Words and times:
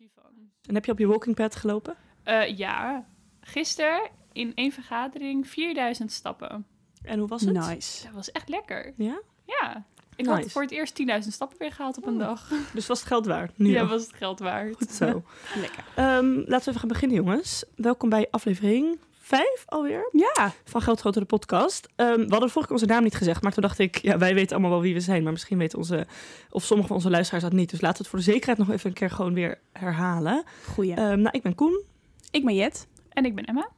energie 0.00 0.10
van. 0.22 0.50
En 0.66 0.74
heb 0.74 0.84
je 0.84 0.92
op 0.92 0.98
je 0.98 1.06
walking 1.06 1.34
pad 1.36 1.56
gelopen? 1.56 1.96
Eh, 2.22 2.56
ja, 2.58 3.06
gisteren 3.40 4.10
in 4.32 4.54
één 4.54 4.72
vergadering 4.72 5.48
4000 5.48 6.12
stappen. 6.12 6.66
En 7.02 7.18
hoe 7.18 7.28
was 7.28 7.40
het? 7.42 7.52
Nice. 7.52 8.04
Dat 8.04 8.14
was 8.14 8.32
echt 8.32 8.48
lekker. 8.48 8.94
Ja? 8.96 9.20
Ja. 9.44 9.84
Ik 10.16 10.26
Nice. 10.26 10.40
had 10.40 10.50
voor 10.52 10.62
het 10.62 10.70
eerst 10.70 10.94
10.000 10.94 11.32
stappen 11.32 11.58
weer 11.58 11.72
gehaald 11.72 11.96
op 11.96 12.06
een 12.06 12.12
Oh. 12.12 12.18
dag. 12.18 12.50
Dus 12.74 12.86
was 12.86 12.98
het 12.98 13.08
geld 13.08 13.26
waard? 13.26 13.58
Nu 13.58 13.70
Ja, 13.70 13.80
al. 13.80 13.86
was 13.88 14.02
het 14.02 14.12
geld 14.14 14.38
waard. 14.38 14.76
Goed 14.76 14.90
zo. 14.90 15.04
Lekker. 15.60 15.84
Ehm, 15.96 16.26
laten 16.34 16.46
we 16.46 16.56
even 16.68 16.74
gaan 16.80 16.88
beginnen, 16.88 17.16
jongens. 17.16 17.64
Welkom 17.76 18.08
bij 18.08 18.26
aflevering 18.30 18.98
5 19.30 19.62
alweer 19.66 20.08
Ja. 20.12 20.52
van 20.64 20.80
Geldgroter 20.82 21.20
de 21.20 21.26
podcast. 21.26 21.88
Ehm, 21.96 22.16
we 22.16 22.30
hadden 22.30 22.50
vorige 22.50 22.60
keer 22.66 22.70
onze 22.72 22.86
naam 22.86 23.02
niet 23.02 23.14
gezegd, 23.16 23.42
maar 23.42 23.52
toen 23.52 23.62
dacht 23.62 23.78
ik, 23.78 23.96
ja, 24.02 24.18
wij 24.18 24.34
weten 24.34 24.52
allemaal 24.52 24.70
wel 24.70 24.80
wie 24.80 24.94
we 24.94 25.00
zijn, 25.00 25.22
maar 25.22 25.32
misschien 25.32 25.58
weten 25.58 25.78
onze, 25.78 26.06
of 26.50 26.62
sommige 26.64 26.88
van 26.88 26.96
onze 26.96 27.10
luisteraars 27.10 27.44
dat 27.44 27.52
niet. 27.52 27.70
Dus 27.70 27.80
laten 27.80 27.96
we 27.96 28.02
het 28.02 28.10
voor 28.10 28.18
de 28.18 28.32
zekerheid 28.32 28.58
nog 28.58 28.70
even 28.70 28.88
een 28.88 28.94
keer 28.96 29.10
gewoon 29.10 29.34
weer 29.34 29.58
herhalen. 29.72 30.44
Goeie. 30.66 30.94
Ehm, 30.94 31.20
nou, 31.20 31.28
ik 31.36 31.42
ben 31.42 31.54
Koen 31.54 31.82
ik 32.30 32.44
ben 32.44 32.54
Jet. 32.54 32.86
En 33.08 33.24
ik 33.24 33.34
ben 33.34 33.44
Emma. 33.44 33.68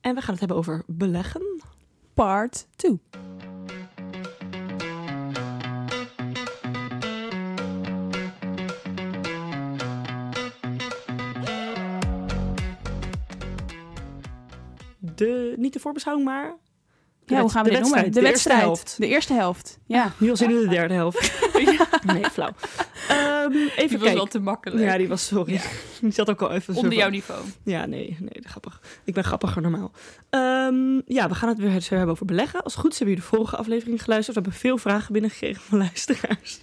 en 0.00 0.14
we 0.14 0.20
gaan 0.20 0.30
het 0.30 0.38
hebben 0.38 0.56
over 0.56 0.82
beleggen. 0.86 1.62
Part 2.14 2.66
2. 2.76 3.00
Niet 15.60 15.72
de 15.72 15.80
voorbeschouwing, 15.80 16.28
maar 16.28 16.56
de 17.24 17.34
Ja, 17.34 17.40
hoe 17.40 17.50
gaan 17.50 17.64
we 17.64 17.70
de 17.70 17.76
dit 17.76 17.84
noemen? 17.84 18.12
De 18.12 18.20
wedstrijd. 18.20 18.60
helft. 18.60 18.94
De 18.98 19.06
eerste 19.06 19.32
helft. 19.32 19.78
Ja. 19.86 20.12
Nu 20.16 20.30
al 20.30 20.36
zin 20.36 20.50
in 20.50 20.60
de 20.60 20.68
derde 20.68 20.94
helft. 20.94 21.32
Nee, 22.12 22.24
flauw. 22.24 22.52
Ehm, 23.08 23.52
even 23.52 23.88
Die 23.88 23.98
was 23.98 24.12
wel 24.12 24.26
te 24.26 24.38
makkelijk. 24.38 24.80
Ja, 24.80 24.96
die 24.96 25.08
was 25.08 25.26
sorry. 25.26 25.60
Die 26.00 26.12
zat 26.12 26.30
ook 26.30 26.42
al 26.42 26.50
even 26.50 26.74
zo 26.74 26.80
Onder 26.80 26.98
jouw 26.98 27.08
niveau. 27.08 27.44
Ja, 27.64 27.86
nee, 27.86 28.16
nee, 28.20 28.42
grappig. 28.42 28.80
Ik 29.04 29.14
ben 29.14 29.24
grappiger 29.24 29.62
normaal. 29.62 29.92
Ehm, 30.30 31.00
ja, 31.06 31.28
we 31.28 31.34
gaan 31.34 31.48
het 31.48 31.58
weer 31.58 31.86
hebben 31.88 32.08
over 32.08 32.26
beleggen. 32.26 32.62
Als 32.62 32.72
het 32.72 32.82
goed 32.82 32.92
is 32.92 32.98
hebben 32.98 33.16
jullie 33.16 33.30
de 33.30 33.36
vorige 33.36 33.56
aflevering 33.56 34.02
geluisterd. 34.02 34.36
We 34.36 34.42
hebben 34.42 34.60
veel 34.60 34.78
vragen 34.78 35.12
binnengekregen 35.12 35.62
van 35.62 35.78
luisteraars. 35.78 36.60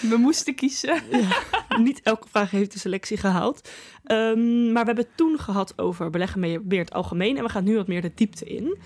We 0.00 0.16
moesten 0.16 0.54
kiezen. 0.54 1.02
Ja, 1.10 1.42
niet 1.78 2.00
elke 2.02 2.28
vraag 2.28 2.50
heeft 2.50 2.72
de 2.72 2.78
selectie 2.78 3.16
gehaald. 3.16 3.70
Ehm, 4.04 4.72
maar 4.72 4.80
we 4.84 4.86
hebben 4.86 5.04
het 5.04 5.16
toen 5.16 5.38
gehad 5.38 5.78
over 5.78 6.10
beleggen 6.10 6.40
meer 6.40 6.78
het 6.78 6.92
algemeen. 6.92 7.36
En 7.36 7.42
we 7.42 7.48
gaan 7.48 7.64
nu 7.64 7.76
wat 7.76 7.86
meer 7.88 8.02
de 8.02 8.12
diepte 8.14 8.44
in. 8.44 8.78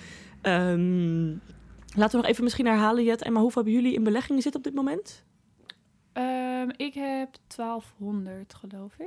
Ehm, 0.42 1.26
laten 1.94 2.10
we 2.10 2.16
nog 2.16 2.26
even 2.26 2.44
misschien 2.44 2.66
herhalen, 2.66 3.04
Jet. 3.04 3.22
En 3.22 3.32
maar 3.32 3.42
hoeveel 3.42 3.62
hebben 3.62 3.80
jullie 3.82 3.96
in 3.96 4.04
beleggingen 4.04 4.42
zitten 4.42 4.60
op 4.60 4.66
dit 4.66 4.74
moment? 4.76 5.24
Ehm, 6.12 6.68
ik 6.76 6.94
heb 6.94 7.28
1200, 7.46 8.54
geloof 8.54 8.92
ik. 8.98 9.06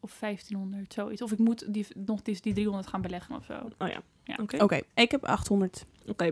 Of 0.00 0.18
1500, 0.18 0.92
zoiets. 0.92 1.22
Of 1.22 1.32
ik 1.32 1.38
moet 1.38 1.72
die, 1.74 1.86
nog 1.94 2.22
die, 2.22 2.38
die 2.40 2.52
300 2.54 2.86
gaan 2.88 3.00
beleggen 3.00 3.34
of 3.36 3.44
zo. 3.44 3.54
Oh 3.78 3.88
ja, 3.88 4.02
Ja. 4.24 4.36
oké. 4.40 4.62
Oké, 4.62 4.80
ik 4.94 5.10
heb 5.10 5.24
800. 5.24 5.84
Oké. 6.06 6.24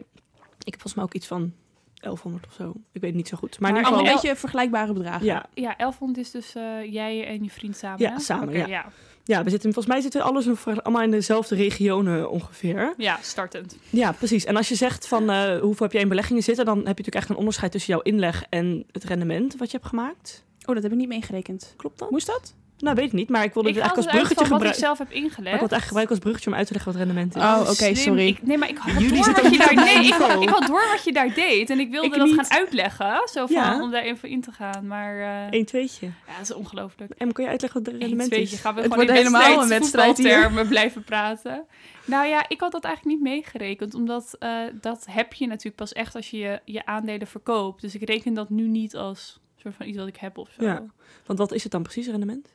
Ik 0.64 0.72
heb 0.72 0.81
volgens 0.81 0.94
mij 0.94 1.05
ook 1.05 1.14
iets 1.14 1.27
van 1.27 1.53
1100 2.01 2.47
of 2.47 2.53
zo. 2.53 2.69
Ik 2.69 3.01
weet 3.01 3.11
het 3.11 3.15
niet 3.15 3.29
zo 3.29 3.37
goed. 3.37 3.51
Maar, 3.51 3.61
Maar 3.61 3.70
in 3.70 3.77
ieder 3.77 3.93
Allemaal 3.93 4.05
geval... 4.05 4.17
een 4.17 4.29
beetje 4.29 4.41
vergelijkbare 4.41 4.93
bedragen. 4.93 5.27
Ja, 5.27 5.47
Ja, 5.55 5.75
1100 5.77 6.19
is 6.19 6.31
dus 6.31 6.55
eh, 6.55 6.93
jij 6.93 7.27
en 7.27 7.45
je 7.45 7.51
vriend 7.51 7.77
samen. 7.77 8.01
Ja, 8.01 8.12
hè? 8.12 8.19
samen, 8.19 8.55
ja. 8.55 8.67
ja. 8.67 8.87
Ja, 9.25 9.45
we 9.45 9.51
zitten, 9.51 9.73
volgens 9.73 9.95
mij 9.95 10.03
zitten 10.03 10.21
we 10.21 10.27
alles 10.27 10.67
allemaal 10.67 11.03
in 11.03 11.11
dezelfde 11.11 11.55
regionen 11.55 12.31
ongeveer. 12.31 12.95
Ja, 12.97 13.19
startend. 13.23 13.77
Ja, 13.91 14.12
precies. 14.12 14.45
En 14.45 14.56
als 14.56 14.69
je 14.69 14.75
zegt 14.75 15.09
van 15.09 15.31
eh, 15.31 15.59
hoeveel 15.61 15.87
heb 15.87 15.93
jij 15.93 16.03
in 16.03 16.09
beleggingen 16.09 16.43
zitten, 16.43 16.65
dan 16.65 16.77
heb 16.77 16.84
je 16.84 16.89
natuurlijk 16.89 17.17
echt 17.17 17.28
een 17.28 17.37
onderscheid 17.37 17.73
tussen 17.73 17.93
jouw 17.93 18.03
inleg 18.03 18.45
en 18.48 18.84
het 18.93 19.05
rendement 19.05 19.56
wat 19.56 19.71
je 19.71 19.77
hebt 19.77 19.89
gemaakt. 19.89 20.45
Oh, 20.67 20.75
dat 20.75 20.83
heb 20.83 20.93
ik 20.93 20.98
niet 20.98 21.09
meegerekend. 21.09 21.75
Klopt 21.77 21.98
dat? 21.98 22.11
Moest 22.11 22.27
dat? 22.27 22.55
Nou, 22.81 22.95
weet 22.97 23.06
ik 23.06 23.12
niet, 23.12 23.28
maar 23.28 23.45
ik 23.45 23.55
wilde 23.55 23.69
Ik 23.69 23.75
het 23.75 23.84
eigenlijk 23.84 24.12
als 24.12 24.17
bruggetje 24.20 24.34
wat 24.34 24.47
ik 24.47 24.53
gebruiken. 24.53 24.81
zelf 24.81 24.98
heb 24.98 25.06
Ik 25.09 25.12
wil 25.14 25.23
ingelegd. 25.23 25.61
het 25.61 25.73
eigenlijk 25.73 25.84
gebruiken 25.86 26.14
als 26.14 26.25
bruggetje 26.25 26.50
om 26.50 26.56
uit 26.56 26.67
te 26.67 26.73
leggen 26.73 26.92
wat 26.92 27.00
rendement 27.00 27.37
is. 27.37 27.42
Oh, 27.42 27.61
oké, 27.61 27.95
sorry. 27.95 28.27
Ik, 28.27 28.42
nee, 28.42 28.59
maar 28.59 28.69
ik 28.69 28.78
had 28.78 28.92
Jullie 28.92 29.09
door 29.14 29.25
zitten 29.25 29.42
wat 29.42 29.53
je 29.53 29.59
daar 29.59 29.84
deed. 29.84 30.05
Ik 30.06 30.12
had, 30.12 30.42
ik 30.42 30.48
had 30.48 30.67
door 30.67 30.84
wat 30.95 31.05
je 31.05 31.12
daar 31.12 31.34
deed. 31.34 31.71
En 31.71 31.81
ik 31.81 31.91
wilde 31.91 32.06
Ik 32.06 32.15
dat 32.15 32.27
niet. 32.27 32.34
gaan 32.34 32.50
uitleggen. 32.50 33.22
Zo 33.32 33.47
van, 33.47 33.56
Ja. 33.56 33.82
om 33.82 33.91
daar 33.91 34.03
even 34.03 34.28
in 34.28 34.41
te 34.41 34.53
gaan. 34.53 34.87
Maar 34.87 35.21
eh, 35.21 35.59
Eén 35.59 35.65
tweetje. 35.65 36.06
ja, 36.06 36.32
dat 36.38 36.43
is 36.43 36.53
ongelooflijk. 36.53 37.12
En 37.19 37.32
kun 37.32 37.44
je 37.44 37.50
uitleggen 37.50 37.82
wat 37.82 37.93
het 37.93 38.00
Eén 38.03 38.09
rendement 38.09 38.31
tweetje. 38.32 38.55
is? 38.55 38.60
Gaan 38.60 38.75
we 38.75 38.81
Het 38.81 38.91
gewoon 38.93 39.06
wordt 39.06 39.21
in 39.21 39.26
helemaal 39.26 39.62
een 39.62 39.69
wedstrijd 39.69 40.19
hier. 40.19 40.66
blijven 40.69 41.05
praten. 41.05 41.65
Nou 42.05 42.26
ja, 42.26 42.44
ik 42.49 42.60
had 42.60 42.72
dat 42.72 42.84
eigenlijk 42.84 43.16
niet 43.16 43.25
meegerekend. 43.34 43.94
Omdat 43.94 44.37
eh, 44.38 44.50
dat 44.81 45.06
heb 45.10 45.32
je 45.34 45.47
natuurlijk 45.47 45.76
pas 45.76 45.93
echt 45.93 46.15
als 46.15 46.31
je, 46.31 46.38
je 46.38 46.60
je 46.65 46.87
aandelen 46.87 47.26
verkoopt. 47.26 47.81
Dus 47.81 47.94
ik 47.94 48.03
reken 48.09 48.34
dat 48.34 48.50
nu 48.50 48.66
niet 48.69 48.97
als 48.97 49.41
soort 49.56 49.75
van 49.75 49.87
iets 49.87 49.99
wat 49.99 50.06
ik 50.06 50.16
heb 50.16 50.38
of 50.38 50.49
zo. 50.59 50.65
Ja. 50.65 50.82
Want 51.26 51.38
wat 51.38 51.53
is 51.53 51.62
het 51.62 51.72
dan 51.72 51.82
precies, 51.82 52.06
rendement? 52.06 52.49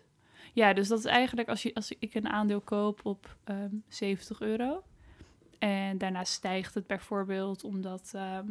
Ja, 0.56 0.74
dus 0.74 0.88
dat 0.88 1.00
is 1.00 1.06
eigenlijk 1.06 1.50
als, 1.50 1.64
je, 1.64 1.74
als 1.74 1.92
ik 2.00 2.14
een 2.14 2.30
aandeel 2.30 2.62
koop 2.62 3.00
op 3.04 3.36
ehm 3.44 3.76
70 3.88 4.42
euro. 4.42 4.84
En 5.60 5.98
daarna 5.98 6.24
stijgt 6.24 6.74
het 6.74 6.88
bijvoorbeeld 6.88 7.64
omdat 7.64 8.12
ehm, 8.14 8.48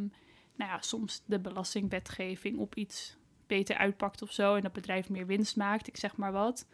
nou 0.56 0.70
ja, 0.70 0.80
soms 0.80 1.22
de 1.26 1.38
belastingwetgeving 1.38 2.58
op 2.58 2.74
iets 2.74 3.16
beter 3.46 3.76
uitpakt 3.76 4.22
of 4.22 4.32
zo. 4.32 4.54
En 4.54 4.62
dat 4.62 4.72
bedrijf 4.72 5.08
meer 5.08 5.26
winst 5.26 5.56
maakt, 5.56 5.86
ik 5.86 5.96
zeg 5.96 6.16
maar 6.16 6.32
wat. 6.32 6.66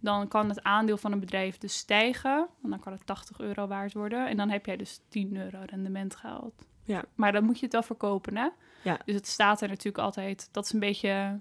Dan 0.00 0.28
kan 0.28 0.48
het 0.48 0.62
aandeel 0.62 0.96
van 0.96 1.12
een 1.12 1.20
bedrijf 1.20 1.58
dus 1.58 1.76
stijgen. 1.76 2.48
En 2.62 2.70
dan 2.70 2.80
kan 2.80 2.92
het 2.92 3.06
80 3.06 3.38
euro 3.38 3.66
waard 3.66 3.92
worden. 3.92 4.28
En 4.28 4.36
dan 4.36 4.50
heb 4.50 4.66
jij 4.66 4.76
dus 4.76 5.00
10 5.08 5.36
euro 5.36 5.58
rendement 5.66 6.16
gehaald. 6.16 6.66
Ja. 6.82 7.04
Maar 7.14 7.32
dan 7.32 7.44
moet 7.44 7.58
je 7.58 7.64
het 7.64 7.72
wel 7.72 7.82
verkopen, 7.82 8.36
hè? 8.36 8.48
Ja. 8.82 8.98
Dus 9.04 9.14
het 9.14 9.26
staat 9.26 9.60
er 9.60 9.68
natuurlijk 9.68 10.04
altijd. 10.04 10.48
Dat 10.52 10.64
is 10.64 10.72
een 10.72 10.80
beetje 10.80 11.40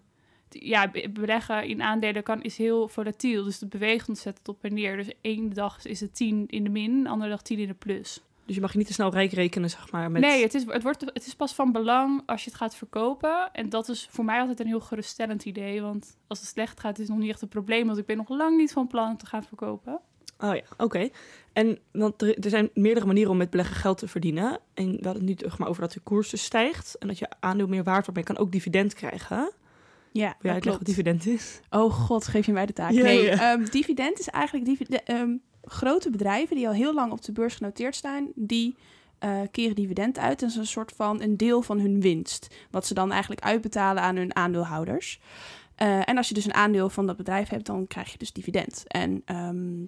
ja, 0.59 0.87
be- 0.91 1.09
beleggen 1.09 1.67
in 1.67 1.81
aandelen 1.81 2.23
kan, 2.23 2.41
is 2.41 2.57
heel 2.57 2.87
volatiel. 2.87 3.43
Dus 3.43 3.59
het 3.59 3.69
beweegt 3.69 4.09
ontzettend 4.09 4.47
op 4.47 4.63
en 4.63 4.73
neer. 4.73 4.95
Dus 4.97 5.09
één 5.21 5.53
dag 5.53 5.85
is 5.85 5.99
het 5.99 6.15
10 6.15 6.45
in 6.47 6.63
de 6.63 6.69
min, 6.69 7.03
de 7.03 7.09
andere 7.09 7.29
dag 7.29 7.41
10 7.41 7.59
in 7.59 7.67
de 7.67 7.73
plus. 7.73 8.21
Dus 8.45 8.55
je 8.55 8.61
mag 8.61 8.71
je 8.71 8.77
niet 8.77 8.87
te 8.87 8.93
snel 8.93 9.11
rijk 9.11 9.31
rekenen, 9.31 9.69
zeg 9.69 9.91
maar. 9.91 10.11
Met... 10.11 10.21
Nee, 10.21 10.43
het 10.43 10.53
is, 10.53 10.65
het, 10.65 10.83
wordt, 10.83 11.01
het 11.01 11.25
is 11.25 11.35
pas 11.35 11.53
van 11.53 11.71
belang 11.71 12.21
als 12.25 12.43
je 12.43 12.49
het 12.49 12.59
gaat 12.59 12.75
verkopen. 12.75 13.49
En 13.51 13.69
dat 13.69 13.89
is 13.89 14.07
voor 14.11 14.25
mij 14.25 14.39
altijd 14.39 14.59
een 14.59 14.67
heel 14.67 14.79
geruststellend 14.79 15.45
idee. 15.45 15.81
Want 15.81 16.17
als 16.27 16.39
het 16.39 16.47
slecht 16.47 16.79
gaat, 16.79 16.93
is 16.93 16.99
het 16.99 17.09
nog 17.09 17.19
niet 17.19 17.29
echt 17.29 17.41
een 17.41 17.47
probleem. 17.47 17.85
Want 17.85 17.97
ik 17.97 18.05
ben 18.05 18.17
nog 18.17 18.29
lang 18.29 18.57
niet 18.57 18.71
van 18.71 18.87
plan 18.87 19.09
om 19.09 19.17
te 19.17 19.25
gaan 19.25 19.43
verkopen. 19.43 19.99
Oh 20.39 20.55
ja, 20.55 20.61
oké. 20.77 21.09
En 21.53 21.79
want 21.91 22.21
er, 22.21 22.37
er 22.39 22.49
zijn 22.49 22.69
meerdere 22.73 23.05
manieren 23.05 23.31
om 23.31 23.37
met 23.37 23.49
beleggen 23.49 23.75
geld 23.75 23.97
te 23.97 24.07
verdienen. 24.07 24.59
En 24.73 24.91
we 24.91 25.05
hadden 25.05 25.27
het 25.27 25.41
nu 25.41 25.49
maar 25.57 25.67
over 25.67 25.81
dat 25.81 25.91
de 25.91 25.99
koers 25.99 26.29
dus 26.29 26.43
stijgt. 26.43 26.97
En 26.97 27.07
dat 27.07 27.19
je 27.19 27.27
aandeel 27.39 27.67
meer 27.67 27.83
waard 27.83 28.05
wordt, 28.05 28.19
maar 28.19 28.27
je 28.27 28.33
kan 28.33 28.45
ook 28.45 28.51
dividend 28.51 28.93
krijgen. 28.93 29.51
Ja, 30.13 30.21
jij 30.21 30.35
dat 30.41 30.51
uitleggen 30.51 30.71
wat 30.71 30.95
dividend 30.95 31.25
is? 31.25 31.59
Oh 31.69 31.93
god, 31.93 32.27
geef 32.27 32.45
je 32.45 32.51
mij 32.51 32.65
de 32.65 32.73
taak. 32.73 32.91
Nee, 32.91 33.29
ehm, 33.29 33.65
dividend 33.65 34.19
is 34.19 34.29
eigenlijk 34.29 34.79
ehm, 34.79 35.35
grote 35.63 36.09
bedrijven 36.09 36.55
die 36.55 36.67
al 36.67 36.73
heel 36.73 36.93
lang 36.93 37.11
op 37.11 37.21
de 37.21 37.31
beurs 37.31 37.55
genoteerd 37.55 37.95
staan, 37.95 38.31
die 38.35 38.75
eh, 39.19 39.39
keren 39.51 39.75
dividend 39.75 40.19
uit. 40.19 40.39
Dat 40.39 40.49
is 40.49 40.55
een 40.55 40.65
soort 40.65 40.91
van 40.95 41.21
een 41.21 41.37
deel 41.37 41.61
van 41.61 41.79
hun 41.79 42.01
winst, 42.01 42.55
wat 42.71 42.85
ze 42.85 42.93
dan 42.93 43.11
eigenlijk 43.11 43.41
uitbetalen 43.41 44.03
aan 44.03 44.15
hun 44.15 44.35
aandeelhouders. 44.35 45.19
Eh, 45.75 46.09
en 46.09 46.17
als 46.17 46.27
je 46.27 46.33
dus 46.33 46.45
een 46.45 46.53
aandeel 46.53 46.89
van 46.89 47.07
dat 47.07 47.17
bedrijf 47.17 47.49
hebt, 47.49 47.65
dan 47.65 47.87
krijg 47.87 48.11
je 48.11 48.17
dus 48.17 48.33
dividend. 48.33 48.83
En 48.87 49.21
ehm, 49.25 49.85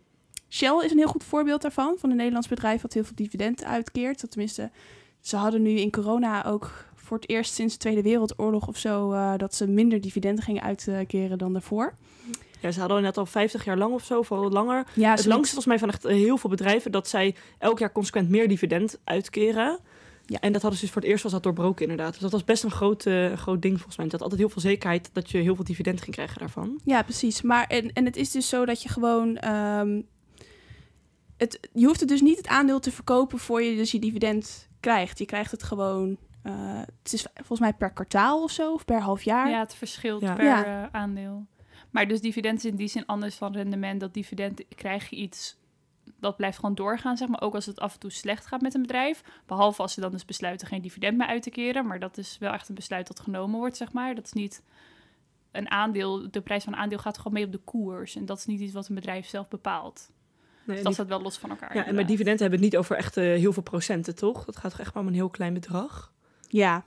Shell 0.49 0.83
is 0.83 0.91
een 0.91 0.97
heel 0.97 1.07
goed 1.07 1.23
voorbeeld 1.23 1.61
daarvan, 1.61 1.95
van 1.97 2.09
een 2.09 2.15
Nederlands 2.15 2.47
bedrijf 2.47 2.81
wat 2.81 2.93
heel 2.93 3.03
veel 3.03 3.15
dividend 3.15 3.63
uitkeert. 3.63 4.21
Dat 4.21 4.31
tenminste, 4.31 4.71
ze 5.19 5.35
hadden 5.35 5.61
nu 5.61 5.79
in 5.79 5.91
corona 5.91 6.45
ook 6.45 6.71
voor 7.05 7.17
het 7.17 7.29
eerst 7.29 7.53
sinds 7.53 7.73
de 7.73 7.79
Tweede 7.79 8.01
Wereldoorlog 8.01 8.67
of 8.67 8.77
zo, 8.77 9.11
eh, 9.11 9.33
dat 9.37 9.55
ze 9.55 9.67
minder 9.67 10.01
dividenden 10.01 10.43
gingen 10.43 10.61
uitkeren 10.61 11.37
dan 11.37 11.53
daarvoor. 11.53 11.95
Ja, 12.61 12.71
ze 12.71 12.79
hadden 12.79 13.01
net 13.01 13.17
al 13.17 13.25
50 13.25 13.65
jaar 13.65 13.77
lang 13.77 13.93
of 13.93 14.03
zo, 14.03 14.23
al 14.29 14.49
langer. 14.49 14.85
Ja, 14.93 15.11
het 15.11 15.25
langste 15.25 15.53
volgens 15.53 15.65
mij 15.65 15.79
van 15.79 15.89
echt 15.89 16.03
heel 16.03 16.37
veel 16.37 16.49
bedrijven 16.49 16.91
dat 16.91 17.07
zij 17.07 17.35
elk 17.57 17.79
jaar 17.79 17.91
consequent 17.91 18.29
meer 18.29 18.47
dividend 18.47 18.99
uitkeren. 19.03 19.79
Ja. 20.25 20.39
En 20.39 20.51
dat 20.51 20.61
hadden 20.61 20.79
ze 20.79 20.85
dus 20.85 20.93
voor 20.93 21.01
het 21.01 21.11
eerst 21.11 21.23
was 21.23 21.31
dat 21.31 21.43
doorbroken 21.43 21.81
inderdaad. 21.81 22.11
Dus 22.11 22.21
dat 22.21 22.31
was 22.31 22.43
best 22.43 22.63
een 22.63 22.71
groot, 22.71 23.05
eh, 23.05 23.33
groot 23.33 23.61
ding 23.61 23.75
volgens 23.75 23.97
mij. 23.97 24.05
Dat 24.05 24.13
had 24.13 24.21
altijd 24.21 24.41
heel 24.41 24.49
veel 24.49 24.61
zekerheid 24.61 25.09
dat 25.13 25.31
je 25.31 25.37
heel 25.37 25.55
veel 25.55 25.63
dividend 25.63 26.01
ging 26.01 26.15
krijgen 26.15 26.39
daarvan. 26.39 26.79
Ja, 26.83 27.03
precies. 27.03 27.41
Maar 27.41 27.67
en, 27.67 27.93
en 27.93 28.05
het 28.05 28.15
is 28.15 28.31
dus 28.31 28.49
zo 28.49 28.65
dat 28.65 28.81
je 28.83 28.89
gewoon. 28.89 29.37
ehm, 29.37 30.01
het, 31.37 31.59
je 31.73 31.85
hoeft 31.85 31.99
het 31.99 32.09
dus 32.09 32.21
niet 32.21 32.37
het 32.37 32.47
aandeel 32.47 32.79
te 32.79 32.91
verkopen 32.91 33.39
voor 33.39 33.61
je 33.61 33.75
dus 33.75 33.91
je 33.91 33.99
dividend 33.99 34.67
krijgt. 34.79 35.19
Je 35.19 35.25
krijgt 35.25 35.51
het 35.51 35.63
gewoon. 35.63 36.17
Eh, 36.45 36.79
het 37.03 37.13
is 37.13 37.27
volgens 37.33 37.59
mij 37.59 37.73
per 37.73 37.91
kwartaal 37.91 38.43
of 38.43 38.51
zo, 38.51 38.73
of 38.73 38.85
per 38.85 38.99
half 39.01 39.21
jaar. 39.23 39.49
Ja, 39.49 39.59
het 39.59 39.75
verschilt 39.75 40.21
Ja. 40.21 40.33
per 40.35 40.45
Ja. 40.45 40.65
eh, 40.65 40.89
aandeel. 40.91 41.45
Maar 41.89 42.07
dus 42.07 42.21
dividend 42.21 42.57
is 42.57 42.65
in 42.65 42.75
die 42.75 42.87
zin 42.87 43.05
anders 43.05 43.35
van 43.35 43.53
rendement. 43.53 43.99
Dat 43.99 44.13
dividend 44.13 44.61
krijg 44.75 45.09
je 45.09 45.15
iets 45.15 45.57
dat 46.19 46.35
blijft 46.37 46.59
gewoon 46.59 46.75
doorgaan, 46.75 47.17
zeg 47.17 47.27
maar. 47.27 47.41
Ook 47.41 47.55
als 47.55 47.65
het 47.65 47.79
af 47.79 47.93
en 47.93 47.99
toe 47.99 48.11
slecht 48.11 48.45
gaat 48.45 48.61
met 48.61 48.73
een 48.73 48.81
bedrijf. 48.81 49.23
Behalve 49.45 49.81
als 49.81 49.93
ze 49.93 50.01
dan 50.01 50.11
dus 50.11 50.25
besluiten 50.25 50.67
geen 50.67 50.81
dividend 50.81 51.17
meer 51.17 51.27
uit 51.27 51.43
te 51.43 51.49
keren. 51.49 51.87
Maar 51.87 51.99
dat 51.99 52.17
is 52.17 52.37
wel 52.39 52.53
echt 52.53 52.69
een 52.69 52.75
besluit 52.75 53.07
dat 53.07 53.19
genomen 53.19 53.59
wordt, 53.59 53.77
zeg 53.77 53.91
maar. 53.91 54.15
Dat 54.15 54.25
is 54.25 54.33
niet 54.33 54.63
een 55.51 55.69
aandeel. 55.71 56.31
De 56.31 56.41
prijs 56.41 56.63
van 56.63 56.73
een 56.73 56.79
aandeel 56.79 56.97
gaat 56.97 57.17
gewoon 57.17 57.33
mee 57.33 57.45
op 57.45 57.51
de 57.51 57.57
koers. 57.57 58.15
En 58.15 58.25
dat 58.25 58.37
is 58.37 58.45
niet 58.45 58.59
iets 58.59 58.73
wat 58.73 58.87
een 58.87 58.95
bedrijf 58.95 59.27
zelf 59.27 59.47
bepaalt. 59.47 60.09
Nee, 60.65 60.75
Dus 60.75 60.85
dat 60.85 60.93
staat 60.93 61.07
wel 61.07 61.21
los 61.21 61.37
van 61.37 61.49
elkaar. 61.49 61.75
ja, 61.75 61.85
en 61.85 61.95
met 61.95 62.07
dividenden 62.07 62.41
hebben 62.41 62.59
we 62.59 62.65
het 62.65 62.73
niet 62.73 62.83
over 62.83 62.95
echt 62.97 63.17
eh, 63.17 63.23
heel 63.23 63.53
veel 63.53 63.63
procenten, 63.63 64.15
toch? 64.15 64.45
Dat 64.45 64.55
gaat 64.57 64.71
toch 64.71 64.79
echt 64.79 64.93
maar 64.93 65.03
om 65.03 65.09
een 65.09 65.15
heel 65.15 65.29
klein 65.29 65.53
bedrag? 65.53 66.13
Ja. 66.55 66.85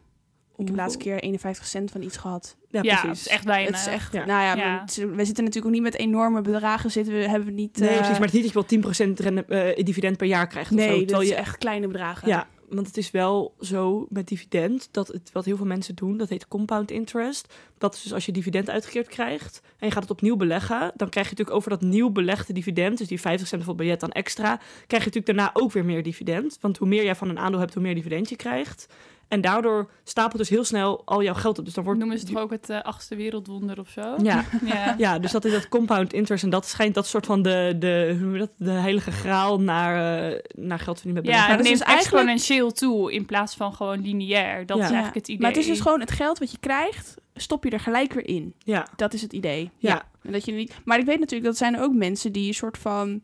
Ik 0.57 0.67
heb 0.67 0.67
de 0.67 0.83
laatste 0.83 0.99
keer 0.99 1.19
51 1.23 1.67
cent 1.67 1.91
van 1.91 2.03
iets 2.03 2.17
gehad. 2.17 2.57
Ja, 2.69 2.83
Ja, 2.83 3.01
precies. 3.01 3.19
het 3.19 3.27
is 3.29 3.33
echt 3.35 3.45
weinig. 3.45 3.71
Het 3.77 3.87
is 3.87 3.93
echt, 3.93 4.13
Ja. 4.13 4.25
nou 4.25 4.59
ja, 4.59 4.81
het 4.81 4.95
we 4.97 5.25
zitten 5.25 5.45
natuurlijk 5.45 5.65
ook 5.67 5.73
niet 5.73 5.83
met 5.83 5.97
enorme 5.97 6.41
bedragen 6.41 6.91
zitten. 6.91 7.15
We 7.15 7.29
hebben 7.29 7.55
niet. 7.55 7.79
Nee, 7.79 7.89
eh, 7.89 7.95
precies. 7.97 8.19
Maar 8.19 8.27
het 8.29 8.35
is 8.35 8.43
niet 8.43 8.55
dat 8.55 8.65
je 8.69 8.77
wel 8.79 9.03
10% 9.09 9.21
rende- 9.21 9.45
eh, 9.45 9.85
dividend 9.85 10.17
per 10.17 10.27
jaar 10.27 10.47
krijgt. 10.47 10.69
zo, 10.71 10.75
nee, 10.77 10.99
dat 10.99 11.09
terwijl 11.09 11.29
je 11.29 11.35
echt 11.35 11.59
kleine 11.59 11.87
bedragen. 11.87 12.29
Ja, 12.29 12.47
want 12.69 12.87
het 12.87 12.97
is 12.97 13.11
wel 13.11 13.55
zo 13.61 14.07
met 14.11 14.29
dividend 14.29 14.89
dat 14.91 15.09
het 15.09 15.31
wat 15.33 15.45
heel 15.45 15.57
veel 15.57 15.67
mensen 15.67 15.95
doen, 15.95 16.17
dat 16.17 16.29
heet 16.29 16.49
compound 16.49 16.91
interest. 16.91 17.55
Dat 17.79 17.95
is 17.95 18.03
dus 18.03 18.13
als 18.13 18.27
je 18.27 18.33
dividend 18.33 18.71
uitgekeerd 18.71 19.09
krijgt 19.09 19.61
en 19.79 19.87
je 19.87 19.93
gaat 19.93 20.03
het 20.03 20.13
opnieuw 20.13 20.37
beleggen, 20.37 20.93
dan 20.97 21.09
krijg 21.09 21.27
je 21.29 21.33
natuurlijk 21.33 21.57
over 21.57 21.71
dat 21.71 21.81
nieuw 21.81 22.11
belegde 22.11 22.53
dividend, 22.53 22.99
dus 22.99 23.09
die 23.09 23.21
50 23.21 23.49
cent 23.49 23.61
bijvoorbeeld 23.65 23.89
biljet 23.89 24.01
dan 24.01 24.23
extra, 24.23 24.57
krijg 24.87 25.05
je 25.05 25.11
natuurlijk 25.11 25.27
daarna 25.27 25.51
ook 25.53 25.73
weer 25.73 25.85
meer 25.85 26.03
dividend. 26.03 26.59
Want 26.61 26.79
hoe 26.79 26.89
meer 26.89 27.05
jij 27.05 27.15
van 27.15 27.29
een 27.29 27.39
aandeel 27.39 27.61
hebt, 27.61 27.75
hoe 27.75 27.83
meer 27.83 27.95
dividend 27.95 28.29
je 28.29 28.37
krijgt. 28.37 28.87
En 29.29 29.41
daardoor 29.41 29.91
stapelt 30.05 30.39
dus 30.39 30.49
heel 30.49 30.65
snel 30.65 31.03
al 31.05 31.23
jouw 31.23 31.35
geld 31.35 31.59
op. 31.59 31.65
Dus 31.65 31.75
dan 31.75 31.85
wordt 31.85 31.99
Noemen 31.99 32.19
ze 32.19 32.25
het 32.25 32.33
toch 32.35 32.43
ook 32.43 32.51
het 32.51 32.71
eh, 32.71 32.83
achtste 32.83 33.17
wereldwonder 33.17 33.79
of 33.79 33.89
zo? 33.89 34.15
Ja, 34.23 34.45
Ja. 34.65 34.95
ja, 34.99 35.19
dus 35.19 35.33
dat 35.33 35.45
is 35.45 35.53
dat 35.53 35.69
compound 35.69 36.13
interest. 36.13 36.45
En 36.45 36.51
dat 36.51 36.67
schijnt 36.67 36.95
dat 36.95 37.07
soort 37.07 37.27
van 37.27 37.43
de, 37.43 37.77
de, 37.79 38.19
hoe 38.23 38.39
dat, 38.39 38.51
de 38.57 38.71
heilige 38.71 39.11
graal 39.11 39.61
naar, 39.61 40.23
eh, 40.33 40.39
naar 40.55 40.79
geld 40.79 40.97
verdienen 41.01 41.25
met 41.25 41.33
Ja, 41.35 41.41
het 41.41 41.49
dat 41.51 41.59
is 41.59 41.65
neemt 41.67 41.79
dus 41.79 41.87
eigenlijk- 41.89 42.17
exponentieel 42.17 42.73
toe 42.73 43.13
in 43.13 43.27
plaats 43.27 43.55
van 43.55 43.75
gewoon 43.75 44.01
lineair. 44.03 44.67
Dat 44.67 44.77
Ja. 44.77 44.83
is 44.85 44.89
eigenlijk 44.91 45.15
het 45.15 45.29
idee. 45.29 45.41
Maar 45.41 45.51
het 45.51 45.61
is 45.61 45.67
dus 45.67 45.81
gewoon 45.81 46.01
het 46.01 46.11
geld 46.11 46.39
wat 46.39 46.51
je 46.51 46.59
krijgt, 46.61 47.15
stop 47.35 47.65
je 47.65 47.71
er 47.71 47.81
gelijk 47.81 48.13
weer 48.13 48.27
in. 48.29 48.55
Ja, 48.59 48.87
Dat 48.97 49.13
is 49.15 49.23
het 49.23 49.33
idee. 49.33 49.71
ja. 49.79 50.03
En 50.23 50.33
dat 50.33 50.45
je 50.45 50.53
niet. 50.53 50.75
Maar 50.85 50.99
ik 50.99 51.05
weet 51.07 51.19
natuurlijk 51.19 51.49
dat 51.51 51.57
zijn 51.59 51.79
ook 51.81 51.93
mensen 51.95 52.33
die 52.33 52.49
een 52.49 52.55
soort 52.55 52.79
van 52.79 53.23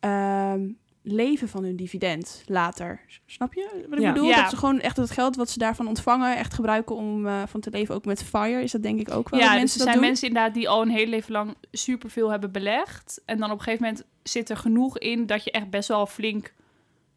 ehm, 0.00 0.60
leven 1.02 1.48
van 1.48 1.64
hun 1.64 1.76
dividend 1.76 2.42
later. 2.46 3.00
Snap 3.26 3.54
je 3.54 3.84
wat 3.88 3.98
ik 3.98 4.04
Ja. 4.04 4.12
bedoel? 4.12 4.28
Ja. 4.28 4.40
Dat 4.40 4.50
ze 4.50 4.56
gewoon 4.56 4.80
echt 4.80 4.96
het 4.96 5.10
geld 5.10 5.36
wat 5.36 5.50
ze 5.50 5.58
daarvan 5.58 5.86
ontvangen 5.88 6.36
echt 6.36 6.54
gebruiken 6.54 6.96
om 6.96 7.26
eh, 7.26 7.42
van 7.46 7.60
te 7.60 7.70
leven. 7.70 7.94
Ook 7.94 8.04
met 8.04 8.22
Fire 8.24 8.62
is 8.62 8.72
dat 8.72 8.82
denk 8.82 9.00
ik 9.00 9.10
ook 9.10 9.28
wel. 9.28 9.40
Ja, 9.40 9.46
dat 9.46 9.52
dus 9.54 9.60
mensen 9.60 9.80
er 9.80 9.84
dat 9.84 9.88
zijn 9.88 9.98
doen. 9.98 10.06
mensen 10.06 10.28
inderdaad 10.28 10.54
die 10.54 10.68
al 10.68 10.82
een 10.82 10.88
heel 10.90 11.06
leven 11.06 11.32
lang 11.32 11.54
superveel 11.72 12.30
hebben 12.30 12.52
belegd. 12.52 13.22
En 13.24 13.38
dan 13.38 13.50
op 13.50 13.58
een 13.58 13.62
gegeven 13.64 13.86
moment 13.86 14.04
zit 14.22 14.50
er 14.50 14.56
genoeg 14.56 14.98
in 14.98 15.26
dat 15.26 15.44
je 15.44 15.50
echt 15.50 15.70
best 15.70 15.88
wel 15.88 16.06
flink 16.06 16.52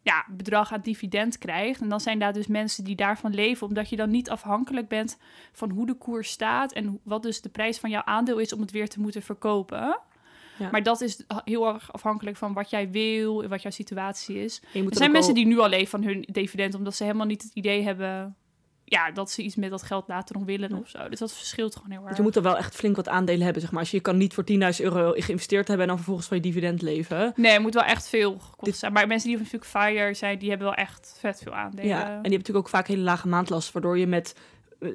ja, 0.02 0.24
bedrag 0.30 0.72
aan 0.72 0.80
dividend 0.82 1.38
krijgt. 1.38 1.80
En 1.80 1.88
dan 1.88 2.00
zijn 2.00 2.18
daar 2.18 2.32
dus 2.32 2.46
mensen 2.46 2.84
die 2.84 2.96
daarvan 2.96 3.34
leven, 3.34 3.66
omdat 3.66 3.88
je 3.88 3.96
dan 3.96 4.10
niet 4.10 4.30
afhankelijk 4.30 4.88
bent 4.88 5.18
van 5.52 5.70
hoe 5.70 5.86
de 5.86 5.94
koers 5.94 6.30
staat 6.30 6.72
en 6.72 7.00
wat 7.02 7.22
dus 7.22 7.40
de 7.40 7.48
prijs 7.48 7.78
van 7.78 7.90
jouw 7.90 8.02
aandeel 8.04 8.38
is 8.38 8.52
om 8.52 8.60
het 8.60 8.70
weer 8.70 8.88
te 8.88 9.00
moeten 9.00 9.22
verkopen. 9.22 9.98
Ja. 10.58 10.68
Maar 10.70 10.82
dat 10.82 11.00
is 11.00 11.24
heel 11.44 11.66
erg 11.74 11.92
afhankelijk 11.92 12.36
van 12.36 12.52
wat 12.52 12.70
jij 12.70 12.90
wil 12.90 13.42
en 13.42 13.48
wat 13.48 13.62
jouw 13.62 13.70
situatie 13.70 14.44
is. 14.44 14.62
Er 14.72 14.82
zijn 14.90 15.10
mensen 15.12 15.30
al- 15.30 15.36
die 15.38 15.46
nu 15.46 15.58
al 15.58 15.68
leven 15.68 15.86
van 15.88 16.02
hun 16.04 16.28
dividend, 16.32 16.74
omdat 16.74 16.94
ze 16.96 17.04
helemaal 17.04 17.26
niet 17.26 17.42
het 17.42 17.54
idee 17.54 17.82
hebben 17.82 18.36
ja, 18.88 19.10
dat 19.10 19.30
ze 19.30 19.42
iets 19.42 19.56
met 19.56 19.70
dat 19.70 19.82
geld 19.82 20.08
later 20.08 20.36
nog 20.36 20.44
willen 20.44 20.72
of 20.72 20.88
zo. 20.88 21.08
Dus 21.08 21.18
dat 21.18 21.32
verschilt 21.32 21.76
gewoon 21.76 21.90
heel 21.90 22.06
erg. 22.06 22.16
Je 22.16 22.22
moet 22.22 22.36
er 22.36 22.42
wel 22.42 22.56
echt 22.56 22.74
flink 22.74 22.96
wat 22.96 23.08
aandelen 23.08 23.42
hebben, 23.42 23.62
zeg 23.62 23.70
maar. 23.70 23.80
Als 23.80 23.90
je, 23.90 23.96
je 23.96 24.02
kan 24.02 24.16
niet 24.16 24.34
voor 24.34 24.44
10.000 24.44 24.56
euro 24.84 25.12
geïnvesteerd 25.16 25.68
hebben 25.68 25.78
en 25.80 25.86
dan 25.86 25.96
vervolgens 25.96 26.26
van 26.28 26.36
je 26.36 26.42
dividend 26.42 26.82
leven. 26.82 27.32
Nee, 27.36 27.52
het 27.52 27.62
moet 27.62 27.74
wel 27.74 27.82
echt 27.82 28.08
veel 28.08 28.30
gekost 28.38 28.64
Dit- 28.64 28.76
zijn. 28.76 28.92
Maar 28.92 29.06
mensen 29.06 29.28
die 29.28 29.38
natuurlijk 29.38 29.64
FIRE 29.64 30.14
zijn, 30.14 30.38
die 30.38 30.48
hebben 30.48 30.66
wel 30.66 30.76
echt 30.76 31.16
vet 31.18 31.40
veel 31.42 31.54
aandelen. 31.54 31.86
Ja. 31.86 31.94
En 31.96 32.02
die 32.04 32.12
hebben 32.12 32.30
natuurlijk 32.30 32.66
ook 32.66 32.68
vaak 32.68 32.86
hele 32.86 33.02
lage 33.02 33.28
maandlasten, 33.28 33.72
waardoor 33.72 33.98
je 33.98 34.06
met 34.06 34.34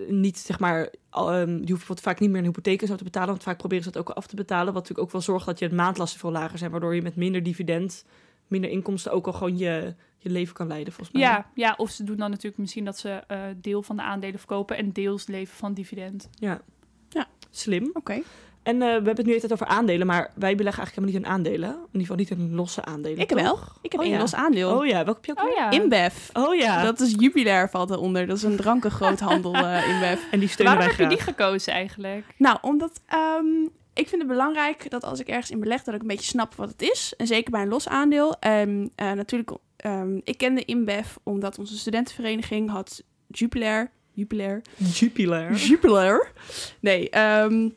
niet, 0.07 0.37
zeg 0.37 0.59
maar, 0.59 0.89
ehm, 1.09 1.49
je 1.49 1.55
hoeft 1.55 1.67
bijvoorbeeld 1.67 2.01
vaak 2.01 2.19
niet 2.19 2.29
meer 2.29 2.39
een 2.39 2.45
hypotheek 2.45 2.81
en 2.81 2.87
zo 2.87 2.95
te 2.95 3.03
betalen, 3.03 3.29
want 3.29 3.43
vaak 3.43 3.57
proberen 3.57 3.83
ze 3.83 3.91
dat 3.91 4.01
ook 4.01 4.15
af 4.15 4.27
te 4.27 4.35
betalen. 4.35 4.65
Wat 4.65 4.73
natuurlijk 4.73 5.07
ook 5.07 5.11
wel 5.11 5.21
zorgt 5.21 5.45
dat 5.45 5.59
je 5.59 5.69
maandlasten 5.69 6.19
veel 6.19 6.31
lager 6.31 6.57
zijn, 6.57 6.71
waardoor 6.71 6.95
je 6.95 7.01
met 7.01 7.15
minder 7.15 7.43
dividend, 7.43 8.05
minder 8.47 8.69
inkomsten 8.69 9.11
ook 9.11 9.27
al 9.27 9.33
gewoon 9.33 9.57
je, 9.57 9.95
je 10.17 10.29
leven 10.29 10.53
kan 10.53 10.67
leiden, 10.67 10.93
volgens 10.93 11.17
mij. 11.17 11.25
Ja, 11.25 11.51
ja, 11.55 11.73
of 11.77 11.89
ze 11.89 12.03
doen 12.03 12.17
dan 12.17 12.29
natuurlijk 12.29 12.57
misschien 12.57 12.85
dat 12.85 12.97
ze 12.97 13.09
eh, 13.09 13.43
deel 13.57 13.83
van 13.83 13.95
de 13.95 14.01
aandelen 14.01 14.39
verkopen 14.39 14.77
en 14.77 14.91
deels 14.91 15.27
leven 15.27 15.55
van 15.55 15.73
dividend. 15.73 16.29
Ja. 16.33 16.61
Ja. 17.09 17.27
Slim. 17.49 17.89
Oké. 17.93 18.21
En 18.63 18.75
eh, 18.75 18.87
we 18.87 18.93
hebben 18.93 19.15
het 19.15 19.25
nu 19.25 19.33
altijd 19.33 19.51
over 19.51 19.65
aandelen, 19.65 20.07
maar 20.07 20.31
wij 20.35 20.55
beleggen 20.55 20.83
eigenlijk 20.83 20.95
helemaal 20.95 21.13
niet 21.13 21.45
in 21.45 21.53
aandelen. 21.53 21.69
In 21.69 21.99
ieder 21.99 22.01
geval 22.01 22.15
niet 22.15 22.29
in 22.29 22.55
losse 22.55 22.85
aandelen. 22.85 23.17
Ik 23.17 23.29
toch? 23.29 23.41
wel. 23.41 23.59
Ik 23.81 23.91
heb 23.91 23.99
Oh 24.01 24.05
één 24.05 24.15
ja. 24.15 24.21
los 24.21 24.35
aandeel. 24.35 24.77
Oh 24.77 24.85
ja, 24.85 25.05
welke 25.05 25.19
heb 25.21 25.25
je 25.25 25.31
ook 25.31 25.49
Oh 25.49 25.55
ja. 25.55 25.71
InBev. 25.71 26.29
Oh 26.33 26.55
ja, 26.55 26.83
Dat 26.83 26.99
is 26.99 27.13
Jubilair 27.17 27.69
valt 27.69 27.89
eronder. 27.89 28.27
Dat 28.27 28.37
is 28.37 28.43
een 28.43 28.55
drankengroothandel 28.55 29.55
uh, 29.65 29.87
InBev. 29.89 30.19
en 30.31 30.39
die 30.39 30.49
steunen 30.49 30.75
Waarom 30.77 30.95
wij 30.97 31.05
heb 31.05 31.11
je 31.11 31.17
die 31.17 31.25
gekozen 31.33 31.73
eigenlijk? 31.73 32.25
Nou, 32.37 32.57
omdat 32.61 33.01
ehm, 33.05 33.45
ik 33.93 34.07
vind 34.07 34.21
het 34.21 34.27
belangrijk 34.27 34.89
dat 34.89 35.03
als 35.03 35.19
ik 35.19 35.27
ergens 35.27 35.51
in 35.51 35.59
beleg, 35.59 35.83
dat 35.83 35.93
ik 35.95 36.01
een 36.01 36.07
beetje 36.07 36.25
snap 36.25 36.55
wat 36.55 36.69
het 36.69 36.81
is. 36.81 37.13
En 37.17 37.27
zeker 37.27 37.51
bij 37.51 37.61
een 37.61 37.67
los 37.67 37.87
aandeel. 37.87 38.35
En 38.39 38.91
eh, 38.95 39.11
natuurlijk, 39.11 39.51
ehm, 39.77 40.19
ik 40.23 40.37
kende 40.37 40.65
InBev 40.65 41.07
omdat 41.23 41.59
onze 41.59 41.77
studentenvereniging 41.77 42.69
had 42.69 43.03
Jupiler. 43.27 43.91
Jupiler. 44.13 44.61
Jupiler. 44.75 45.53
Jupiler. 45.55 46.31
Nee, 46.79 47.09
ehm, 47.09 47.69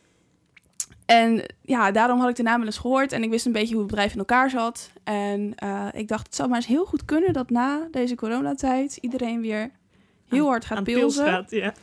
en 1.06 1.44
ja, 1.60 1.90
daarom 1.90 2.20
had 2.20 2.28
ik 2.28 2.36
de 2.36 2.42
naam 2.42 2.56
wel 2.56 2.66
eens 2.66 2.78
gehoord 2.78 3.12
en 3.12 3.22
ik 3.22 3.30
wist 3.30 3.46
een 3.46 3.52
beetje 3.52 3.72
hoe 3.72 3.82
het 3.82 3.90
bedrijf 3.90 4.12
in 4.12 4.18
elkaar 4.18 4.50
zat. 4.50 4.90
En 5.04 5.52
eh, 5.56 5.86
ik 5.92 6.08
dacht, 6.08 6.26
het 6.26 6.34
zou 6.34 6.48
maar 6.48 6.58
eens 6.58 6.66
heel 6.66 6.84
goed 6.84 7.04
kunnen 7.04 7.32
dat 7.32 7.50
na 7.50 7.88
deze 7.90 8.14
coronatijd 8.14 8.98
iedereen 9.00 9.40
weer 9.40 9.70
heel 10.28 10.46
hard 10.46 10.64
gaat 10.64 10.84
pilsen. 10.84 11.46
Ja. 11.48 11.74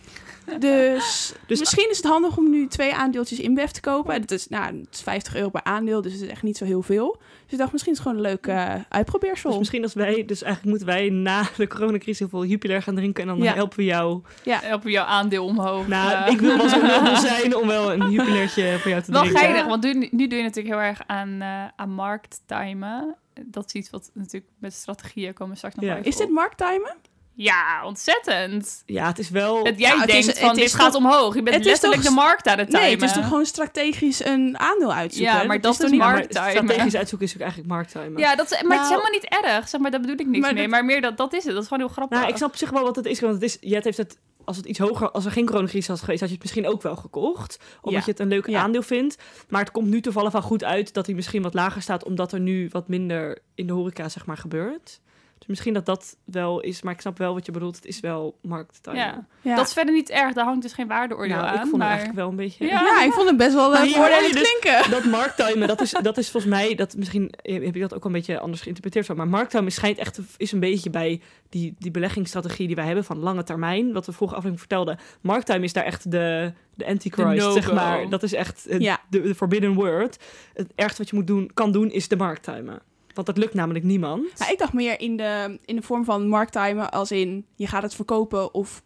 Dus, 0.60 1.34
Dus- 1.48 1.60
misschien 1.60 1.90
is 1.90 1.98
het 1.98 2.06
handig 2.06 2.38
om 2.38 2.50
nu 2.50 2.68
twee 2.68 2.94
aandeeltjes 2.94 3.40
InBev 3.40 3.70
te 3.70 3.82
kopen. 3.82 4.14
En 4.14 4.22
het 4.22 4.32
is, 4.32 4.48
nou, 4.48 4.80
het 4.80 4.88
is 4.92 5.02
50 5.02 5.36
euro 5.36 5.50
per 5.50 5.64
aandeel, 5.64 6.02
dus 6.02 6.14
het 6.14 6.22
is 6.22 6.28
echt 6.28 6.44
niet 6.44 6.58
zo 6.58 6.66
heel 6.66 6.82
veel. 6.82 7.18
Dus 7.52 7.60
ik 7.60 7.66
dacht, 7.66 7.72
misschien 7.72 7.94
is 7.94 8.00
het 8.00 8.08
gewoon 8.08 8.24
een 8.26 8.30
leuk 8.32 8.48
eh 8.48 8.74
uitprobeersel. 8.90 9.50
Dus 9.50 9.60
misschien 9.60 9.84
als 9.84 9.94
wij, 9.94 10.26
dus 10.26 10.42
eigenlijk 10.44 10.70
moeten 10.78 10.88
wij 10.96 11.10
na 11.10 11.44
de 11.58 11.68
coronacrisis 11.68 12.20
heel 12.20 12.30
veel 12.30 12.46
Jupiler 12.46 12.82
gaan 12.82 12.96
drinken 12.96 13.22
en 13.24 13.28
dan 13.30 13.38
Ja. 13.38 13.54
helpen 13.54 13.78
we 13.78 13.84
jou. 13.84 14.22
Helpen 14.44 14.86
we 14.86 14.92
jouw 14.92 15.06
aandeel 15.06 15.46
omhoog? 15.46 15.88
Nou, 15.88 16.32
ik 16.32 16.40
wil 16.40 16.58
wel 16.58 16.70
zo 16.70 16.82
nobel 16.98 17.16
zijn 17.16 17.56
om 17.56 17.68
wel 17.68 17.94
een 17.94 18.12
Jupilertje 18.12 18.78
voor 18.80 18.90
jou 18.92 19.02
te 19.04 19.12
Wel 19.12 19.22
drinken. 19.22 19.42
geinig, 19.42 19.66
want 19.66 19.84
nu, 19.84 19.94
nu 20.12 20.28
doe 20.28 20.38
je 20.38 20.44
natuurlijk 20.44 20.76
heel 20.76 20.84
erg 20.84 21.02
aan, 21.08 21.42
eh 21.42 21.64
aan 21.76 21.90
markttimen. 21.94 23.16
Dat 23.46 23.66
is 23.66 23.74
iets 23.74 23.90
wat 23.90 24.12
natuurlijk 24.14 24.52
met 24.60 24.74
strategieën 24.74 25.34
komen 25.34 25.58
straks 25.58 25.76
nog 25.76 25.84
Ja. 25.84 25.90
wel 25.90 26.00
even 26.00 26.12
is 26.12 26.18
dit 26.18 26.30
markttimen? 26.30 26.96
Ja, 27.34 27.86
ontzettend. 27.86 28.84
Ja, 28.86 29.08
het 29.08 29.20
is 29.20 29.30
wel... 29.30 29.64
Dat 29.64 29.80
jij 29.80 29.88
Nou, 29.90 30.02
het 30.02 30.10
denkt 30.12 30.28
is- 30.28 30.40
van, 30.40 30.48
het 30.48 30.56
dit 30.58 30.66
is 30.66 30.74
gaat 30.74 30.92
toch- 30.92 31.02
omhoog. 31.04 31.36
Je 31.36 31.44
bent 31.44 31.56
het 31.56 31.66
is 31.66 31.72
letterlijk 31.72 32.02
toch- 32.02 32.10
de 32.12 32.16
markt 32.20 32.48
aan 32.48 32.58
het 32.58 32.68
timen. 32.68 32.82
Nee, 32.82 32.92
het 32.96 33.02
is 33.04 33.14
toch 33.14 33.24
gewoon 33.28 33.46
strategisch 33.46 34.26
een 34.26 34.60
aandeel 34.60 34.94
uitzoeken? 34.94 35.34
Ja, 35.38 35.44
maar 35.44 35.62
dat 35.62 35.76
toch 35.78 35.86
is 35.86 35.92
niet- 35.92 36.00
Ja, 36.00 36.06
maar 36.08 36.16
markttimen. 36.16 36.52
strategisch 36.52 36.96
uitzoeken 36.96 37.28
is 37.28 37.34
ook 37.34 37.40
eigenlijk 37.42 37.70
markttimen. 37.70 38.18
Ja, 38.18 38.36
dat 38.36 38.46
is, 38.46 38.52
maar 38.52 38.60
het 38.60 38.68
Nou- 38.70 38.82
is 38.82 38.90
helemaal 38.90 39.12
niet 39.12 39.26
erg. 39.56 39.68
Zeg 39.70 39.82
maar, 39.82 39.92
daar 39.92 40.00
bedoel 40.00 40.16
ik 40.20 40.26
niks 40.28 40.40
Maar 40.40 40.54
mee. 40.54 40.62
dat- 40.62 40.72
Maar 40.72 40.86
meer 40.86 41.02
dat, 41.02 41.18
dat 41.18 41.34
is 41.34 41.44
het. 41.44 41.54
Dat 41.54 41.62
is 41.62 41.68
gewoon 41.68 41.84
heel 41.84 41.94
grappig. 41.94 42.18
Nou, 42.18 42.30
ik 42.30 42.38
snap 42.38 42.50
op 42.50 42.56
zich 42.56 42.70
wel 42.70 42.84
wat 42.84 42.96
het 42.96 43.06
is. 43.06 43.20
Want 43.20 43.34
het 43.34 43.44
is, 43.44 43.58
Jet 43.62 43.84
heeft 43.84 43.98
het, 43.98 44.18
als 44.46 44.58
het 44.58 44.66
iets 44.66 44.80
hoger, 44.80 45.12
als 45.12 45.26
er 45.26 45.32
geen 45.32 45.46
coronacrisis 45.46 45.88
was 45.88 46.00
geweest, 46.00 46.20
had 46.20 46.30
je 46.30 46.36
het 46.36 46.44
misschien 46.44 46.68
ook 46.68 46.82
wel 46.82 46.96
gekocht. 46.96 47.60
Omdat 47.82 48.00
Ja. 48.00 48.06
je 48.06 48.12
het 48.12 48.20
een 48.20 48.28
leuk 48.28 48.48
Ja. 48.48 48.62
aandeel 48.62 48.82
vindt. 48.82 49.18
Maar 49.50 49.62
het 49.62 49.72
komt 49.72 49.88
nu 49.90 50.02
toevallig 50.02 50.32
wel 50.32 50.42
goed 50.42 50.64
uit 50.64 50.94
dat 50.94 51.06
hij 51.06 51.16
misschien 51.16 51.42
wat 51.42 51.54
lager 51.54 51.82
staat, 51.82 52.04
omdat 52.04 52.32
er 52.34 52.40
nu 52.40 52.70
wat 52.72 52.88
minder 52.88 53.38
in 53.56 53.68
de 53.68 53.74
horeca, 53.74 54.10
zeg 54.10 54.26
maar, 54.26 54.38
gebeurt. 54.38 55.00
Dus 55.42 55.50
misschien 55.50 55.74
dat 55.74 55.86
dat 55.86 56.18
wel 56.26 56.60
is, 56.60 56.82
maar 56.82 56.94
ik 56.94 57.02
snap 57.02 57.18
wel 57.18 57.34
wat 57.34 57.46
je 57.46 57.52
bedoelt. 57.52 57.76
Het 57.76 57.86
is 57.86 58.00
wel 58.00 58.38
markttiming. 58.42 59.04
Ja. 59.04 59.26
Ja. 59.42 59.56
Dat 59.56 59.68
is 59.68 59.74
verder 59.74 59.94
niet 59.94 60.10
erg. 60.10 60.34
Daar 60.34 60.46
hangt 60.46 60.62
dus 60.62 60.74
geen 60.74 60.88
waardeoordeel 60.88 61.36
Nou, 61.36 61.48
aan. 61.48 61.54
ik 61.54 61.60
vond 61.60 61.72
maar... 61.72 61.82
het 61.82 61.90
eigenlijk 61.90 62.20
wel 62.20 62.30
een 62.30 62.36
beetje... 62.36 62.66
Ja. 62.66 62.82
Ja, 62.82 63.04
ik 63.04 63.12
vond 63.12 63.28
het 63.28 63.38
best 63.38 63.54
wel 63.54 63.76
hoor 63.76 63.86
je 63.86 63.94
voordelig 63.94 64.32
dus- 64.32 64.58
klinken. 64.60 64.92
Dat 64.92 65.06
markttimen, 65.06 65.68
dat 65.68 65.82
is, 65.82 65.92
dat 66.02 66.18
is 66.18 66.30
volgens 66.30 66.54
mij, 66.54 66.76
dat 66.76 66.96
misschien 66.96 67.34
heb 67.42 67.76
ik 67.76 67.82
dat 67.82 67.94
ook 67.94 68.06
een 68.06 68.12
beetje 68.12 68.40
anders 68.40 68.62
geïnterpreteerd. 68.62 69.18
Maar 69.18 69.28
markttimen 69.28 69.72
schijnt 69.72 69.98
echt, 69.98 70.20
is 70.38 70.52
een 70.52 70.60
beetje 70.60 70.90
bij 70.90 71.22
die, 71.50 71.76
die 71.80 71.92
beleggingsstrategie 71.92 72.68
die 72.68 72.76
wij 72.76 72.86
hebben 72.86 73.04
van 73.04 73.20
lange 73.20 73.44
termijn. 73.44 73.94
Wat 73.94 74.06
we 74.06 74.12
vorige 74.12 74.36
aflevering 74.36 74.60
vertelden. 74.70 75.00
Markttimen 75.22 75.64
is 75.64 75.74
daar 75.74 75.84
echt 75.86 76.12
de, 76.12 76.54
de 76.76 76.86
antichrist, 76.86 77.38
no-go. 77.46 77.52
zeg 77.54 77.74
maar. 77.74 78.10
Dat 78.10 78.24
is 78.24 78.34
echt 78.34 78.66
het- 78.70 78.82
Ja. 78.82 79.00
de, 79.10 79.22
de 79.22 79.36
forbidden 79.36 79.74
word. 79.74 80.18
Het 80.54 80.68
ergste 80.76 81.02
wat 81.02 81.10
je 81.10 81.16
moet 81.16 81.28
doen, 81.28 81.52
kan 81.54 81.72
doen, 81.72 81.92
is 81.92 82.08
de 82.08 82.16
markttimen. 82.18 82.82
Want 83.14 83.28
dat 83.28 83.38
lukt 83.38 83.54
namelijk 83.54 83.86
niemand. 83.86 84.40
Nou, 84.40 84.52
ik 84.52 84.58
dacht 84.58 84.74
meer 84.74 85.00
in 85.00 85.18
de, 85.18 85.60
in 85.66 85.76
de 85.76 85.82
vorm 85.82 86.06
van 86.06 86.28
markttimen, 86.28 86.92
als 86.92 87.12
in 87.12 87.46
je 87.56 87.68
gaat 87.68 87.84
het 87.84 87.96
verkopen 87.96 88.54
of 88.54 88.84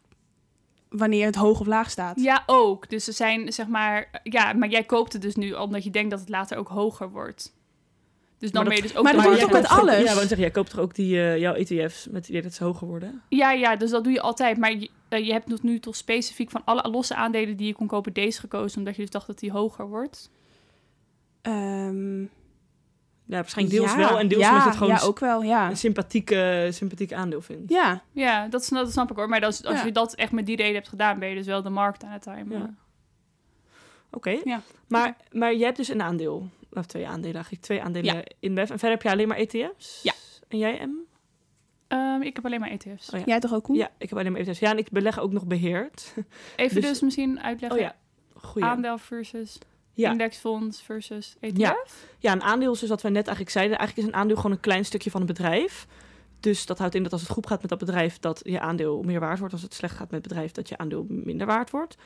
wanneer 0.90 1.26
het 1.26 1.36
hoog 1.36 1.60
of 1.60 1.68
laag 1.68 1.90
staat. 1.90 2.22
Ja, 2.22 2.44
ook. 2.46 2.90
Dus 2.90 3.08
er 3.08 3.14
zijn, 3.14 3.54
zeg 3.54 3.68
maar... 3.68 4.22
Ja, 4.24 4.54
maar 4.54 4.70
jij 4.70 4.84
koopt 4.84 5.14
het 5.14 5.22
dus 5.22 5.36
nu 5.36 5.54
omdat 5.54 5.84
je 5.84 5.90
denkt 5.90 6.10
dat 6.12 6.20
het 6.20 6.30
later 6.30 6.58
ook 6.58 6.68
hoger 6.68 7.10
wordt. 7.12 7.54
Dus 8.38 8.52
dan 8.52 8.64
Maar 8.66 8.74
ben 8.74 8.82
je 8.84 8.88
dus 8.88 8.98
ook 8.98 9.04
maar 9.04 9.12
de 9.14 9.18
dat 9.18 9.28
doe 9.28 9.36
je 9.40 9.46
aan 9.46 9.52
met 9.52 9.70
het- 9.70 9.80
alles? 9.80 10.04
Ja, 10.10 10.16
want 10.16 10.28
zeg, 10.30 10.38
jij 10.38 10.52
koopt 10.52 10.70
toch 10.70 10.80
ook 10.80 10.96
die, 10.96 11.18
eh, 11.22 11.38
jouw 11.38 11.54
ETF's 11.54 12.08
met 12.12 12.30
idee 12.30 12.42
dat 12.42 12.54
ze 12.54 12.64
hoger 12.64 12.88
worden? 12.88 13.22
Ja, 13.30 13.52
ja, 13.52 13.76
dus 13.76 13.90
dat 13.90 14.04
doe 14.04 14.14
je 14.14 14.22
altijd. 14.22 14.58
Maar 14.58 14.72
je, 14.78 14.90
eh, 15.10 15.26
je 15.26 15.32
hebt 15.32 15.50
tot 15.50 15.64
nu 15.64 15.80
toch 15.80 15.96
specifiek 15.96 16.50
van 16.52 16.62
alle 16.66 16.90
losse 16.90 17.16
aandelen 17.16 17.58
die 17.58 17.68
je 17.68 17.74
kon 17.74 17.88
kopen 17.88 18.14
deze 18.14 18.40
gekozen, 18.40 18.78
omdat 18.78 18.96
je 18.96 19.02
dus 19.02 19.12
dacht 19.12 19.28
dat 19.28 19.40
die 19.40 19.52
hoger 19.52 19.88
wordt. 19.88 20.30
Ehm, 21.42 22.24
Ja, 23.28 23.36
waarschijnlijk 23.36 23.78
deels 23.78 23.92
ja, 23.92 23.98
wel 23.98 24.20
en 24.20 24.28
deels 24.28 24.42
ja, 24.42 24.48
omdat 24.50 24.64
je 24.64 24.70
het 24.70 24.78
gewoon 24.78 24.94
Ja, 24.94 25.02
ook 25.02 25.20
wel, 25.20 25.42
ja. 25.44 25.70
een 25.70 25.78
sympathieke, 25.78 26.68
sympathiek 26.72 27.14
aandeel 27.14 27.42
vindt. 27.42 27.72
Ja, 27.72 28.02
Ja, 28.12 28.48
dat, 28.48 28.66
snap- 28.66 28.84
dat 28.84 28.92
snap 28.92 29.12
ik 29.12 29.16
hoor. 29.18 29.30
Maar 29.30 29.46
als, 29.46 29.64
als 29.66 29.80
Ja. 29.80 29.86
je 29.86 29.92
dat 29.92 30.14
echt 30.16 30.32
met 30.32 30.46
die 30.46 30.56
reden 30.56 30.74
hebt 30.74 30.88
gedaan, 30.90 31.20
ben 31.20 31.30
je 31.30 31.36
dus 31.36 31.46
wel 31.46 31.62
de 31.62 31.70
markt 31.70 32.04
aan 32.04 32.12
het 32.12 32.22
timen. 32.22 32.58
Ja. 32.60 32.74
Oké, 34.12 34.40
Ja. 34.44 34.62
maar, 34.88 35.16
maar 35.32 35.56
jij 35.56 35.66
hebt 35.66 35.78
dus 35.78 35.88
een 35.88 36.02
aandeel, 36.02 36.50
of 36.74 36.86
twee 36.86 37.08
aandelen 37.08 37.34
eigenlijk, 37.36 37.64
twee 37.64 37.82
aandelen 37.82 38.24
in 38.40 38.54
Bev. 38.54 38.70
En 38.70 38.80
verder 38.80 38.90
heb 38.90 39.02
je 39.02 39.10
alleen 39.12 39.28
maar 39.28 39.38
ETF's? 39.38 40.00
Ja. 40.04 40.14
En 40.48 40.58
jij, 40.58 40.86
M? 40.86 40.94
Ehm, 41.88 42.22
ik 42.22 42.36
heb 42.36 42.46
alleen 42.46 42.60
maar 42.60 42.70
ETF's. 42.72 43.10
Oh 43.14 43.20
ja. 43.20 43.26
Jij 43.26 43.40
toch 43.40 43.54
ook, 43.54 43.64
Koen? 43.64 43.76
Ja, 43.76 43.90
ik 43.98 44.10
heb 44.10 44.18
alleen 44.20 44.32
maar 44.32 44.42
ETF's. 44.42 44.60
Ja, 44.60 44.72
en 44.72 44.78
ik 44.78 44.90
beleg 44.90 45.20
ook 45.20 45.32
nog 45.32 45.46
beheerd. 45.46 46.14
Even 46.56 46.82
Dus- 46.82 46.90
dus, 46.90 47.02
misschien 47.02 47.42
uitleggen. 47.42 47.80
Oh 47.80 47.86
ja, 47.86 47.96
goeie. 48.34 48.68
Aandeel 48.68 48.98
versus 48.98 49.58
Ja. 49.96 50.12
indexfonds 50.12 50.82
versus 50.82 51.36
ETF. 51.40 51.58
Ja. 51.58 51.78
Ja, 52.20 52.32
een 52.32 52.42
aandeel 52.42 52.74
is 52.74 52.80
dus 52.80 52.90
wat 52.90 53.02
we 53.02 53.08
net 53.08 53.28
eigenlijk 53.28 53.50
zeiden. 53.50 53.78
Eigenlijk 53.78 54.08
is 54.08 54.14
een 54.14 54.20
aandeel 54.20 54.36
gewoon 54.36 54.52
een 54.52 54.60
klein 54.60 54.86
stukje 54.86 55.12
van 55.12 55.22
een 55.22 55.28
bedrijf. 55.28 55.88
Dus 56.40 56.66
dat 56.66 56.78
houdt 56.78 56.96
in 56.96 57.04
dat 57.04 57.12
als 57.12 57.22
het 57.22 57.32
goed 57.32 57.48
gaat 57.48 57.62
met 57.62 57.70
dat 57.70 57.80
bedrijf, 57.80 58.20
dat 58.20 58.42
je 58.44 58.60
aandeel 58.60 59.02
meer 59.02 59.20
waard 59.20 59.40
wordt. 59.40 59.54
Als 59.54 59.62
het 59.62 59.74
slecht 59.74 59.96
gaat 59.96 60.12
met 60.12 60.20
het 60.20 60.28
bedrijf, 60.28 60.52
dat 60.52 60.70
je 60.70 60.78
aandeel 60.78 61.06
minder 61.10 61.48
waard 61.48 61.70
wordt. 61.70 61.98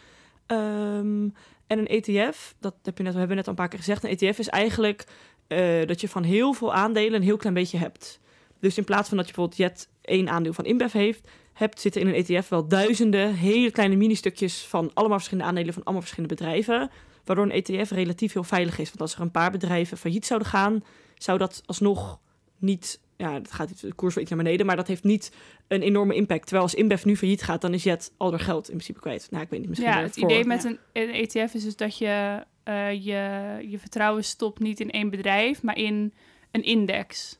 Ehm, 0.45 1.29
en 1.67 1.79
een 1.79 1.87
ETF, 1.87 2.55
dat 2.59 2.75
heb 2.83 2.97
je 2.97 3.03
net, 3.03 3.13
we 3.13 3.19
hebben 3.19 3.37
net 3.37 3.45
al 3.45 3.51
een 3.51 3.57
paar 3.57 3.67
keer 3.67 3.79
gezegd. 3.79 4.03
Een 4.03 4.17
ETF 4.17 4.39
is 4.39 4.49
eigenlijk 4.49 5.05
eh, 5.47 5.85
dat 5.85 6.01
je 6.01 6.09
van 6.09 6.23
heel 6.23 6.53
veel 6.53 6.73
aandelen 6.73 7.13
een 7.13 7.23
heel 7.25 7.37
klein 7.37 7.53
beetje 7.53 7.77
hebt. 7.77 8.19
Dus 8.59 8.77
in 8.77 8.83
plaats 8.83 9.07
van 9.09 9.17
dat 9.17 9.27
je 9.27 9.33
bijvoorbeeld 9.33 9.69
Jet 9.69 9.89
één 10.01 10.29
aandeel 10.29 10.53
van 10.53 10.65
InBev 10.65 10.93
heeft, 10.93 11.27
hebt, 11.53 11.79
zitten 11.79 12.01
in 12.01 12.07
een 12.07 12.25
ETF 12.25 12.49
wel 12.49 12.67
duizenden 12.67 13.33
hele 13.33 13.71
kleine 13.71 13.95
mini-stukjes 13.95 14.65
van 14.65 14.91
allemaal 14.93 15.17
verschillende 15.17 15.49
aandelen 15.49 15.73
van 15.73 15.83
allemaal 15.83 16.01
verschillende 16.01 16.35
bedrijven. 16.35 16.89
Waardoor 17.25 17.45
een 17.45 17.63
ETF 17.63 17.91
relatief 17.91 18.33
heel 18.33 18.43
veilig 18.43 18.79
is. 18.79 18.87
Want 18.87 19.01
als 19.01 19.15
er 19.15 19.21
een 19.21 19.31
paar 19.31 19.51
bedrijven 19.51 19.97
failliet 19.97 20.25
zouden 20.25 20.47
gaan, 20.47 20.83
zou 21.17 21.37
dat 21.37 21.63
alsnog 21.65 22.19
niet. 22.57 22.99
Ja, 23.17 23.33
het 23.33 23.51
gaat 23.51 23.81
de 23.81 23.93
koers 23.93 24.13
wel 24.13 24.23
iets 24.23 24.33
naar 24.33 24.43
beneden, 24.43 24.65
maar 24.65 24.75
dat 24.75 24.87
heeft 24.87 25.03
niet 25.03 25.31
een 25.67 25.81
enorme 25.81 26.15
impact. 26.15 26.41
Terwijl 26.41 26.63
als 26.63 26.73
InBev 26.73 27.03
nu 27.03 27.17
failliet 27.17 27.41
gaat, 27.41 27.61
dan 27.61 27.73
is 27.73 27.83
Jet 27.83 28.11
al 28.17 28.29
haar 28.29 28.39
geld 28.39 28.69
in 28.69 28.73
principe 28.73 28.99
kwijt. 28.99 29.27
Nou, 29.31 29.43
ik 29.43 29.49
weet 29.49 29.59
niet, 29.59 29.69
misschien 29.69 29.91
Ja, 29.91 30.01
het 30.01 30.15
idee 30.15 30.45
met 30.45 30.63
een, 30.63 30.79
een 30.93 31.09
ETF 31.09 31.53
is 31.53 31.63
dus 31.63 31.75
dat 31.75 31.97
je, 31.97 32.43
eh, 32.63 32.91
je 32.91 33.67
je 33.69 33.79
vertrouwen 33.79 34.23
stopt 34.23 34.59
niet 34.59 34.79
in 34.79 34.91
één 34.91 35.09
bedrijf, 35.09 35.63
maar 35.63 35.77
in 35.77 36.13
een 36.51 36.63
index. 36.63 37.39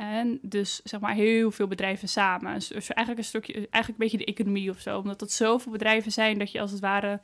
En 0.00 0.38
dus 0.42 0.80
zeg 0.84 1.00
maar 1.00 1.14
heel 1.14 1.50
veel 1.50 1.66
bedrijven 1.66 2.08
samen. 2.08 2.54
Dus 2.54 2.70
eigenlijk 2.72 3.18
een 3.18 3.24
stukje, 3.24 3.52
eigenlijk 3.52 3.88
een 3.88 3.94
beetje 3.96 4.18
de 4.18 4.24
economie 4.24 4.70
of 4.70 4.80
zo. 4.80 4.98
Omdat 4.98 5.20
het 5.20 5.32
zoveel 5.32 5.72
bedrijven 5.72 6.12
zijn 6.12 6.38
dat 6.38 6.52
je 6.52 6.60
als 6.60 6.70
het 6.70 6.80
ware 6.80 7.20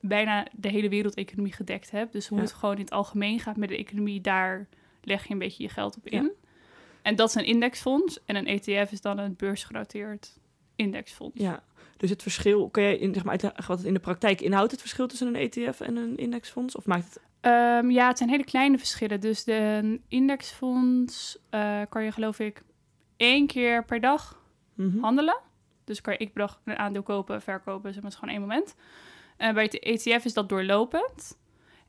bijna 0.00 0.46
de 0.52 0.68
hele 0.68 0.88
wereldeconomie 0.88 1.52
gedekt 1.52 1.90
hebt. 1.90 2.12
Dus 2.12 2.28
hoe 2.28 2.38
Ja. 2.38 2.44
het 2.44 2.52
gewoon 2.52 2.74
in 2.74 2.80
het 2.80 2.90
algemeen 2.90 3.40
gaat 3.40 3.56
met 3.56 3.68
de 3.68 3.76
economie, 3.76 4.20
daar 4.20 4.68
leg 5.02 5.26
je 5.26 5.32
een 5.32 5.38
beetje 5.38 5.62
je 5.62 5.68
geld 5.68 5.96
op 5.96 6.06
in. 6.08 6.22
Ja. 6.22 6.30
En 7.02 7.16
dat 7.16 7.28
is 7.28 7.34
een 7.34 7.44
indexfonds. 7.44 8.18
En 8.24 8.36
een 8.36 8.46
ETF 8.46 8.92
is 8.92 9.00
dan 9.00 9.18
een 9.18 9.34
beursgenoteerd 9.36 10.38
indexfonds. 10.76 11.40
Ja, 11.40 11.62
dus 11.96 12.10
het 12.10 12.22
verschil, 12.22 12.68
kan 12.68 12.82
jij 12.82 12.96
in, 12.96 13.14
zeg 13.14 13.24
maar, 13.24 13.40
wat 13.66 13.78
het 13.78 13.86
in 13.86 13.94
de 13.94 14.00
praktijk 14.00 14.40
inhoudt, 14.40 14.70
het 14.70 14.80
verschil 14.80 15.06
tussen 15.06 15.34
een 15.34 15.50
ETF 15.50 15.80
en 15.80 15.96
een 15.96 16.16
indexfonds? 16.16 16.76
Of 16.76 16.86
maakt 16.86 17.04
het. 17.14 17.22
Ehm, 17.40 17.90
ja, 17.90 18.08
het 18.08 18.18
zijn 18.18 18.30
hele 18.30 18.44
kleine 18.44 18.78
verschillen. 18.78 19.20
Dus 19.20 19.44
de 19.44 20.00
indexfonds 20.08 21.38
eh, 21.50 21.80
kan 21.88 22.04
je 22.04 22.12
geloof 22.12 22.38
ik 22.38 22.62
één 23.16 23.46
keer 23.46 23.84
per 23.84 24.00
dag 24.00 24.38
Mhm. 24.74 24.98
handelen. 24.98 25.38
Dus 25.84 26.00
kan 26.00 26.12
je 26.12 26.18
ik 26.18 26.34
dag 26.34 26.60
een 26.64 26.76
aandeel 26.78 27.02
kopen, 27.02 27.42
verkopen, 27.42 27.90
maar, 28.02 28.10
het 28.10 28.12
is 28.12 28.18
gewoon 28.18 28.34
één 28.34 28.40
moment. 28.40 28.74
En 29.36 29.54
bij 29.54 29.62
het 29.64 29.78
ETF 29.78 30.24
is 30.24 30.34
dat 30.34 30.48
doorlopend. 30.48 31.38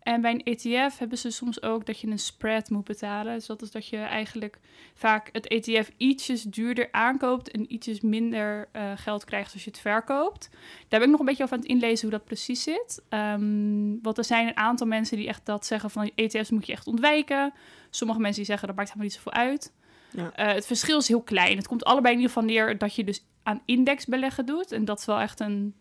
En 0.01 0.22
bij 0.22 0.31
een 0.31 0.43
ETF 0.43 0.98
hebben 0.98 1.17
ze 1.17 1.31
soms 1.31 1.62
ook 1.62 1.86
dat 1.86 2.00
je 2.00 2.08
een 2.08 2.20
spread 2.20 2.70
moet 2.70 2.84
betalen. 2.84 3.34
Dus 3.34 3.46
dat 3.46 3.62
is 3.62 3.72
dat 3.72 3.88
je 3.88 3.98
eigenlijk 3.98 4.60
vaak 4.93 5.29
het 5.31 5.48
ETF 5.48 5.91
ietsjes 5.98 6.43
duurder 6.43 6.88
aankoopt 6.91 7.51
en 7.51 7.74
ietsjes 7.74 8.01
minder 8.01 8.70
eh, 8.72 8.91
geld 8.96 9.25
krijgt 9.25 9.53
als 9.53 9.63
je 9.63 9.70
het 9.70 9.79
verkoopt. 9.79 10.50
Daar 10.88 11.00
ben 11.00 11.01
ik 11.01 11.10
nog 11.10 11.20
een 11.20 11.25
beetje 11.25 11.43
over 11.43 11.55
aan 11.55 11.62
het 11.62 11.72
inlezen 11.72 12.10
hoe 12.10 12.17
dat 12.17 12.25
precies 12.25 12.63
zit. 12.63 13.01
Ehm, 13.10 14.01
want 14.01 14.17
er 14.17 14.24
zijn 14.24 14.48
een 14.48 14.58
aantal 14.58 14.88
mensen 14.88 15.17
die 15.17 15.27
echt 15.27 15.46
dat 15.46 15.65
zeggen 15.65 15.89
van 15.89 16.12
ETF's 16.15 16.50
moet 16.50 16.65
je 16.65 16.74
echt 16.74 16.88
ontwijken. 16.88 17.53
Sommige 17.89 18.20
mensen 18.20 18.38
die 18.38 18.50
zeggen 18.50 18.67
dat 18.67 18.75
maakt 18.75 18.89
helemaal 18.89 19.10
niet 19.10 19.22
zoveel 19.24 19.41
uit. 19.41 19.74
Ja. 20.12 20.31
Eh, 20.31 20.53
het 20.53 20.65
verschil 20.65 20.98
is 20.98 21.08
heel 21.08 21.22
klein. 21.22 21.58
Het 21.58 21.67
komt 21.67 21.84
allebei 21.84 22.13
in 22.13 22.20
ieder 22.20 22.34
geval 22.34 22.50
neer 22.50 22.77
dat 22.77 22.96
je 22.96 23.03
dus 23.03 23.25
aan 23.43 23.62
indexbeleggen 23.65 24.46
doet. 24.46 24.72
En 24.72 24.86
dat 24.86 25.00
is 25.00 25.05
wel 25.05 25.20
echt 25.20 25.39
een 25.39 25.75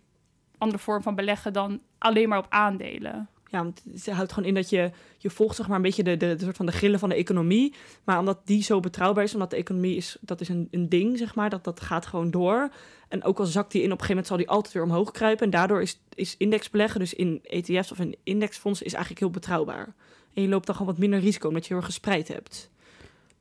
andere 0.59 0.83
vorm 0.83 1.03
van 1.03 1.15
beleggen 1.15 1.53
dan 1.53 1.81
alleen 1.99 2.29
maar 2.29 2.39
op 2.39 2.47
aandelen. 2.49 3.29
Ja, 3.51 3.63
want 3.63 3.83
het 3.93 4.07
houdt 4.07 4.33
gewoon 4.33 4.49
in 4.49 4.55
dat 4.55 4.71
je, 4.71 4.91
je 5.19 5.31
volgt 5.31 5.57
zeg 5.57 5.67
maar 5.67 5.77
een 5.77 5.83
beetje 5.83 6.03
de, 6.03 6.17
de, 6.17 6.35
de 6.35 6.45
soort 6.45 6.57
van 6.57 6.67
de 6.67 6.73
grillen 6.73 6.99
van 6.99 7.09
de 7.09 7.15
economie. 7.15 7.75
Maar 8.05 8.19
omdat 8.19 8.41
die 8.45 8.63
zo 8.63 8.81
betrouwbaar 8.81 9.25
is, 9.25 9.33
omdat 9.33 9.51
de 9.51 9.57
economie 9.57 9.97
is, 9.97 10.17
dat 10.21 10.41
is 10.41 10.49
een, 10.49 10.69
een 10.71 10.89
ding, 10.89 11.19
zeg 11.19 11.35
maar, 11.35 11.51
dat, 11.51 11.65
dat 11.65 11.81
gaat 11.81 12.07
gewoon 12.07 12.31
door. 12.31 12.73
En 13.09 13.25
ook 13.25 13.39
al 13.39 13.45
zakt 13.45 13.73
die 13.73 13.83
in, 13.83 13.93
op 13.93 14.01
een 14.01 14.07
gegeven 14.07 14.15
moment 14.15 14.27
zal 14.27 14.37
die 14.37 14.49
altijd 14.49 14.75
weer 14.75 14.83
omhoog 14.83 15.11
kruipen. 15.11 15.45
En 15.45 15.51
daardoor 15.51 15.83
is, 15.83 16.01
is 16.15 16.35
indexbeleggen, 16.39 17.01
dus 17.01 17.15
in 17.15 17.41
ETF's 17.43 17.91
of 17.91 17.99
in 17.99 18.17
indexfondsen, 18.23 18.87
is 18.87 18.93
eigenlijk 18.93 19.23
heel 19.23 19.33
betrouwbaar. 19.33 19.95
En 20.35 20.43
je 20.43 20.49
loopt 20.49 20.67
dan 20.67 20.75
gewoon 20.75 20.91
wat 20.91 21.01
minder 21.01 21.21
risico, 21.21 21.49
omdat 21.49 21.63
je 21.63 21.69
heel 21.69 21.77
erg 21.77 21.87
gespreid 21.87 22.29
hebt. 22.29 22.71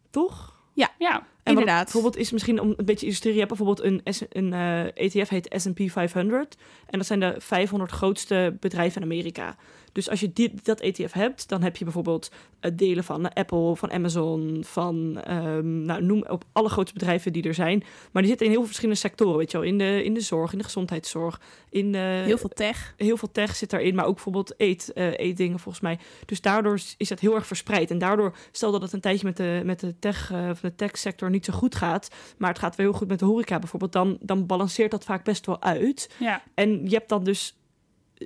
Toch? 0.10 0.58
Ja, 0.74 0.92
En 1.16 1.56
wat 1.56 1.64
Inderdaad. 1.64 1.84
bijvoorbeeld 1.84 2.18
is 2.18 2.32
misschien 2.32 2.60
om 2.60 2.68
een 2.68 2.86
beetje 2.86 2.96
te 2.96 3.06
illustreren, 3.06 3.40
je 3.40 3.46
hebt 3.46 3.58
bijvoorbeeld 3.58 3.88
een, 3.88 4.02
een 4.30 4.54
eh, 4.54 5.06
ETF 5.06 5.30
heet 5.30 5.54
S&P 5.56 5.92
500 5.92 6.58
en 6.86 6.98
dat 6.98 7.08
zijn 7.08 7.20
de 7.20 7.36
500 7.38 7.92
grootste 7.92 8.58
bedrijven 8.60 9.02
in 9.02 9.08
Amerika. 9.08 9.56
Dus 10.00 10.10
als 10.10 10.20
je 10.20 10.34
die, 10.34 10.54
dat 10.64 10.80
ETF 10.80 11.12
hebt, 11.14 11.48
dan 11.50 11.62
heb 11.64 11.78
je 11.78 11.84
bijvoorbeeld 11.84 12.32
eh, 12.60 12.72
delen 12.76 13.04
van 13.04 13.34
Apple, 13.34 13.76
van 13.76 13.92
Amazon, 13.92 14.64
van 14.68 15.22
ehm, 15.24 15.82
nou, 15.82 16.04
noem 16.04 16.24
op 16.28 16.44
alle 16.52 16.70
grootste 16.70 16.94
bedrijven 16.98 17.34
die 17.34 17.44
er 17.44 17.54
zijn. 17.54 17.84
Maar 18.12 18.22
die 18.22 18.30
zitten 18.32 18.46
in 18.46 18.52
heel 18.52 18.60
veel 18.62 18.68
verschillende 18.70 19.00
sectoren, 19.02 19.38
weet 19.38 19.52
je 19.52 19.58
wel, 19.58 19.68
in 19.68 19.78
de, 19.78 20.04
in 20.04 20.14
de 20.14 20.22
zorg, 20.22 20.52
in 20.52 20.58
de 20.58 20.64
gezondheidszorg, 20.64 21.42
in 21.70 21.96
Heel 21.96 22.38
veel 22.38 22.50
tech. 22.50 22.94
heel 22.98 23.18
veel 23.18 23.32
tech 23.32 23.56
zit 23.56 23.70
daarin, 23.70 23.96
maar 23.96 24.06
ook 24.06 24.14
bijvoorbeeld 24.14 24.54
eet, 24.58 24.94
eh, 24.94 25.18
eetdingen 25.18 25.60
volgens 25.60 25.84
mij. 25.84 26.00
Dus 26.26 26.42
daardoor 26.42 26.80
is- 26.98 27.10
het 27.10 27.20
heel 27.20 27.36
erg 27.36 27.48
verspreid. 27.48 27.92
En 27.92 27.98
daardoor, 27.98 28.36
stel 28.52 28.72
dat 28.72 28.82
het 28.82 28.94
een 28.94 29.02
tijdje 29.02 29.26
met 29.26 29.38
de, 29.38 29.62
met 29.66 29.80
de 29.80 30.00
tech, 30.00 30.32
eh, 30.32 30.48
of 30.52 30.60
de 30.60 30.76
tech 30.76 30.98
sector 30.98 31.30
niet 31.30 31.46
zo 31.46 31.54
goed 31.54 31.76
gaat, 31.76 32.10
maar 32.38 32.50
het 32.50 32.60
gaat 32.60 32.76
weer 32.76 32.86
heel 32.88 32.96
goed 32.98 33.08
met 33.08 33.20
de 33.20 33.26
horeca 33.26 33.60
bijvoorbeeld, 33.60 33.92
dan, 33.92 34.18
dan 34.22 34.46
balanceert 34.46 34.92
dat 34.92 35.04
vaak 35.04 35.24
best 35.24 35.46
wel 35.46 35.62
uit. 35.62 36.10
ja. 36.20 36.42
En 36.54 36.84
je 36.90 36.96
hebt 36.96 37.10
dan 37.10 37.24
dus 37.24 37.54
eh, 37.54 37.59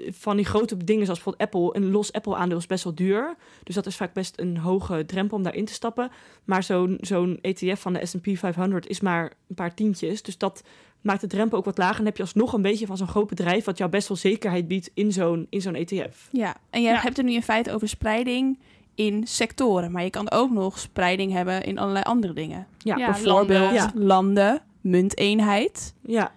van 0.10 0.36
die 0.36 0.46
grote 0.46 0.78
dingen 0.78 1.06
zoals 1.06 1.24
bijvoorbeeld 1.24 1.54
Apple, 1.54 1.82
een 1.82 1.92
los 1.92 2.12
Apple 2.14 2.36
aandeel 2.36 2.58
is 2.58 2.66
best 2.68 2.84
wel 2.84 2.96
duur. 2.96 3.36
Dus 3.64 3.76
dat 3.76 3.86
is 3.86 3.96
vaak 3.96 4.14
best 4.14 4.40
een 4.40 4.58
hoge 4.58 5.06
drempel 5.06 5.38
om 5.38 5.44
daarin 5.44 5.66
te 5.66 5.74
stappen. 5.74 6.12
Maar 6.44 6.64
zo'n 6.64 6.98
zo'n 7.02 7.40
ETF 7.42 7.80
van 7.82 7.94
de 7.94 8.06
S&P 8.06 8.28
500 8.38 8.88
is 8.88 9.00
maar 9.02 9.34
een 9.50 9.56
paar 9.56 9.74
tientjes. 9.74 10.22
Dus 10.22 10.38
dat 10.38 10.64
maakt 11.02 11.22
de 11.22 11.28
drempel 11.28 11.58
ook 11.58 11.66
wat 11.66 11.78
lager. 11.78 11.92
En 11.94 11.98
dan 11.98 12.08
heb 12.08 12.18
je 12.18 12.24
alsnog 12.24 12.54
een 12.54 12.62
beetje 12.62 12.86
van 12.86 12.98
zo'n 12.98 13.08
groot 13.08 13.28
bedrijf... 13.28 13.66
wat 13.66 13.78
jou 13.78 13.90
best 13.90 14.08
wel 14.08 14.18
zekerheid 14.18 14.68
biedt 14.68 14.92
in 14.94 15.12
zo'n 15.12 15.48
in 15.50 15.62
zo'n 15.62 15.76
ETF. 15.76 16.28
Ja, 16.32 16.56
en 16.70 16.82
je 16.82 16.88
Ja. 16.88 17.00
hebt 17.00 17.18
het 17.18 17.26
nu 17.26 17.34
in 17.34 17.44
feite 17.44 17.74
over 17.74 17.88
spreiding 17.88 18.60
in 18.96 19.28
sectoren. 19.28 19.92
Maar 19.92 20.04
je 20.04 20.10
kan 20.10 20.32
ook 20.32 20.52
nog 20.52 20.80
spreiding 20.80 21.32
hebben 21.32 21.64
in 21.64 21.78
allerlei 21.80 22.04
andere 22.06 22.34
dingen. 22.34 22.68
Ja, 22.78 22.98
Ja, 22.98 23.06
Bijvoorbeeld 23.12 23.48
landen. 23.60 23.74
Ja. 23.74 23.92
landen, 23.96 24.62
munteenheid. 24.82 25.94
ja. 26.02 26.32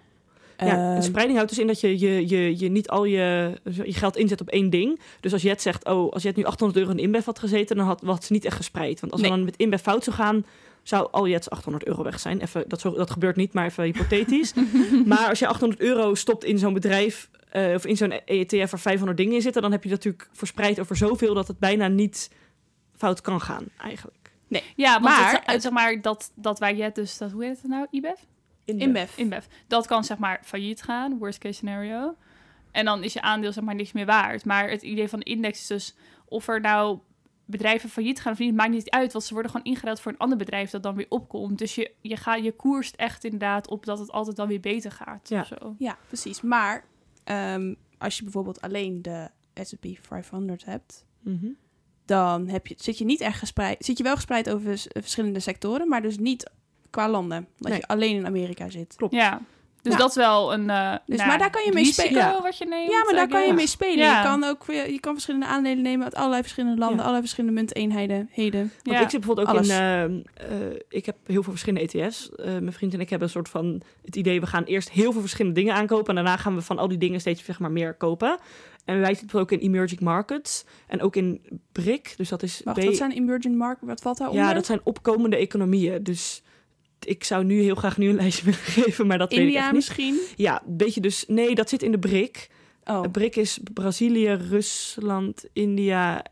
Ja, 0.57 0.65
Ehm, 0.65 0.95
en 0.95 1.03
spreiding 1.03 1.37
houdt 1.37 1.51
dus 1.51 1.59
in 1.61 1.67
dat 1.67 1.79
je, 1.79 1.99
je, 1.99 2.27
je, 2.27 2.59
je 2.59 2.69
niet 2.69 2.89
al 2.89 3.05
je, 3.05 3.51
je 3.63 3.93
geld 3.93 4.17
inzet 4.17 4.41
op 4.41 4.49
één 4.49 4.69
ding. 4.69 4.99
Dus 5.19 5.33
als 5.33 5.41
Jet 5.41 5.61
zegt, 5.61 5.85
oh, 5.85 6.11
als 6.11 6.23
Jet 6.23 6.35
nu 6.35 6.43
800 6.43 6.79
euro 6.79 6.91
in 6.91 7.03
InBev 7.03 7.25
had 7.25 7.39
gezeten, 7.39 7.75
dan 7.75 7.85
had, 7.85 8.01
had 8.05 8.23
ze 8.23 8.33
niet 8.33 8.45
echt 8.45 8.55
gespreid. 8.55 8.99
Want 8.99 9.11
als 9.11 9.21
Nee. 9.21 9.29
we 9.31 9.35
dan 9.35 9.45
met 9.45 9.55
InBev 9.57 9.81
fout 9.81 10.03
zou 10.03 10.15
gaan, 10.15 10.45
zou 10.83 11.07
al 11.11 11.27
Jet's 11.27 11.49
800 11.49 11.87
euro 11.87 12.03
weg 12.03 12.19
zijn. 12.19 12.41
Even, 12.41 12.63
dat, 12.67 12.81
zo, 12.81 12.91
dat 12.93 13.11
gebeurt 13.11 13.35
niet, 13.35 13.53
maar 13.53 13.65
even 13.65 13.83
hypothetisch. 13.83 14.53
maar 15.05 15.29
als 15.29 15.39
je 15.39 15.47
800 15.47 15.81
euro 15.81 16.15
stopt 16.15 16.43
in 16.43 16.57
zo'n 16.59 16.73
bedrijf, 16.73 17.29
eh, 17.49 17.73
of 17.73 17.85
in 17.85 17.97
zo'n 17.97 18.11
ETF 18.11 18.71
waar 18.71 18.79
500 18.79 19.17
dingen 19.17 19.33
in 19.35 19.41
zitten, 19.41 19.61
dan 19.61 19.71
heb 19.71 19.83
je 19.83 19.89
dat 19.89 19.97
natuurlijk 20.03 20.29
verspreid 20.33 20.79
over 20.79 20.95
zoveel 20.95 21.33
dat 21.33 21.47
het 21.47 21.59
bijna 21.59 21.87
niet 21.87 22.31
fout 22.95 23.21
kan 23.21 23.41
gaan, 23.41 23.65
eigenlijk. 23.77 24.15
Ja, 24.75 24.91
want 24.91 25.03
Maar 25.03 25.31
het, 25.31 25.41
het- 25.45 25.61
zeg 25.61 25.71
maar 25.71 26.01
dat, 26.01 26.31
dat 26.35 26.59
wij 26.59 26.75
Jet 26.75 26.95
dus, 26.95 27.17
dat, 27.17 27.31
hoe 27.31 27.43
heet 27.45 27.57
het 27.61 27.67
nou, 27.71 27.87
IBEF? 27.91 28.25
InBev. 28.75 29.17
InBev. 29.17 29.45
Dat 29.67 29.87
kan 29.87 30.03
zeg 30.03 30.17
maar 30.17 30.39
failliet 30.43 30.81
gaan, 30.81 31.17
worst 31.17 31.39
case 31.39 31.53
scenario. 31.53 32.15
En 32.71 32.85
dan 32.85 33.03
is 33.03 33.13
je 33.13 33.21
aandeel 33.21 33.53
zeg 33.53 33.63
maar 33.63 33.75
niks 33.75 33.91
meer 33.91 34.05
waard. 34.05 34.45
Maar 34.45 34.69
het 34.69 34.81
idee 34.81 35.07
van 35.07 35.19
de 35.19 35.25
index 35.25 35.59
is 35.59 35.67
dus 35.67 35.95
of 36.25 36.47
er 36.47 36.61
nou 36.61 36.99
bedrijven 37.45 37.89
failliet 37.89 38.19
gaan 38.19 38.31
of 38.31 38.39
niet, 38.39 38.55
maakt 38.55 38.69
niet 38.71 38.89
uit. 38.89 39.11
Want 39.13 39.25
ze 39.25 39.33
worden 39.33 39.51
gewoon 39.51 39.65
ingeruild 39.65 39.99
voor 40.01 40.11
een 40.11 40.17
ander 40.17 40.37
bedrijf 40.37 40.69
dat 40.69 40.83
dan 40.83 40.95
weer 40.95 41.05
opkomt. 41.09 41.57
Dus 41.57 41.75
je, 41.75 41.91
je, 42.01 42.17
gaat, 42.17 42.43
je 42.43 42.51
koerst 42.51 42.95
echt 42.95 43.23
inderdaad 43.23 43.67
op 43.69 43.85
dat 43.85 43.99
het 43.99 44.11
altijd 44.11 44.35
dan 44.35 44.47
weer 44.47 44.59
beter 44.59 44.91
gaat. 44.91 45.29
Ja. 45.29 45.39
Of 45.41 45.47
zo. 45.47 45.75
Ja, 45.77 45.97
precies. 46.07 46.41
Maar 46.41 46.85
ehm, 47.23 47.73
als 47.97 48.17
je 48.17 48.23
bijvoorbeeld 48.23 48.61
alleen 48.61 49.01
de 49.01 49.29
S&P 49.53 49.85
500 50.01 50.65
hebt, 50.65 51.05
Mhm. 51.21 51.47
dan 52.05 52.47
heb 52.47 52.67
je, 52.67 52.75
zit 52.77 52.97
je 52.97 53.05
niet 53.05 53.21
echt 53.21 53.39
gespreid. 53.39 53.85
Zit 53.85 53.97
je 53.97 54.03
wel 54.03 54.15
gespreid 54.15 54.49
over 54.49 54.77
verschillende 54.93 55.39
sectoren, 55.39 55.87
maar 55.87 56.01
dus 56.01 56.17
niet 56.17 56.51
qua 56.89 57.09
landen. 57.09 57.47
Dat 57.57 57.69
Nee. 57.69 57.79
je 57.79 57.87
alleen 57.87 58.15
in 58.15 58.25
Amerika 58.25 58.69
zit. 58.69 58.95
Ja. 59.09 59.41
Dus 59.81 59.95
Ja. 59.95 59.99
dat 60.01 60.09
is 60.09 60.15
wel 60.15 60.53
een. 60.53 60.59
Dus, 61.05 61.17
nou, 61.17 61.27
maar 61.29 61.37
daar 61.37 61.49
kan 61.49 61.63
je 61.65 61.71
mee 61.73 61.85
spelen. 61.85 62.11
Ja. 62.13 62.41
wat 62.41 62.57
je 62.57 62.65
neemt. 62.65 62.91
Ja, 62.91 63.03
maar 63.03 63.13
daar 63.13 63.27
kan 63.27 63.47
je 63.47 63.53
mee 63.53 63.67
spelen. 63.67 63.97
Ja. 63.97 64.17
Je 64.21 64.23
kan 64.27 64.43
ook 64.43 64.63
je 64.67 64.97
kan 64.99 65.13
verschillende 65.13 65.45
aandelen 65.45 65.81
nemen 65.81 66.05
uit 66.05 66.15
allerlei 66.15 66.41
verschillende 66.41 66.77
landen, 66.77 66.95
Ja. 66.97 67.01
allerlei 67.01 67.21
verschillende 67.23 67.55
munteenheden. 67.55 68.29
Heden. 68.31 68.71
Want 68.83 68.99
ik 69.01 69.09
zit 69.09 69.19
bijvoorbeeld 69.19 69.47
ook 69.47 69.53
Alles. 69.53 69.67
in... 69.69 69.75
eh, 69.75 70.03
eh, 70.03 70.79
ik 70.89 71.05
heb 71.05 71.15
heel 71.25 71.43
veel 71.43 71.51
verschillende 71.51 71.87
ETF's. 71.99 72.29
Eh, 72.35 72.45
mijn 72.45 72.73
vriend 72.73 72.93
en 72.93 72.99
ik 72.99 73.09
hebben 73.09 73.27
een 73.27 73.33
soort 73.33 73.49
van 73.49 73.81
het 74.05 74.15
idee... 74.15 74.39
we 74.39 74.47
gaan 74.47 74.63
eerst 74.63 74.89
heel 74.89 75.11
veel 75.11 75.21
verschillende 75.21 75.59
dingen 75.59 75.73
aankopen... 75.73 76.07
en 76.07 76.15
daarna 76.15 76.37
gaan 76.37 76.55
we 76.55 76.61
van 76.61 76.77
al 76.77 76.87
die 76.87 76.97
dingen 76.97 77.19
steeds 77.19 77.43
zeg 77.43 77.59
maar, 77.59 77.71
meer 77.71 77.93
kopen. 77.93 78.37
En 78.85 78.99
wij 78.99 79.13
zitten 79.13 79.39
ook 79.39 79.51
in 79.51 79.59
emerging 79.59 79.99
markets. 79.99 80.65
En 80.87 81.01
ook 81.01 81.15
in 81.15 81.41
BRIC. 81.71 82.13
Dus 82.17 82.29
dat 82.29 82.43
is... 82.43 82.61
Wacht, 82.63 82.79
B- 82.79 82.83
wat 82.83 82.95
zijn 82.95 83.11
emerging 83.11 83.55
markets? 83.55 83.87
Wat 83.87 84.01
valt 84.01 84.17
daaronder? 84.17 84.45
ja, 84.45 84.53
dat 84.53 84.65
zijn 84.65 84.79
opkomende 84.83 85.35
economieën. 85.37 86.03
Dus 86.03 86.41
ik 87.05 87.23
zou 87.23 87.43
nu 87.43 87.61
heel 87.61 87.75
graag 87.75 87.97
nu 87.97 88.09
een 88.09 88.15
lijstje 88.15 88.43
willen 88.45 88.59
geven, 88.83 89.07
maar 89.07 89.17
dat 89.17 89.29
weet 89.29 89.39
ik 89.39 89.45
India 89.45 89.59
echt 89.59 89.71
niet. 89.71 89.75
misschien? 89.75 90.19
Ja, 90.35 90.61
een 90.67 90.77
beetje 90.77 91.01
dus... 91.01 91.23
Nee, 91.27 91.55
dat 91.55 91.69
zit 91.69 91.83
in 91.83 91.91
de 91.91 91.99
BRIC. 91.99 92.49
Oh, 92.83 93.01
De 93.01 93.09
BRIC 93.09 93.35
is 93.35 93.59
Brazilië, 93.73 94.31
Rusland, 94.33 95.45
India... 95.53 96.23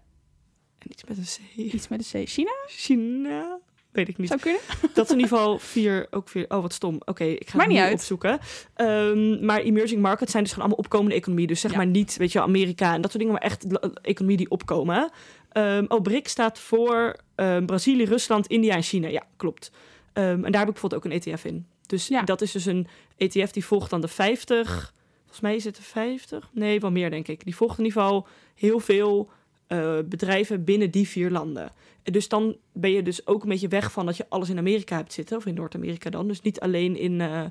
En 0.79 0.91
iets 0.91 1.03
met 1.03 1.17
een 1.17 1.23
C. 1.23 1.57
iets 1.73 1.87
met 1.87 2.11
de 2.11 2.23
C. 2.23 2.27
China? 2.29 2.51
China? 2.67 3.59
Weet 3.91 4.07
ik 4.07 4.17
niet. 4.17 4.27
Zou 4.27 4.39
kunnen? 4.39 4.61
Dat 4.93 5.05
is 5.05 5.11
in 5.11 5.19
ieder 5.19 5.37
geval 5.37 5.59
vier, 5.59 6.07
ook 6.11 6.29
vier. 6.29 6.45
Oh, 6.47 6.61
wat 6.61 6.73
stom. 6.73 7.01
Oké, 7.05 7.23
ik 7.23 7.49
ga 7.49 7.57
Maakt 7.57 7.71
het 7.71 7.83
niet 7.83 7.93
opzoeken. 7.93 8.39
Ehm, 8.75 9.45
maar 9.45 9.59
emerging 9.59 10.01
markets 10.01 10.31
zijn 10.31 10.43
dus 10.43 10.51
gewoon 10.53 10.67
allemaal 10.67 10.85
opkomende 10.85 11.15
economie. 11.15 11.47
Dus 11.47 11.59
zeg 11.59 11.71
Ja. 11.71 11.77
maar 11.77 11.85
niet, 11.87 12.17
weet 12.17 12.31
je, 12.31 12.41
Amerika 12.41 12.93
en 12.93 13.01
dat 13.01 13.11
soort 13.11 13.23
dingen, 13.23 13.39
maar 13.39 13.49
echt 13.51 13.65
economie 14.01 14.37
die 14.37 14.49
opkomen. 14.49 15.09
Ehm 15.51 15.85
oh, 15.87 16.01
BRIC 16.01 16.27
staat 16.27 16.59
voor 16.59 17.15
ehm, 17.35 17.65
Brazilië, 17.65 18.05
Rusland, 18.05 18.47
India 18.47 18.75
en 18.75 18.83
China. 18.83 19.07
Ja, 19.07 19.23
klopt. 19.37 19.71
Ehm, 20.15 20.43
en 20.45 20.51
daar 20.51 20.59
heb 20.65 20.67
ik 20.75 20.79
bijvoorbeeld 20.81 21.05
ook 21.05 21.11
een 21.11 21.17
ETF 21.33 21.45
in. 21.45 21.65
Dus 21.85 22.07
Ja. 22.07 22.21
dat 22.21 22.41
is 22.41 22.51
dus 22.51 22.65
een 22.65 22.87
ETF 23.17 23.51
die 23.51 23.65
volgt 23.65 23.89
dan 23.89 24.01
de 24.01 24.07
50. 24.07 24.93
Volgens 25.21 25.39
mij 25.39 25.55
is 25.55 25.63
het 25.63 25.75
de 25.75 25.81
50. 25.81 26.49
Nee, 26.53 26.79
wel 26.79 26.91
meer 26.91 27.09
denk 27.09 27.27
ik. 27.27 27.43
Die 27.43 27.55
volgt 27.55 27.77
in 27.77 27.85
ieder 27.85 28.01
geval 28.01 28.27
heel 28.55 28.79
veel 28.79 29.29
eh, 29.67 29.97
bedrijven 30.05 30.63
binnen 30.63 30.91
die 30.91 31.07
vier 31.07 31.29
landen. 31.31 31.71
En 32.03 32.13
dus 32.13 32.27
dan 32.27 32.55
ben 32.73 32.91
je 32.91 33.01
dus 33.03 33.27
ook 33.27 33.43
een 33.43 33.49
beetje 33.49 33.67
weg 33.67 33.91
van 33.91 34.05
dat 34.05 34.17
je 34.17 34.25
alles 34.29 34.49
in 34.49 34.57
Amerika 34.57 34.95
hebt 34.95 35.13
zitten, 35.13 35.37
of 35.37 35.45
in 35.45 35.53
Noord-Amerika 35.53 36.09
dan. 36.09 36.27
Dus 36.27 36.41
niet 36.41 36.59
alleen 36.59 36.97
in, 36.97 37.21
eh, 37.21 37.41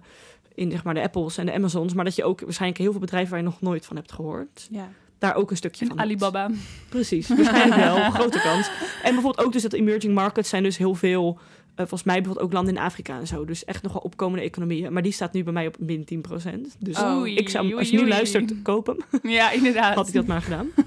in 0.55 0.71
zeg 0.71 0.85
maar 0.85 0.95
de 0.95 1.03
Apples 1.03 1.39
en 1.39 1.47
de 1.47 1.53
Amazons, 1.53 1.95
maar 1.95 2.05
dat 2.05 2.17
je 2.17 2.25
ook 2.25 2.41
waarschijnlijk 2.41 2.81
heel 2.81 2.91
veel 2.91 3.01
bedrijven 3.01 3.31
waar 3.31 3.39
je 3.41 3.45
nog 3.47 3.61
nooit 3.61 3.87
van 3.87 3.97
hebt 3.97 4.13
gehoord, 4.13 4.69
Ja. 4.71 4.89
daar 5.19 5.35
ook 5.35 5.51
een 5.51 5.57
stukje 5.57 5.85
En 5.85 5.91
van. 5.91 6.01
Alibaba. 6.01 6.51
Precies, 6.89 7.29
waarschijnlijk 7.29 7.81
wel, 7.81 8.11
grote 8.11 8.41
kans. 8.41 8.69
En 9.03 9.13
bijvoorbeeld 9.15 9.47
ook 9.47 9.53
dus 9.53 9.63
dat 9.63 9.73
emerging 9.73 10.15
markets 10.15 10.49
zijn 10.49 10.63
dus 10.63 10.77
heel 10.77 10.95
veel, 10.95 11.39
volgens 11.77 12.03
mij 12.03 12.15
bijvoorbeeld 12.15 12.47
ook 12.47 12.53
landen 12.53 12.75
in 12.77 12.81
Afrika 12.81 13.19
en 13.19 13.27
zo. 13.27 13.45
Dus 13.45 13.65
echt 13.65 13.83
nog 13.83 13.93
wel 13.93 14.03
opkomende 14.03 14.45
economieën. 14.45 14.93
Maar 14.93 15.03
die 15.03 15.13
staat 15.13 15.33
nu 15.33 15.43
bij 15.45 15.53
mij 15.53 15.67
op 15.67 15.79
min 15.79 16.05
10%. 16.05 16.77
Dus 16.79 16.99
Oh. 17.01 17.27
Ik 17.27 17.49
zou, 17.49 17.75
als 17.77 17.91
je 17.91 18.01
nu 18.01 18.09
luistert, 18.09 18.53
koop 18.63 18.87
hem. 18.87 18.99
Ja, 19.33 19.51
inderdaad. 19.51 19.95
Had 19.95 20.09
ik 20.09 20.15
dat 20.15 20.27
maar 20.27 20.43
gedaan. 20.43 20.69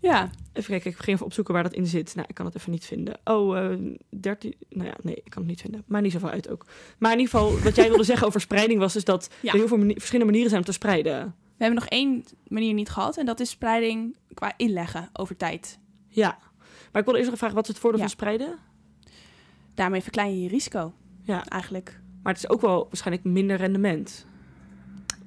Ja. 0.00 0.30
Even 0.52 0.70
kijken, 0.70 0.90
ik 0.90 0.96
ging 0.96 1.08
even 1.16 1.26
opzoeken 1.26 1.54
waar 1.54 1.62
dat 1.62 1.72
in 1.72 1.86
zit. 1.86 2.14
Nou, 2.14 2.26
ik 2.28 2.34
kan 2.34 2.46
het 2.46 2.54
even 2.56 2.70
niet 2.70 2.84
vinden. 2.84 3.18
Oh, 3.24 3.58
eh 3.58 3.78
13. 4.20 4.54
Nou 4.68 4.88
ja, 4.88 4.94
nee, 5.02 5.14
ik 5.14 5.30
kan 5.30 5.42
het 5.42 5.50
niet 5.50 5.60
vinden. 5.60 5.82
Maar 5.86 6.02
niet 6.02 6.12
zoveel 6.12 6.28
uit 6.28 6.48
ook. 6.48 6.66
Maar 6.98 7.12
in 7.12 7.18
ieder 7.18 7.32
geval, 7.34 7.60
wat 7.60 7.76
jij 7.76 7.88
wilde 7.88 8.04
zeggen 8.04 8.26
over 8.26 8.40
spreiding 8.40 8.78
was 8.78 8.92
dus 8.92 9.04
dat 9.04 9.30
Ja. 9.42 9.52
er 9.52 9.58
heel 9.58 9.68
veel 9.68 9.76
mani- 9.78 9.92
verschillende 9.94 10.24
manieren 10.26 10.48
zijn 10.50 10.60
om 10.60 10.66
te 10.66 10.72
spreiden. 10.74 11.34
We 11.56 11.64
hebben 11.64 11.80
nog 11.80 11.88
één 11.88 12.24
manier 12.48 12.74
niet 12.74 12.88
gehad. 12.90 13.16
En 13.16 13.26
dat 13.26 13.40
is 13.40 13.50
spreiding 13.50 14.16
qua 14.34 14.52
inleggen 14.56 15.08
over 15.12 15.36
tijd. 15.36 15.78
Ja. 16.08 16.38
Maar 16.92 17.00
ik 17.00 17.04
wilde 17.04 17.18
eerst 17.18 17.30
nog 17.30 17.38
vragen, 17.38 17.56
wat 17.56 17.64
is 17.64 17.70
het 17.70 17.78
voordeel 17.82 18.00
Ja. 18.00 18.06
van 18.06 18.14
spreiden? 18.16 18.58
Daarmee 19.76 20.00
verklein 20.02 20.30
je 20.36 20.42
je 20.42 20.48
risico. 20.48 20.92
Ja. 21.22 21.44
Eigenlijk. 21.44 22.00
Maar 22.22 22.32
het 22.34 22.42
is 22.44 22.50
ook 22.50 22.60
wel 22.60 22.84
waarschijnlijk 22.84 23.24
minder 23.26 23.56
rendement. 23.56 24.26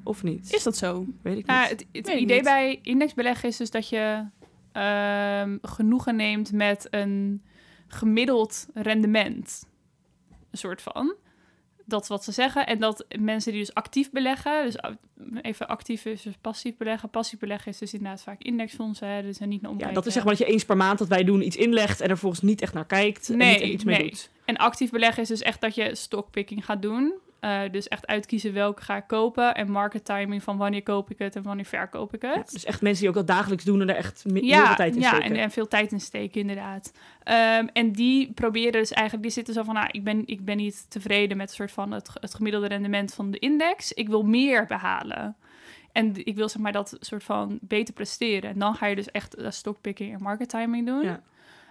Of 0.04 0.24
niet? 0.24 0.54
Is 0.54 0.64
dat 0.64 0.78
zo? 0.78 1.06
Weet 1.22 1.38
ik 1.38 1.48
Ja, 1.48 1.62
niet. 1.62 1.70
het, 1.70 1.80
het 1.92 2.08
idee 2.08 2.36
niet. 2.36 2.44
bij 2.44 2.80
indexbeleggen 2.84 3.50
is 3.50 3.58
dus 3.58 3.70
dat 3.72 3.90
je 3.90 4.26
ehm, 4.72 5.58
genoegen 5.62 6.16
neemt 6.16 6.52
met 6.52 6.88
een 6.90 7.44
gemiddeld 7.88 8.68
rendement. 8.74 9.64
Een 10.52 10.58
soort 10.58 10.82
van. 10.82 11.16
Dat 11.90 12.02
is 12.02 12.08
wat 12.08 12.24
ze 12.24 12.32
zeggen. 12.32 12.68
En 12.68 12.80
dat 12.80 13.06
mensen 13.20 13.52
die 13.52 13.62
dus 13.62 13.74
actief 13.74 14.12
beleggen, 14.12 14.66
dus 14.66 14.76
even 15.42 15.68
actief 15.68 16.06
is 16.06 16.22
dus 16.22 16.34
passief 16.42 16.78
beleggen. 16.78 17.10
Passief 17.10 17.40
beleggen 17.40 17.72
is 17.72 17.78
dus 17.78 17.94
inderdaad 17.94 18.22
vaak 18.22 18.42
indexfondsen, 18.42 19.08
hè, 19.08 19.22
dus 19.22 19.40
er 19.40 19.48
niet 19.48 19.62
naar 19.62 19.70
Ja, 19.72 19.76
omkijken. 19.76 19.96
dat 19.96 20.06
is 20.06 20.14
zeg 20.14 20.24
maar 20.24 20.36
dat 20.38 20.48
je 20.48 20.54
eens 20.54 20.66
per 20.66 20.78
maand 20.78 21.00
dat 21.00 21.08
wij 21.08 21.24
doen 21.24 21.46
iets 21.46 21.56
inlegt 21.56 22.02
en 22.02 22.10
er 22.10 22.18
volgens 22.18 22.42
niet 22.42 22.62
echt 22.62 22.74
naar 22.74 22.86
kijkt 22.86 23.30
en 23.30 23.38
Nee, 23.38 23.52
niet 23.52 23.62
echt 23.62 23.72
iets 23.72 23.84
mee 23.84 23.98
nee. 23.98 24.10
doet. 24.10 24.30
En 24.46 24.58
actief 24.58 24.90
beleggen 24.90 25.22
is 25.22 25.28
dus 25.28 25.42
echt 25.42 25.62
dat 25.62 25.76
je 25.76 25.96
stockpicking 25.96 26.66
gaat 26.66 26.82
doen. 26.82 27.14
Eh, 27.40 27.62
dus 27.72 27.88
echt 27.88 28.08
uitkiezen 28.08 28.54
welke 28.54 28.82
ga 28.82 28.98
ik 28.98 29.08
kopen. 29.08 29.56
En 29.56 29.72
market 29.72 30.06
timing 30.06 30.44
van 30.44 30.58
wanneer 30.58 30.84
koop 30.84 31.10
ik 31.10 31.18
het 31.18 31.36
en 31.36 31.44
wanneer 31.44 31.66
verkoop 31.66 32.14
ik 32.14 32.22
het. 32.22 32.36
Ja, 32.36 32.44
dus 32.52 32.66
echt 32.66 32.82
mensen 32.82 33.00
die 33.00 33.10
ook 33.10 33.16
dat 33.16 33.28
dagelijks 33.28 33.64
doen 33.64 33.82
en 33.82 33.90
er 33.90 33.96
echt 33.96 34.24
ja, 34.34 34.66
veel 34.66 34.76
tijd 34.76 34.96
in 34.96 35.02
ja 35.02 35.10
steken. 35.10 35.32
en, 35.32 35.36
en 35.36 35.52
veel 35.52 35.68
tijd 35.68 35.92
in 35.92 36.02
steken, 36.02 36.42
inderdaad. 36.42 36.94
Ehm, 37.24 37.68
en 37.74 37.92
die 37.92 38.34
proberen 38.34 38.72
dus 38.72 38.92
eigenlijk, 38.92 39.24
die 39.24 39.32
zitten 39.32 39.54
zo 39.54 39.64
van, 39.64 39.74
nou, 39.74 39.88
ik 39.92 40.04
ben, 40.04 40.24
ik 40.26 40.46
ben 40.46 40.58
niet 40.58 40.86
tevreden 40.90 41.38
met 41.38 41.52
soort 41.52 41.72
van 41.72 41.92
het, 41.92 42.10
het 42.14 42.34
gemiddelde 42.34 42.68
rendement 42.68 43.14
van 43.14 43.32
de 43.32 43.40
index. 43.40 43.94
Ik 43.94 44.08
wil 44.08 44.24
meer 44.24 44.66
behalen. 44.66 45.36
En 45.92 46.26
ik 46.26 46.36
wil 46.36 46.50
zeg 46.50 46.62
maar 46.62 46.72
dat 46.72 46.98
soort 47.00 47.24
van 47.24 47.60
beter 47.62 47.94
presteren. 47.94 48.50
En 48.50 48.60
dan 48.60 48.76
ga 48.76 48.86
je 48.86 48.96
dus 48.96 49.12
echt 49.12 49.36
eh, 49.36 49.52
stockpicking 49.52 50.14
en 50.14 50.24
market 50.24 50.50
timing 50.50 50.86
doen. 50.86 51.04
Ja. 51.04 51.22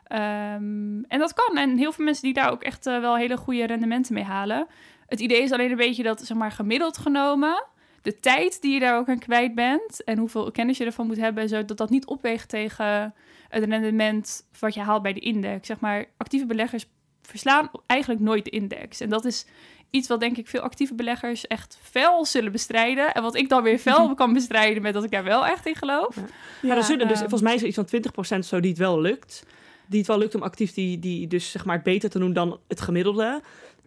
Ehm, 0.04 1.02
en 1.08 1.18
dat 1.18 1.32
kan. 1.32 1.56
En 1.56 1.76
heel 1.76 1.92
veel 1.92 2.04
mensen 2.04 2.24
die 2.24 2.34
daar 2.34 2.50
ook 2.50 2.62
echt 2.62 2.86
eh, 2.86 3.00
wel 3.00 3.16
hele 3.16 3.36
goede 3.36 3.66
rendementen 3.66 4.14
mee 4.14 4.24
halen. 4.24 4.66
Het 5.08 5.20
idee 5.20 5.42
is 5.42 5.52
alleen 5.52 5.70
een 5.70 5.76
beetje 5.76 6.02
dat, 6.02 6.20
zeg 6.20 6.36
maar, 6.36 6.52
gemiddeld 6.52 6.98
genomen, 6.98 7.64
de 8.02 8.20
tijd 8.20 8.62
die 8.62 8.72
je 8.72 8.80
daar 8.80 8.98
ook 8.98 9.08
aan 9.08 9.18
kwijt 9.18 9.54
bent 9.54 10.04
en 10.04 10.18
hoeveel 10.18 10.50
kennis 10.50 10.78
je 10.78 10.84
ervan 10.84 11.06
moet 11.06 11.16
hebben, 11.16 11.42
en 11.42 11.48
zo, 11.48 11.64
dat 11.64 11.76
dat 11.76 11.90
niet 11.90 12.06
opweegt 12.06 12.48
tegen 12.48 13.14
het 13.48 13.64
rendement 13.64 14.46
wat 14.58 14.74
je 14.74 14.80
haalt 14.80 15.02
bij 15.02 15.12
de 15.12 15.20
index. 15.20 15.66
Zeg 15.66 15.80
maar, 15.80 16.06
actieve 16.16 16.46
beleggers 16.46 16.86
verslaan 17.22 17.70
eigenlijk 17.86 18.20
nooit 18.20 18.44
de 18.44 18.50
index. 18.50 19.00
En 19.00 19.08
dat 19.08 19.24
is 19.24 19.46
iets 19.90 20.08
wat 20.08 20.20
denk 20.20 20.36
ik 20.36 20.48
veel 20.48 20.60
actieve 20.60 20.94
beleggers 20.94 21.46
echt 21.46 21.78
fel 21.82 22.24
zullen 22.24 22.52
bestrijden. 22.52 23.14
En 23.14 23.22
wat 23.22 23.36
ik 23.36 23.48
dan 23.48 23.62
weer 23.62 23.78
fel 23.78 24.14
kan 24.14 24.32
bestrijden 24.32 24.82
met 24.82 24.94
dat 24.94 25.04
ik 25.04 25.10
daar 25.10 25.24
wel 25.24 25.46
echt 25.46 25.66
in 25.66 25.74
geloof. 25.74 26.16
Ja, 26.62 26.76
er 26.76 26.84
zullen 26.84 27.08
dus, 27.08 27.20
ehm, 27.20 27.28
volgens 27.28 27.42
mij 27.42 27.54
is 27.54 27.60
er 27.60 27.66
iets 27.66 27.76
van 27.76 27.86
20% 27.86 28.38
of 28.38 28.44
zo 28.44 28.60
die 28.60 28.70
het 28.70 28.78
wel 28.78 29.00
lukt. 29.00 29.46
Die 29.86 29.98
het 29.98 30.08
wel 30.08 30.18
lukt 30.18 30.34
om 30.34 30.42
actief 30.42 30.72
die, 30.72 30.98
die 30.98 31.26
dus 31.26 31.50
zeg 31.50 31.64
maar 31.64 31.82
beter 31.82 32.10
te 32.10 32.18
doen 32.18 32.32
dan 32.32 32.58
het 32.68 32.80
gemiddelde. 32.80 33.42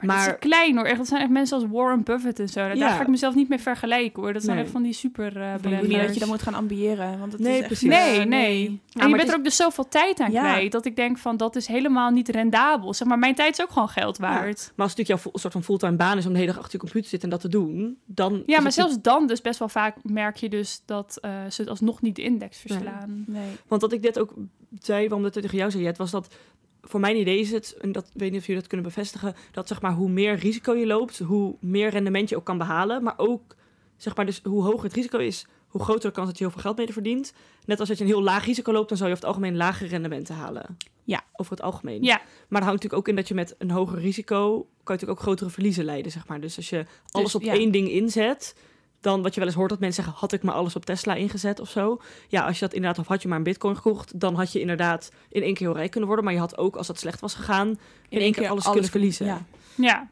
Maar, 0.08 0.26
dat 0.26 0.34
is 0.42 0.50
klein 0.50 0.76
hoor. 0.78 0.86
Echt, 0.86 0.98
dat 0.98 1.08
zijn 1.08 1.22
echt 1.22 1.30
mensen 1.30 1.58
als 1.58 1.66
Warren 1.72 2.04
Buffett 2.04 2.40
en 2.40 2.48
zo. 2.50 2.60
Daar 2.60 2.78
Ja. 2.78 2.96
ga 2.96 3.02
ik 3.02 3.08
mezelf 3.08 3.36
niet 3.36 3.50
mee 3.50 3.60
vergelijken 3.60 4.22
hoor. 4.24 4.34
Dat 4.34 4.42
zijn 4.44 4.56
Nee. 4.56 4.64
echt 4.64 4.74
van 4.74 4.84
die 4.84 4.94
super 4.94 5.26
eh 5.26 5.42
Ik 5.42 5.50
denk 5.50 5.62
beleggers. 5.62 5.88
niet 5.90 6.02
dat 6.02 6.14
je 6.14 6.20
dat 6.20 6.30
moet 6.30 6.42
gaan 6.42 6.54
ambiëren. 6.54 7.20
Want 7.20 7.32
het 7.32 7.42
Nee, 7.42 7.52
is 7.54 7.58
echt, 7.58 7.68
precies. 7.68 7.90
Nee, 7.90 8.26
nee. 8.26 8.66
En 8.68 8.72
maar 8.74 8.80
je 8.94 9.02
het 9.02 9.10
bent 9.12 9.22
is- 9.24 9.30
er 9.30 9.36
ook 9.38 9.44
dus 9.44 9.56
zoveel 9.56 9.88
tijd 9.88 10.20
aan 10.20 10.32
Ja. 10.32 10.42
kwijt. 10.42 10.72
Dat 10.72 10.86
ik 10.86 10.96
denk 10.96 11.18
van 11.18 11.38
dat 11.38 11.56
is 11.56 11.68
helemaal 11.68 12.10
niet 12.12 12.30
rendabel. 12.30 12.94
Zeg 12.94 13.08
maar, 13.08 13.20
mijn 13.20 13.36
tijd 13.36 13.58
is 13.58 13.62
ook 13.64 13.72
gewoon 13.72 13.90
geld 13.90 14.18
waard. 14.18 14.40
maar 14.42 14.52
als 14.56 14.66
het 14.76 14.78
natuurlijk 14.98 15.24
jouw 15.24 15.32
soort 15.36 15.54
van 15.54 15.64
fulltime 15.64 15.96
baan 15.96 16.18
is 16.18 16.26
om 16.26 16.32
de 16.32 16.40
hele 16.40 16.52
dag 16.52 16.60
achter 16.60 16.74
je 16.74 16.80
computer 16.80 17.04
te 17.04 17.10
zitten 17.10 17.30
en 17.32 17.36
dat 17.40 17.52
te 17.52 17.58
doen, 17.58 17.98
dan. 18.06 18.44
Ja, 18.46 18.56
maar 18.56 18.66
het 18.66 18.74
zelfs 18.74 19.02
dan 19.02 19.28
dus 19.28 19.42
best 19.42 19.60
wel 19.60 19.70
vaak 19.70 19.96
merk 20.04 20.36
je 20.36 20.50
dus 20.50 20.82
dat 20.86 21.18
eh, 21.22 21.32
ze 21.50 21.62
het 21.62 21.70
alsnog 21.70 22.02
niet 22.02 22.16
de 22.16 22.22
index 22.24 22.58
verslaan. 22.60 23.24
Nee. 23.28 23.48
Want 23.68 23.82
wat 23.82 23.92
ik 23.94 24.02
net 24.02 24.20
ook 24.20 24.34
zei, 24.80 25.02
waarom 25.08 25.24
dat 25.24 25.36
ik 25.36 25.42
tegen 25.42 25.58
jou 25.58 25.72
zei, 25.72 25.84
Jet, 25.84 25.98
was 25.98 26.12
dat 26.12 26.36
voor 26.82 27.00
mijn 27.00 27.18
idee 27.18 27.40
is 27.40 27.52
het, 27.52 27.76
en 27.80 27.92
dat 27.92 28.12
weet 28.14 28.32
niet 28.32 28.40
of 28.40 28.46
jullie 28.46 28.62
dat 28.62 28.70
kunnen 28.70 28.88
bevestigen, 28.88 29.36
dat 29.52 29.68
zeg 29.68 29.82
maar 29.82 29.94
hoe 29.94 30.10
meer 30.10 30.36
risico 30.36 30.74
je 30.74 30.86
loopt, 30.86 31.20
hoe 31.20 31.56
meer 31.60 31.90
rendement 31.90 32.30
je 32.30 32.36
ook 32.36 32.46
kan 32.46 32.58
behalen. 32.58 33.04
Maar 33.04 33.14
ook, 33.18 33.56
zeg 33.98 34.16
maar, 34.16 34.26
dus 34.26 34.42
hoe 34.44 34.64
hoger 34.64 34.84
het 34.84 34.94
risico 34.94 35.18
is, 35.18 35.46
hoe 35.68 35.84
groter 35.84 36.10
de 36.10 36.16
kans 36.16 36.28
dat 36.28 36.38
je 36.38 36.44
heel 36.44 36.54
veel 36.54 36.62
geld 36.62 36.78
mee 36.78 36.94
verdient. 36.94 37.34
Net 37.66 37.80
als 37.80 37.88
dat 37.88 37.98
je 37.98 38.04
een 38.04 38.10
heel 38.10 38.24
laag 38.24 38.46
risico 38.46 38.72
loopt, 38.72 38.90
dan 38.90 38.98
zou 38.98 39.10
je 39.10 39.16
over 39.16 39.28
het 39.28 39.36
algemeen 39.36 39.58
lagere 39.58 39.90
rendementen 39.90 40.36
halen. 40.36 40.78
Ja. 41.04 41.22
Over 41.36 41.52
het 41.52 41.62
algemeen. 41.62 42.04
Ja. 42.04 42.18
Maar 42.18 42.62
dat 42.62 42.70
houdt 42.70 42.84
natuurlijk 42.84 42.94
ook 42.94 43.08
in 43.08 43.16
dat 43.16 43.28
je 43.28 43.34
met 43.34 43.56
een 43.58 43.72
hoger 43.72 44.00
risico, 44.00 44.50
kan 44.52 44.64
je 44.64 44.68
natuurlijk 44.84 45.20
ook 45.20 45.26
grotere 45.26 45.50
verliezen 45.50 45.86
leiden, 45.86 46.12
zeg 46.12 46.28
maar. 46.28 46.42
Dus 46.42 46.58
als 46.58 46.70
je 46.70 46.86
alles 47.12 47.36
op 47.36 47.42
ja. 47.42 47.54
één 47.54 47.72
ding 47.72 47.90
inzet, 47.90 48.56
dan 49.02 49.22
wat 49.22 49.34
je 49.34 49.40
wel 49.40 49.50
eens 49.50 49.58
hoort 49.58 49.70
dat 49.70 49.80
mensen 49.80 50.04
zeggen, 50.04 50.22
had 50.22 50.32
ik 50.34 50.44
maar 50.44 50.56
alles 50.56 50.76
op 50.76 50.86
Tesla 50.86 51.16
ingezet 51.16 51.60
of 51.60 51.70
zo. 51.70 52.02
Ja, 52.28 52.46
als 52.46 52.60
je 52.60 52.66
dat 52.66 52.74
inderdaad, 52.74 53.00
of 53.00 53.08
had 53.08 53.22
je 53.22 53.28
maar 53.28 53.38
een 53.38 53.44
bitcoin 53.44 53.76
gekocht, 53.76 54.20
dan 54.20 54.36
had 54.36 54.52
je 54.52 54.60
inderdaad 54.60 55.12
in 55.30 55.42
één 55.42 55.54
keer 55.54 55.68
heel 55.68 55.76
rijk 55.76 55.90
kunnen 55.92 56.08
worden. 56.08 56.26
Maar 56.26 56.36
je 56.36 56.42
had 56.42 56.58
ook, 56.58 56.76
als 56.76 56.88
dat 56.88 57.00
slecht 57.00 57.20
was 57.20 57.34
gegaan, 57.34 57.80
in, 58.10 58.20
één 58.20 58.32
keer 58.34 58.50
alles, 58.50 58.70
kunnen 58.70 58.90
verliezen. 58.90 59.26
Ja. 59.26 59.42
Ja. 59.76 60.10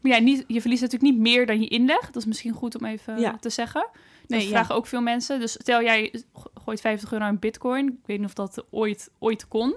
Maar 0.00 0.12
ja, 0.12 0.18
niet, 0.18 0.44
je 0.46 0.60
verliest 0.60 0.82
natuurlijk 0.82 1.12
niet 1.12 1.20
meer 1.20 1.46
dan 1.46 1.60
je 1.60 1.68
inleg. 1.68 2.00
Dat 2.00 2.16
is 2.16 2.24
misschien 2.24 2.52
goed 2.52 2.76
om 2.78 2.84
even 2.84 3.20
Ja. 3.20 3.36
te 3.40 3.50
zeggen. 3.50 3.88
Nee, 4.26 4.38
dat 4.40 4.48
ja. 4.48 4.54
vragen 4.54 4.74
ook 4.74 4.86
veel 4.86 5.00
mensen. 5.00 5.40
Dus 5.40 5.52
stel 5.52 5.82
jij 5.82 6.22
go- 6.32 6.50
gooit 6.64 6.80
50 6.80 7.12
euro 7.12 7.24
aan 7.24 7.38
bitcoin. 7.38 7.86
Ik 7.86 8.06
weet 8.06 8.18
niet 8.18 8.26
of 8.26 8.34
dat 8.34 8.64
ooit, 8.70 9.10
ooit 9.18 9.48
kon. 9.48 9.74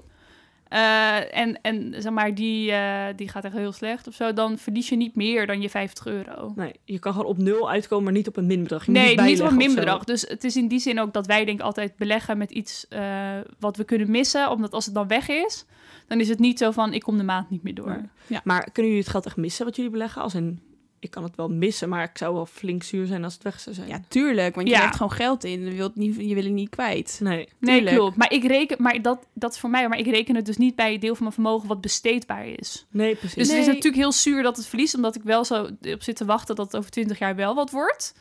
Eh, 0.69 1.37
en, 1.37 1.61
en 1.61 1.93
zeg 1.97 2.11
maar, 2.11 2.35
die, 2.35 2.71
eh, 2.71 3.05
die 3.15 3.29
gaat 3.29 3.43
echt 3.43 3.53
heel 3.53 3.71
slecht 3.71 4.07
of 4.07 4.13
zo. 4.13 4.33
Dan 4.33 4.57
verlies 4.57 4.89
je 4.89 4.95
niet 4.95 5.15
meer 5.15 5.47
dan 5.47 5.61
je 5.61 5.69
50 5.69 6.05
euro. 6.05 6.53
Nee, 6.55 6.73
je 6.83 6.99
kan 6.99 7.11
gewoon 7.11 7.27
op 7.27 7.37
nul 7.37 7.69
uitkomen, 7.69 8.03
maar 8.03 8.13
niet 8.13 8.27
op 8.27 8.37
een 8.37 8.45
minbedrag. 8.45 8.85
Je 8.85 8.91
Nee, 8.91 9.21
niet 9.21 9.41
op 9.41 9.47
een 9.47 9.57
minbedrag. 9.57 10.03
Dus 10.03 10.21
het 10.21 10.43
is 10.43 10.55
in 10.55 10.67
die 10.67 10.79
zin 10.79 10.99
ook 10.99 11.13
dat 11.13 11.27
wij 11.27 11.45
denk 11.45 11.59
ik 11.59 11.65
altijd 11.65 11.95
beleggen 11.97 12.37
met 12.37 12.51
iets 12.51 12.87
eh, 12.87 13.37
wat 13.59 13.77
we 13.77 13.83
kunnen 13.83 14.11
missen. 14.11 14.51
Omdat 14.51 14.73
als 14.73 14.85
het 14.85 14.93
dan 14.93 15.07
weg 15.07 15.29
is, 15.29 15.65
dan 16.07 16.19
is 16.19 16.29
het 16.29 16.39
niet 16.39 16.57
zo 16.57 16.71
van 16.71 16.93
ik 16.93 17.01
kom 17.01 17.17
de 17.17 17.23
maand 17.23 17.49
niet 17.49 17.63
meer 17.63 17.75
door. 17.75 18.01
Maar 18.43 18.63
kunnen 18.71 18.91
jullie 18.91 19.05
het 19.05 19.09
geld 19.09 19.25
echt 19.25 19.37
missen 19.37 19.65
wat 19.65 19.75
jullie 19.75 19.91
beleggen? 19.91 20.21
Als 20.21 20.35
in, 20.35 20.59
ik 21.07 21.13
kan 21.13 21.23
het 21.23 21.35
wel 21.35 21.49
missen, 21.49 21.89
maar 21.89 22.03
ik 22.03 22.17
zou 22.17 22.33
wel 22.33 22.45
flink 22.45 22.83
zuur 22.83 23.05
zijn 23.05 23.23
als 23.23 23.33
het 23.33 23.43
weg 23.43 23.59
zou 23.59 23.75
zijn. 23.75 23.87
Ja, 23.87 24.01
tuurlijk. 24.07 24.55
Want 24.55 24.67
je 24.67 24.73
Ja. 24.73 24.81
legt 24.81 24.95
gewoon 24.95 25.11
geld 25.11 25.43
in. 25.43 25.65
Je, 25.65 25.75
wilt 25.75 25.95
niet, 25.95 26.15
je 26.15 26.33
wil 26.33 26.43
het 26.43 26.53
niet 26.53 26.69
kwijt. 26.69 27.19
Nee. 27.23 27.47
Nee, 27.59 27.83
klopt. 27.83 28.15
Maar 28.17 28.31
ik 28.33 28.43
reken, 28.43 28.81
maar 28.81 29.01
dat, 29.01 29.25
dat 29.33 29.53
is 29.53 29.59
voor 29.59 29.69
mij, 29.69 29.87
maar 29.87 29.97
ik 29.97 30.05
reken 30.05 30.35
het 30.35 30.45
dus 30.45 30.57
niet 30.57 30.75
bij 30.75 30.91
het 30.91 31.01
deel 31.01 31.13
van 31.13 31.23
mijn 31.23 31.33
vermogen 31.33 31.67
wat 31.67 31.81
besteedbaar 31.81 32.47
is. 32.47 32.85
Nee, 32.91 33.15
precies. 33.15 33.35
Dus 33.37 33.47
het 33.49 33.57
is 33.57 33.65
natuurlijk 33.67 33.95
heel 33.95 34.11
zuur 34.11 34.43
dat 34.43 34.57
het 34.57 34.65
verliest, 34.67 34.95
omdat 34.95 35.15
ik 35.15 35.21
wel 35.23 35.45
zo 35.45 35.63
op 35.81 36.03
zit 36.03 36.15
te 36.15 36.25
wachten 36.25 36.55
dat 36.55 36.65
het 36.65 36.75
over 36.77 36.91
20 36.91 37.19
jaar 37.19 37.35
wel 37.35 37.55
wat 37.55 37.71
wordt. 37.71 38.13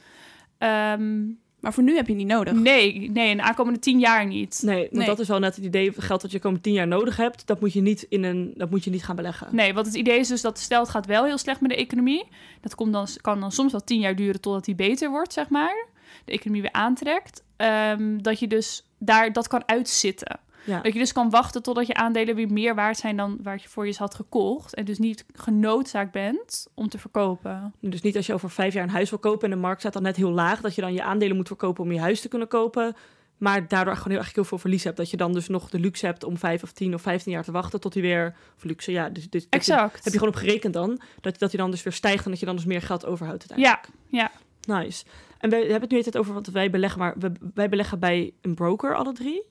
Ehm, 0.58 1.22
Maar 1.66 1.74
voor 1.74 1.84
nu 1.84 1.96
heb 1.96 2.08
je 2.08 2.14
niet 2.14 2.26
nodig. 2.26 2.52
Nee, 2.52 3.10
nee, 3.10 3.30
in 3.30 3.36
de 3.36 3.42
aankomende 3.42 3.78
tien 3.78 3.98
jaar 3.98 4.26
niet. 4.26 4.60
Nee, 4.64 4.80
want 4.80 4.92
Nee. 4.92 5.06
dat 5.06 5.18
is 5.18 5.28
wel 5.28 5.38
net 5.38 5.56
het 5.56 5.64
idee. 5.64 5.92
Geld 5.96 6.20
dat 6.20 6.30
je 6.30 6.36
de 6.36 6.42
komende 6.42 6.64
tien 6.64 6.72
jaar 6.72 6.86
nodig 6.86 7.16
hebt, 7.16 7.46
dat 7.46 7.60
moet 7.60 7.72
je 7.72 7.80
niet, 7.80 8.06
in 8.08 8.24
een, 8.24 8.52
dat 8.56 8.70
moet 8.70 8.84
je 8.84 8.90
niet 8.90 9.04
gaan 9.04 9.16
beleggen. 9.16 9.48
Nee, 9.50 9.74
want 9.74 9.86
het 9.86 9.94
idee 9.94 10.18
is 10.18 10.28
dus 10.28 10.40
dat 10.40 10.58
stel 10.58 10.80
het 10.80 10.88
gaat 10.88 11.06
wel 11.06 11.24
heel 11.24 11.38
slecht 11.38 11.60
met 11.60 11.70
de 11.70 11.76
economie. 11.76 12.24
Dat 12.60 12.74
komt 12.74 12.92
dan, 12.92 13.06
kan 13.20 13.40
dan 13.40 13.52
soms 13.52 13.72
wel 13.72 13.84
tien 13.84 14.00
jaar 14.00 14.16
duren 14.16 14.40
totdat 14.40 14.64
die 14.64 14.74
beter 14.74 15.10
wordt, 15.10 15.32
zeg 15.32 15.48
maar. 15.48 15.86
De 16.24 16.32
economie 16.32 16.62
weer 16.62 16.72
aantrekt. 16.72 17.42
Ehm, 17.56 18.18
dat 18.18 18.38
je 18.38 18.46
dus 18.46 18.84
daar 18.98 19.32
dat 19.32 19.48
kan 19.48 19.62
uitzitten. 19.68 20.40
Ja. 20.66 20.80
Dat 20.80 20.92
je 20.92 20.98
dus 20.98 21.12
kan 21.12 21.30
wachten 21.30 21.62
totdat 21.62 21.86
je 21.86 21.94
aandelen 21.94 22.34
weer 22.34 22.52
meer 22.52 22.74
waard 22.74 22.96
zijn 22.96 23.16
dan 23.16 23.38
waar 23.42 23.58
je 23.62 23.68
voor 23.68 23.86
je 23.86 23.94
had 23.98 24.14
gekocht. 24.14 24.74
En 24.74 24.84
dus 24.84 24.98
niet 24.98 25.24
genoodzaakt 25.34 26.12
bent 26.12 26.66
om 26.74 26.88
te 26.88 26.98
verkopen. 26.98 27.74
Dus 27.80 28.02
niet 28.02 28.16
als 28.16 28.26
je 28.26 28.34
over 28.34 28.50
vijf 28.50 28.74
jaar 28.74 28.82
een 28.82 28.90
huis 28.90 29.10
wil 29.10 29.18
kopen 29.18 29.44
en 29.44 29.50
de 29.50 29.62
markt 29.62 29.80
staat 29.80 29.92
dan 29.92 30.02
net 30.02 30.16
heel 30.16 30.30
laag, 30.30 30.60
dat 30.60 30.74
je 30.74 30.80
dan 30.80 30.92
je 30.92 31.02
aandelen 31.02 31.36
moet 31.36 31.46
verkopen 31.46 31.84
om 31.84 31.92
je 31.92 32.00
huis 32.00 32.20
te 32.20 32.28
kunnen 32.28 32.48
kopen. 32.48 32.94
Maar 33.36 33.68
daardoor 33.68 33.78
gewoon 33.94 34.10
heel, 34.12 34.20
eigenlijk 34.22 34.34
heel 34.34 34.44
veel 34.44 34.58
verlies 34.58 34.84
hebt. 34.84 34.96
Dat 34.96 35.10
je 35.10 35.16
dan 35.16 35.32
dus 35.32 35.48
nog 35.48 35.70
de 35.70 35.78
luxe 35.78 36.06
hebt 36.06 36.24
om 36.24 36.36
vijf 36.38 36.62
of 36.62 36.72
tien 36.72 36.94
of 36.94 37.02
vijftien 37.02 37.32
jaar 37.32 37.44
te 37.44 37.52
wachten 37.52 37.80
tot 37.80 37.94
hij 37.94 38.02
weer... 38.02 38.34
Of 38.56 38.64
luxe, 38.64 38.92
ja. 38.92 39.08
Dus, 39.08 39.30
dus 39.30 39.42
je- 39.42 39.48
Exact. 39.50 40.04
heb 40.04 40.12
je 40.12 40.18
gewoon 40.18 40.34
op 40.34 40.40
gerekend 40.40 40.72
dan. 40.74 41.00
Dat, 41.20 41.38
dat 41.38 41.52
hij 41.52 41.60
dan 41.60 41.70
dus 41.70 41.82
weer 41.82 41.92
stijgt 41.92 42.24
en 42.24 42.30
dat 42.30 42.40
je 42.40 42.46
dan 42.46 42.56
dus 42.56 42.64
meer 42.64 42.82
geld 42.82 43.06
overhoudt 43.06 43.44
ja, 43.48 43.54
uiteindelijk. 43.54 43.88
ja. 44.08 44.30
Nice. 44.78 45.04
En 45.38 45.50
we 45.50 45.56
hebben 45.56 45.80
het 45.80 45.90
nu 45.90 45.98
het 45.98 46.16
over 46.18 46.34
wat 46.34 46.46
wij 46.46 46.70
beleggen, 46.70 46.98
maar 46.98 47.14
we, 47.18 47.32
wij 47.54 47.68
beleggen 47.68 47.98
bij 47.98 48.32
een 48.40 48.54
broker 48.54 48.94
alle 48.94 49.12
drie. 49.12 49.42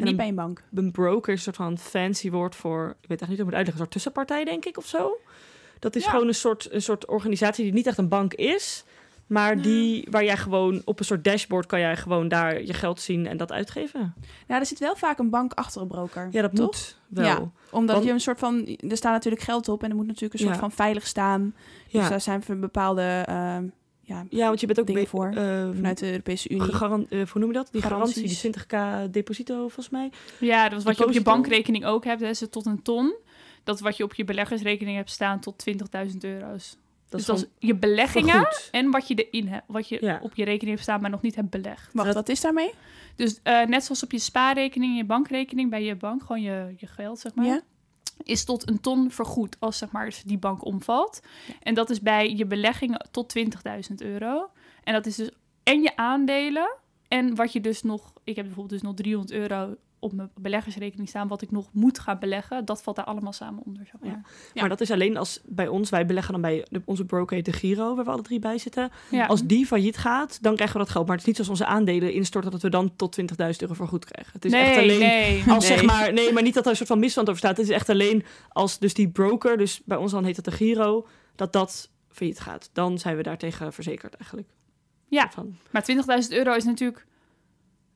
En 0.00 0.04
niet 0.04 0.12
een, 0.12 0.16
bij 0.16 0.28
een 0.28 0.34
bank. 0.34 0.62
een 0.74 0.90
broker 0.90 1.32
is 1.32 1.38
een 1.46 1.54
soort 1.54 1.56
van 1.68 1.78
fancy 1.78 2.30
woord 2.30 2.54
voor, 2.56 2.80
ik 3.00 3.08
weet 3.08 3.20
eigenlijk 3.20 3.28
niet 3.30 3.38
hoe 3.38 3.46
ik 3.46 3.50
het 3.50 3.56
uitleggen, 3.56 3.72
een 3.72 3.78
soort 3.78 3.90
tussenpartij 3.90 4.44
denk 4.44 4.64
ik 4.64 4.76
of 4.76 4.86
zo. 4.86 5.16
Dat 5.78 5.96
is 5.96 6.04
Ja. 6.04 6.10
gewoon 6.10 6.26
een 6.28 6.34
soort, 6.34 6.68
een 6.72 6.82
soort 6.82 7.06
organisatie 7.06 7.64
die 7.64 7.72
niet 7.72 7.86
echt 7.86 7.98
een 7.98 8.08
bank 8.08 8.34
is, 8.34 8.84
maar 9.26 9.60
die, 9.62 10.06
waar 10.10 10.24
jij 10.24 10.36
gewoon 10.36 10.82
op 10.84 10.98
een 10.98 11.04
soort 11.04 11.24
dashboard 11.24 11.66
kan 11.66 11.80
jij 11.80 11.96
gewoon 11.96 12.28
daar 12.28 12.62
je 12.62 12.72
geld 12.74 13.00
zien 13.00 13.26
en 13.26 13.36
dat 13.36 13.52
uitgeven. 13.52 14.14
Nou, 14.46 14.60
er 14.60 14.66
zit 14.66 14.78
wel 14.78 14.96
vaak 14.96 15.18
een 15.18 15.30
bank 15.30 15.52
achter 15.52 15.80
een 15.82 15.88
broker. 15.88 16.28
Ja, 16.30 16.42
dat 16.42 16.54
toch? 16.56 16.66
moet 16.66 16.96
wel. 17.08 17.24
Ja. 17.24 17.50
Omdat 17.70 17.94
Want- 17.94 18.06
je 18.06 18.12
een 18.12 18.20
soort 18.20 18.38
van... 18.38 18.66
Er 18.88 18.96
staat 18.96 19.12
natuurlijk 19.12 19.42
geld 19.42 19.68
op 19.68 19.82
en 19.82 19.90
er 19.90 19.96
moet 19.96 20.06
natuurlijk 20.06 20.32
een 20.32 20.38
soort 20.40 20.54
Ja. 20.54 20.60
van 20.60 20.72
veilig 20.72 21.06
staan. 21.06 21.54
Dus 21.90 22.02
Ja. 22.02 22.08
daar 22.08 22.20
zijn 22.20 22.42
voor 22.42 22.56
bepaalde... 22.56 23.22
ehm, 23.26 23.64
ja, 24.10 24.24
ja, 24.30 24.46
want 24.46 24.60
je 24.60 24.66
bent 24.66 24.80
ook 24.80 25.08
voor 25.08 25.26
eh, 25.28 25.34
vanuit 25.74 25.98
de 25.98 26.10
Europese 26.10 26.50
Unie. 26.50 26.62
gegaran- 26.62 27.06
eh, 27.08 27.18
hoe 27.28 27.40
noem 27.40 27.50
je 27.50 27.56
dat? 27.56 27.68
Die 27.72 27.82
garantie, 27.82 28.26
die 28.28 28.36
20k 28.36 28.76
deposito 29.10 29.54
volgens 29.58 29.88
mij. 29.90 30.10
ja, 30.40 30.68
dat 30.68 30.78
is 30.78 30.84
wat 30.84 30.96
je 30.98 31.04
op 31.06 31.12
je 31.12 31.22
bankrekening 31.22 31.84
ook 31.84 32.04
hebt. 32.04 32.20
Hè, 32.20 32.28
is 32.28 32.40
het 32.40 32.52
tot 32.52 32.66
een 32.66 32.82
ton. 32.82 33.14
Dat 33.64 33.74
is 33.74 33.80
wat 33.80 33.96
je 33.96 34.04
op 34.04 34.14
je 34.14 34.24
beleggersrekening 34.24 34.96
hebt 34.96 35.10
staan 35.10 35.40
tot 35.40 35.58
20.000 35.58 36.24
euro's. 36.24 36.76
Dat 37.08 37.20
dus 37.20 37.20
is 37.20 37.26
dat 37.26 37.36
is 37.38 37.68
je 37.68 37.74
beleggingen 37.74 38.32
vergoed. 38.34 38.68
en 38.70 38.90
wat 38.90 39.08
je 39.08 39.14
erin 39.14 39.48
hebt. 39.48 39.64
Wat 39.66 39.88
je 39.88 39.98
Ja. 40.00 40.18
op 40.22 40.34
je 40.34 40.44
rekening 40.44 40.70
hebt 40.70 40.82
staan, 40.82 41.00
maar 41.00 41.10
nog 41.10 41.22
niet 41.22 41.34
hebt 41.34 41.50
belegd. 41.50 41.88
Wacht, 41.92 42.06
Dat- 42.06 42.14
wat 42.16 42.28
is 42.28 42.40
daarmee? 42.40 42.70
Dus 43.16 43.40
eh, 43.42 43.66
net 43.66 43.84
zoals 43.84 44.02
op 44.02 44.12
je 44.12 44.18
spaarrekening, 44.18 44.96
je 44.96 45.04
bankrekening 45.04 45.70
bij 45.70 45.84
je 45.84 45.96
bank, 45.96 46.20
gewoon 46.22 46.42
je, 46.42 46.74
je 46.76 46.86
geld, 46.86 47.18
zeg 47.18 47.34
maar. 47.34 47.46
Ja? 47.46 47.60
Is 48.22 48.44
tot 48.44 48.68
een 48.68 48.80
ton 48.80 49.10
vergoed 49.10 49.56
als 49.58 49.78
zeg 49.78 49.90
maar 49.90 50.20
die 50.24 50.38
bank 50.38 50.64
omvalt. 50.64 51.20
En 51.62 51.74
dat 51.74 51.90
is 51.90 52.00
bij 52.00 52.34
je 52.34 52.46
beleggingen 52.46 53.08
tot 53.10 53.38
20.000 53.38 53.94
euro. 53.96 54.50
En 54.84 54.92
dat 54.92 55.06
is 55.06 55.16
dus 55.16 55.30
en 55.62 55.82
je 55.82 55.96
aandelen 55.96 56.76
en 57.08 57.34
wat 57.34 57.52
je 57.52 57.60
dus 57.60 57.82
nog... 57.82 58.12
Ik 58.24 58.36
heb 58.36 58.44
bijvoorbeeld 58.44 58.80
dus 58.80 58.90
nog 58.90 58.96
300 58.96 59.32
euro 59.32 59.76
op 60.00 60.12
mijn 60.12 60.30
beleggersrekening 60.34 61.08
staan... 61.08 61.28
wat 61.28 61.42
ik 61.42 61.50
nog 61.50 61.68
moet 61.72 61.98
gaan 61.98 62.18
beleggen. 62.18 62.64
Dat 62.64 62.82
valt 62.82 62.96
daar 62.96 63.04
allemaal 63.04 63.32
samen 63.32 63.62
onder, 63.64 63.86
zeg 63.86 64.00
maar. 64.00 64.22
Ja. 64.52 64.60
Maar 64.60 64.68
dat 64.68 64.80
is 64.80 64.90
alleen 64.90 65.16
als 65.16 65.40
bij 65.44 65.68
ons, 65.68 65.90
wij 65.90 66.06
beleggen 66.06 66.32
dan 66.32 66.42
bij 66.42 66.66
de, 66.70 66.82
onze 66.84 67.04
broker 67.04 67.36
heet 67.36 67.44
de 67.44 67.52
Giro, 67.52 67.94
waar 67.94 68.04
we 68.04 68.10
alle 68.10 68.22
drie 68.22 68.38
bij 68.38 68.58
zitten. 68.58 68.90
Ja. 69.10 69.26
Als 69.26 69.42
die 69.42 69.66
failliet 69.66 69.96
gaat, 69.96 70.42
dan 70.42 70.54
krijgen 70.54 70.76
we 70.76 70.82
dat 70.82 70.92
geld. 70.92 71.06
Maar 71.06 71.16
het 71.16 71.26
is 71.26 71.26
niet 71.26 71.46
zoals 71.46 71.60
onze 71.60 71.72
aandelen 71.72 72.12
instorten 72.12 72.50
dat 72.50 72.62
we 72.62 72.70
dan 72.70 72.96
tot 72.96 73.20
20.000 73.20 73.26
euro 73.58 73.74
voor 73.74 73.88
goed 73.88 74.04
krijgen. 74.04 74.32
Het 74.32 74.44
is 74.44 74.52
nee, 74.52 74.64
echt 74.64 74.78
alleen 74.78 74.98
nee. 74.98 75.42
als 75.46 75.68
Nee. 75.68 75.78
zeg 75.78 75.86
maar, 75.86 76.12
nee, 76.12 76.32
maar 76.32 76.42
niet 76.42 76.54
dat 76.54 76.64
er 76.64 76.70
een 76.70 76.76
soort 76.76 76.88
van 76.88 76.98
misstand 76.98 77.28
over 77.28 77.40
staat. 77.40 77.56
Het 77.56 77.66
is 77.66 77.74
echt 77.74 77.88
alleen 77.88 78.24
als 78.48 78.78
dus 78.78 78.94
die 78.94 79.08
broker, 79.08 79.58
dus 79.58 79.80
bij 79.84 79.96
ons 79.96 80.12
dan 80.12 80.24
heet 80.24 80.36
dat 80.36 80.44
de 80.44 80.52
Giro, 80.52 81.06
dat 81.36 81.52
dat 81.52 81.90
failliet 82.08 82.40
gaat. 82.40 82.70
Dan 82.72 82.98
zijn 82.98 83.16
we 83.16 83.22
daartegen 83.22 83.72
verzekerd 83.72 84.14
eigenlijk. 84.14 84.48
Ja. 85.06 85.30
Van, 85.30 85.56
Maar 85.70 85.84
20.000 86.22 86.28
euro 86.28 86.52
is 86.54 86.64
natuurlijk 86.64 87.06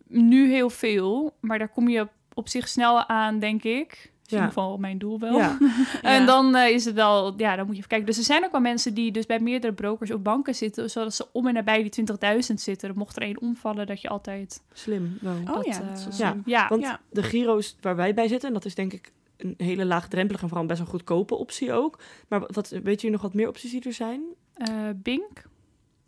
nu 0.08 0.50
heel 0.50 0.70
veel. 0.70 1.34
Maar 1.40 1.58
daar 1.58 1.68
kom 1.68 1.88
je 1.88 2.00
op, 2.00 2.10
op 2.34 2.48
zich 2.48 2.68
snel 2.68 3.08
aan, 3.08 3.38
denk 3.38 3.62
ik. 3.62 4.12
Is 4.26 4.30
in 4.30 4.36
ieder 4.36 4.52
geval 4.54 4.76
mijn 4.78 4.98
doel 4.98 5.18
wel. 5.18 5.36
ja. 5.38 5.58
En 6.02 6.20
Ja. 6.20 6.26
dan 6.26 6.54
eh, 6.54 6.68
is 6.70 6.84
het 6.84 6.94
wel, 6.94 7.34
ja, 7.36 7.56
dan 7.56 7.64
moet 7.64 7.74
je 7.74 7.76
even 7.78 7.88
kijken. 7.88 8.06
Dus 8.06 8.18
er 8.18 8.24
zijn 8.24 8.44
ook 8.44 8.52
wel 8.52 8.60
mensen 8.60 8.94
die 8.94 9.12
dus 9.12 9.26
bij 9.26 9.40
meerdere 9.40 9.72
brokers 9.72 10.10
of 10.10 10.20
banken 10.22 10.54
zitten, 10.54 10.90
zodat 10.90 11.14
ze 11.14 11.26
om 11.32 11.46
en 11.46 11.54
nabij 11.54 11.82
die 11.90 12.06
20.000 12.48 12.54
zitten. 12.54 12.92
Mocht 12.96 13.16
er 13.16 13.22
één 13.22 13.40
omvallen, 13.40 13.86
dat 13.86 14.00
je 14.00 14.08
altijd. 14.08 14.62
Slim 14.72 15.18
wel. 15.20 15.36
Oh 15.46 15.54
dat, 15.54 15.64
ja, 15.64 15.80
eh, 15.80 15.88
dat 15.88 15.98
is 15.98 16.04
wel 16.04 16.14
ja. 16.26 16.30
slim. 16.30 16.42
Ja, 16.46 16.68
Want 16.68 16.82
Ja. 16.82 17.00
de 17.10 17.22
Giro's 17.22 17.76
waar 17.80 17.96
wij 17.96 18.14
bij 18.14 18.28
zitten, 18.28 18.48
en 18.48 18.54
dat 18.54 18.64
is 18.64 18.74
denk 18.74 18.92
ik 18.92 19.12
een 19.36 19.54
hele 19.56 19.84
laagdrempelige 19.84 20.42
en 20.42 20.48
vooral 20.48 20.66
best 20.66 20.80
een 20.80 20.86
goedkope 20.86 21.34
optie 21.34 21.72
ook. 21.72 21.98
Maar 22.28 22.40
wat, 22.46 22.68
weet 22.68 23.00
je 23.00 23.10
nog 23.10 23.22
wat 23.22 23.34
meer 23.34 23.48
opties 23.48 23.70
die 23.70 23.82
er 23.82 23.92
zijn? 23.92 24.22
eh, 24.54 24.68
Bink. 24.96 25.42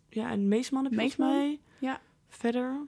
Ja, 0.09 0.31
en 0.31 0.49
Meesman 0.49 0.83
heb 0.83 0.93
je 0.93 0.99
volgens 0.99 1.19
mij. 1.21 1.59
Ja. 1.79 2.01
Verder. 2.29 2.81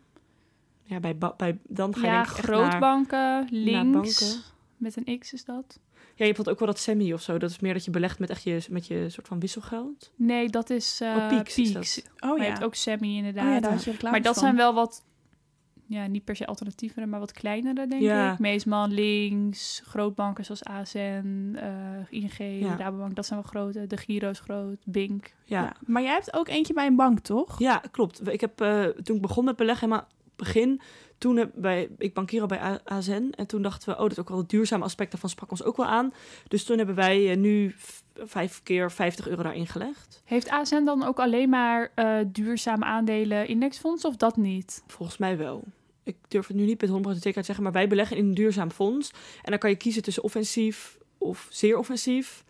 Ja, 0.88 1.00
bij, 1.00 1.18
bij 1.36 1.58
dan 1.68 1.94
ga 1.94 2.00
je 2.00 2.06
Ja, 2.06 2.12
denk 2.12 2.26
ik 2.26 2.36
echt 2.38 2.48
naar... 2.48 2.60
grootbanken, 2.60 3.46
links. 3.50 3.92
banken. 3.92 4.42
Met 4.76 4.96
een 4.96 5.18
X 5.18 5.32
is 5.32 5.44
dat? 5.44 5.78
Ja, 6.14 6.24
je 6.26 6.32
hebt 6.32 6.48
ook 6.48 6.58
wel 6.58 6.68
dat 6.68 6.78
semi 6.78 7.12
of 7.14 7.22
zo. 7.22 7.38
Dat 7.38 7.50
is 7.50 7.58
meer 7.60 7.72
dat 7.72 7.84
je 7.84 7.90
belegt 7.90 8.18
met 8.18 8.30
echt 8.30 8.42
je, 8.42 8.66
met 8.70 8.86
je 8.86 9.08
soort 9.08 9.28
van 9.28 9.40
wisselgeld. 9.40 10.12
Nee, 10.16 10.48
dat 10.48 10.70
is 10.70 11.00
eh 11.00 11.08
Oh, 11.16 11.28
Peaks 11.28 11.58
is 11.58 11.72
Peaks. 11.72 12.02
Oh 12.18 12.28
Maar 12.28 12.36
je 12.38 12.42
ja. 12.42 12.48
hebt 12.48 12.64
ook 12.64 12.74
Semi 12.74 13.16
inderdaad. 13.16 13.44
oh 13.46 13.52
ja, 13.52 13.60
daar 13.60 13.70
had 13.72 13.84
je 13.84 13.90
reclames 13.90 14.10
maar 14.18 14.26
dat 14.26 14.34
van. 14.34 14.42
zijn 14.42 14.56
wel 14.56 14.74
wat, 14.74 15.04
ja, 15.86 16.06
niet 16.06 16.24
per 16.24 16.36
se 16.36 16.46
alternatievere, 16.46 17.06
maar 17.06 17.20
wat 17.20 17.32
kleinere, 17.32 17.86
denk 17.86 18.02
Ja. 18.02 18.32
ik. 18.32 18.38
Meesman, 18.38 18.92
links, 18.92 19.82
grootbanken 19.84 20.44
zoals 20.44 20.64
ASN, 20.64 21.52
eh 21.56 22.20
ING, 22.22 22.60
Ja. 22.62 22.76
Rabobank, 22.76 23.14
dat 23.14 23.26
zijn 23.26 23.40
wel 23.42 23.48
grote. 23.50 23.86
De 23.86 23.96
Giro 23.96 24.30
is 24.30 24.40
groot, 24.40 24.78
Bink. 24.84 25.24
Ja, 25.44 25.58
Ja. 25.60 25.62
ja. 25.64 25.76
Maar 25.86 26.02
jij 26.02 26.12
hebt 26.12 26.34
ook 26.34 26.48
eentje 26.48 26.72
bij 26.74 26.86
een 26.86 26.96
bank, 26.96 27.18
toch? 27.18 27.58
klopt. 27.90 28.28
Ik 28.28 28.40
heb 28.40 28.60
eh, 28.60 28.84
toen 28.84 29.16
ik 29.16 29.22
begon 29.22 29.44
met 29.44 29.56
beleggen, 29.56 29.88
maar 29.88 30.04
begin, 30.38 30.80
toen 31.18 31.36
heb 31.36 31.50
bij, 31.54 31.88
ik 31.98 32.14
bankier 32.14 32.40
al 32.40 32.46
bij 32.46 32.60
A- 32.60 32.80
ASN. 32.84 33.32
En 33.36 33.46
toen 33.46 33.62
dachten 33.62 33.88
we, 33.88 34.02
oh, 34.02 34.08
dat 34.08 34.18
ook 34.18 34.28
wel 34.28 34.38
het 34.38 34.48
duurzame 34.48 34.84
aspect 34.84 35.10
daarvan 35.10 35.30
sprak 35.30 35.50
ons 35.50 35.62
ook 35.62 35.76
wel 35.76 35.86
aan. 35.86 36.12
Dus 36.48 36.64
toen 36.64 36.76
hebben 36.76 36.94
wij 36.94 37.30
eh, 37.30 37.36
nu 37.36 37.74
vijf 38.14 38.62
keer 38.62 38.90
50 38.92 39.28
euro 39.28 39.42
daarin 39.42 39.66
gelegd. 39.66 40.22
Heeft 40.24 40.48
ASN 40.48 40.84
dan 40.84 41.02
ook 41.02 41.18
alleen 41.18 41.48
maar 41.48 41.92
eh, 41.94 42.16
duurzame 42.26 42.84
aandelen 42.84 43.48
indexfonds 43.48 44.04
of 44.04 44.16
dat 44.16 44.36
niet? 44.36 44.82
Volgens 44.86 45.18
mij 45.18 45.36
wel. 45.36 45.64
Ik 46.02 46.16
durf 46.28 46.46
het 46.46 46.56
nu 46.56 46.64
niet 46.64 46.80
met 46.80 46.90
100% 46.90 46.92
zekerheid 46.92 47.34
te 47.34 47.42
zeggen, 47.44 47.64
maar 47.64 47.72
wij 47.72 47.88
beleggen 47.88 48.16
in 48.16 48.26
een 48.26 48.34
duurzaam 48.34 48.70
fonds. 48.70 49.10
En 49.42 49.50
dan 49.50 49.58
kan 49.58 49.70
je 49.70 49.76
kiezen 49.76 50.02
tussen 50.02 50.22
offensief 50.22 50.98
of 51.18 51.46
zeer 51.50 51.78
offensief. 51.78 52.44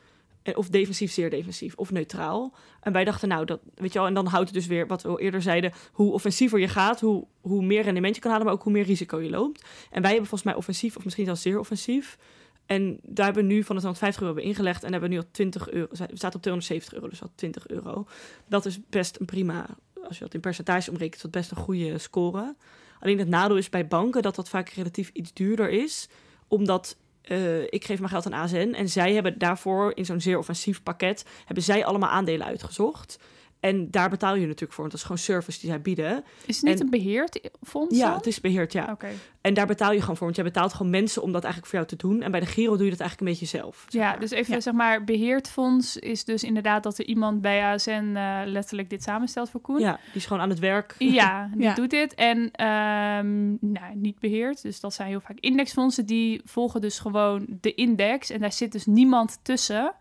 En 0.49 0.57
of 0.57 0.69
defensief, 0.69 1.13
zeer 1.13 1.31
defensief 1.31 1.75
of 1.75 1.91
neutraal. 1.91 2.55
En 2.81 2.93
wij 2.93 3.05
dachten, 3.05 3.29
nou, 3.29 3.45
dat 3.45 3.61
weet 3.75 3.93
je 3.93 3.99
wel. 3.99 4.09
En 4.09 4.15
dan 4.15 4.27
houdt 4.27 4.45
het 4.45 4.55
dus 4.55 4.67
weer 4.67 4.87
wat 4.87 5.03
we 5.03 5.09
al 5.09 5.21
eerder 5.21 5.43
zeiden: 5.43 5.73
hoe 5.93 6.13
offensiever 6.13 6.59
je 6.59 6.69
gaat, 6.69 7.01
hoe, 7.01 7.27
hoe 7.41 7.65
meer 7.65 7.83
rendement 7.83 8.15
je 8.15 8.21
kan 8.21 8.31
halen, 8.31 8.47
maar 8.47 8.55
ook 8.55 8.63
hoe 8.63 8.73
meer 8.73 8.85
risico 8.85 9.21
je 9.21 9.31
loopt. 9.31 9.65
En 9.91 10.03
wij 10.03 10.11
hebben 10.11 10.29
volgens 10.29 10.43
mij 10.43 10.55
offensief, 10.55 10.97
of 10.97 11.05
misschien 11.05 11.25
zelfs 11.25 11.43
zeer 11.43 11.59
offensief. 11.59 12.19
En 12.67 12.99
daar 13.03 13.25
hebben 13.25 13.47
we 13.47 13.53
nu 13.53 13.65
van 13.65 13.77
de 13.77 13.81
250 13.81 14.23
euro 14.23 14.41
ingelegd. 14.41 14.83
En 14.85 14.91
hebben 14.93 15.09
we 15.09 15.15
nu 15.15 15.21
al 15.21 15.29
20 15.31 15.71
euro. 15.71 15.87
We 15.91 16.17
staat 16.17 16.35
op 16.35 16.43
270 16.43 16.95
euro, 16.95 17.09
dus 17.09 17.23
al 17.23 17.31
20 17.35 17.69
euro. 17.69 18.07
Dat 18.47 18.67
is 18.67 18.79
best 18.89 19.21
een 19.21 19.27
prima. 19.27 19.67
Als 20.03 20.19
je 20.19 20.25
dat 20.25 20.35
in 20.35 20.41
percentage 20.41 20.91
omrekent, 20.91 21.15
is 21.15 21.23
dat 21.23 21.31
best 21.31 21.51
een 21.51 21.57
goede 21.57 21.99
score. 21.99 22.57
Alleen 23.01 23.19
het 23.19 23.29
nadeel 23.29 23.57
is 23.57 23.69
bij 23.69 23.87
banken 23.87 24.23
dat 24.23 24.35
dat 24.35 24.49
vaak 24.49 24.69
relatief 24.69 25.11
iets 25.13 25.33
duurder 25.33 25.71
is. 25.71 26.09
Omdat 26.49 26.97
eh, 27.29 27.63
ik 27.63 27.85
geef 27.85 27.99
mijn 27.99 28.11
geld 28.11 28.27
aan 28.27 28.43
ASN. 28.43 28.75
En 28.77 28.89
zij 28.89 29.15
hebben 29.15 29.39
daarvoor 29.39 29.93
in 29.95 30.05
zo'n 30.05 30.21
zeer 30.21 30.39
offensief 30.39 30.83
pakket... 30.83 31.25
hebben 31.45 31.65
zij 31.65 31.85
allemaal 31.85 32.11
aandelen 32.11 32.47
uitgezocht. 32.47 33.19
En 33.61 33.91
daar 33.91 34.11
betaal 34.11 34.35
je 34.35 34.41
natuurlijk 34.47 34.73
voor. 34.73 34.79
Want 34.89 34.91
dat 34.91 35.01
is 35.01 35.03
gewoon 35.07 35.19
service 35.23 35.61
die 35.61 35.69
zij 35.71 35.81
bieden. 35.81 36.25
Is 36.47 36.57
het 36.57 36.65
niet 36.65 36.75
En- 36.79 36.81
een 36.85 36.91
beheerd 36.91 37.51
fonds? 37.63 37.97
Ja, 37.99 38.07
dan? 38.07 38.17
het 38.17 38.27
is 38.27 38.41
beheerd, 38.41 38.73
ja. 38.73 38.89
Oké. 38.93 39.09
En 39.41 39.55
daar 39.55 39.67
betaal 39.67 39.93
je 39.93 40.01
gewoon 40.01 40.17
voor. 40.17 40.25
Want 40.25 40.37
jij 40.37 40.45
betaalt 40.45 40.73
gewoon 40.73 40.91
mensen 40.93 41.23
om 41.23 41.33
dat 41.33 41.43
eigenlijk 41.45 41.73
voor 41.73 41.79
jou 41.85 41.97
te 41.97 42.07
doen. 42.07 42.23
En 42.23 42.31
bij 42.31 42.41
de 42.41 42.47
Giro 42.47 42.77
doe 42.77 42.85
je 42.85 42.91
dat 42.91 43.01
eigenlijk 43.01 43.21
een 43.31 43.39
beetje 43.39 43.59
zelf. 43.59 43.85
zeg 43.89 44.03
Ja, 44.03 44.17
dus 44.17 44.31
even 44.31 44.55
Ja. 44.55 44.61
zeg 44.61 44.75
maar, 44.75 45.05
beheerd 45.05 45.49
fonds 45.49 45.97
is 45.97 46.25
dus 46.25 46.43
inderdaad 46.45 46.83
dat 46.83 46.99
er 46.99 47.05
iemand 47.05 47.41
bij 47.41 47.63
ASN 47.65 48.13
eh, 48.17 48.41
letterlijk 48.45 48.91
dit 48.91 49.03
samenstelt 49.03 49.51
voor 49.51 49.61
Koen. 49.61 49.79
Ja, 49.81 49.93
die 50.07 50.15
is 50.15 50.27
gewoon 50.27 50.43
aan 50.43 50.51
het 50.51 50.59
werk. 50.59 50.95
Ja, 50.99 51.49
die 51.55 51.63
Ja. 51.63 51.75
doet 51.75 51.91
dit. 51.91 52.15
En 52.15 52.51
ehm, 52.53 53.49
nou, 53.73 53.95
niet 53.95 54.19
beheerd. 54.19 54.63
Dus 54.63 54.81
dat 54.81 54.95
zijn 54.95 55.09
heel 55.09 55.21
vaak 55.21 55.39
indexfondsen. 55.41 56.07
Die 56.07 56.41
volgen 56.45 56.81
dus 56.81 56.99
gewoon 56.99 57.47
de 57.61 57.75
index. 57.75 58.31
En 58.31 58.41
daar 58.41 58.53
zit 58.53 58.73
dus 58.73 58.87
niemand 58.87 59.39
tussen 59.43 59.93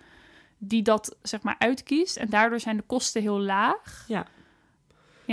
die 0.57 0.81
dat 0.81 1.15
zeg 1.21 1.41
maar 1.41 1.55
uitkiest. 1.59 2.17
En 2.17 2.29
daardoor 2.29 2.59
zijn 2.59 2.77
de 2.77 2.83
kosten 2.83 3.21
heel 3.21 3.39
laag. 3.39 4.05
Ja. 4.07 4.27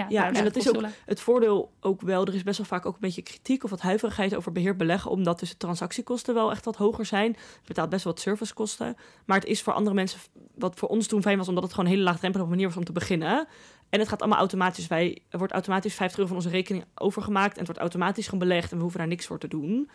Ja, 0.08 0.32
en 0.32 0.44
dat 0.44 0.56
is 0.56 0.68
ook-. 0.68 0.84
Het 1.06 1.20
voordeel 1.20 1.72
ook 1.80 2.00
wel, 2.00 2.26
er 2.26 2.34
is 2.34 2.42
best 2.42 2.58
wel 2.58 2.66
vaak 2.66 2.86
ook 2.86 2.94
een 2.94 3.00
beetje 3.00 3.22
kritiek 3.22 3.64
of 3.64 3.70
wat 3.70 3.80
huiverigheid 3.80 4.34
over 4.34 4.52
beheer 4.52 4.76
beleggen, 4.76 5.10
omdat 5.10 5.38
dus 5.38 5.50
de 5.50 5.56
transactiekosten 5.56 6.34
wel 6.34 6.50
echt 6.50 6.64
wat 6.64 6.76
hoger 6.76 7.06
zijn. 7.06 7.30
Je 7.30 7.66
betaalt 7.66 7.90
best 7.90 8.04
wel 8.04 8.12
wat 8.12 8.22
servicekosten. 8.22 8.96
Maar 9.24 9.38
het 9.38 9.48
is 9.48 9.62
voor 9.62 9.72
andere 9.72 9.94
mensen, 9.94 10.20
wat 10.54 10.78
voor 10.78 10.88
ons 10.88 11.06
toen 11.06 11.22
fijn 11.22 11.38
was, 11.38 11.48
omdat 11.48 11.62
het 11.62 11.72
gewoon 11.72 11.86
een 11.86 11.96
hele 11.96 12.08
laagdrempelige 12.08 12.50
manier 12.50 12.66
was 12.66 12.76
om 12.76 12.84
te 12.84 12.92
beginnen. 12.92 13.46
En 13.88 13.98
het 13.98 14.08
gaat 14.08 14.20
allemaal 14.20 14.38
automatisch. 14.38 14.86
Wij, 14.86 15.18
er 15.28 15.38
wordt 15.38 15.52
automatisch 15.52 15.94
50 15.94 16.18
euro 16.18 16.28
van 16.28 16.42
onze 16.42 16.54
rekening 16.56 16.84
overgemaakt 16.94 17.52
en 17.52 17.58
het 17.58 17.66
wordt 17.66 17.80
automatisch 17.80 18.24
gewoon 18.24 18.48
belegd 18.48 18.70
en 18.70 18.76
we 18.76 18.82
hoeven 18.82 19.00
daar 19.00 19.08
niks 19.08 19.26
voor 19.26 19.38
te 19.38 19.48
doen. 19.48 19.90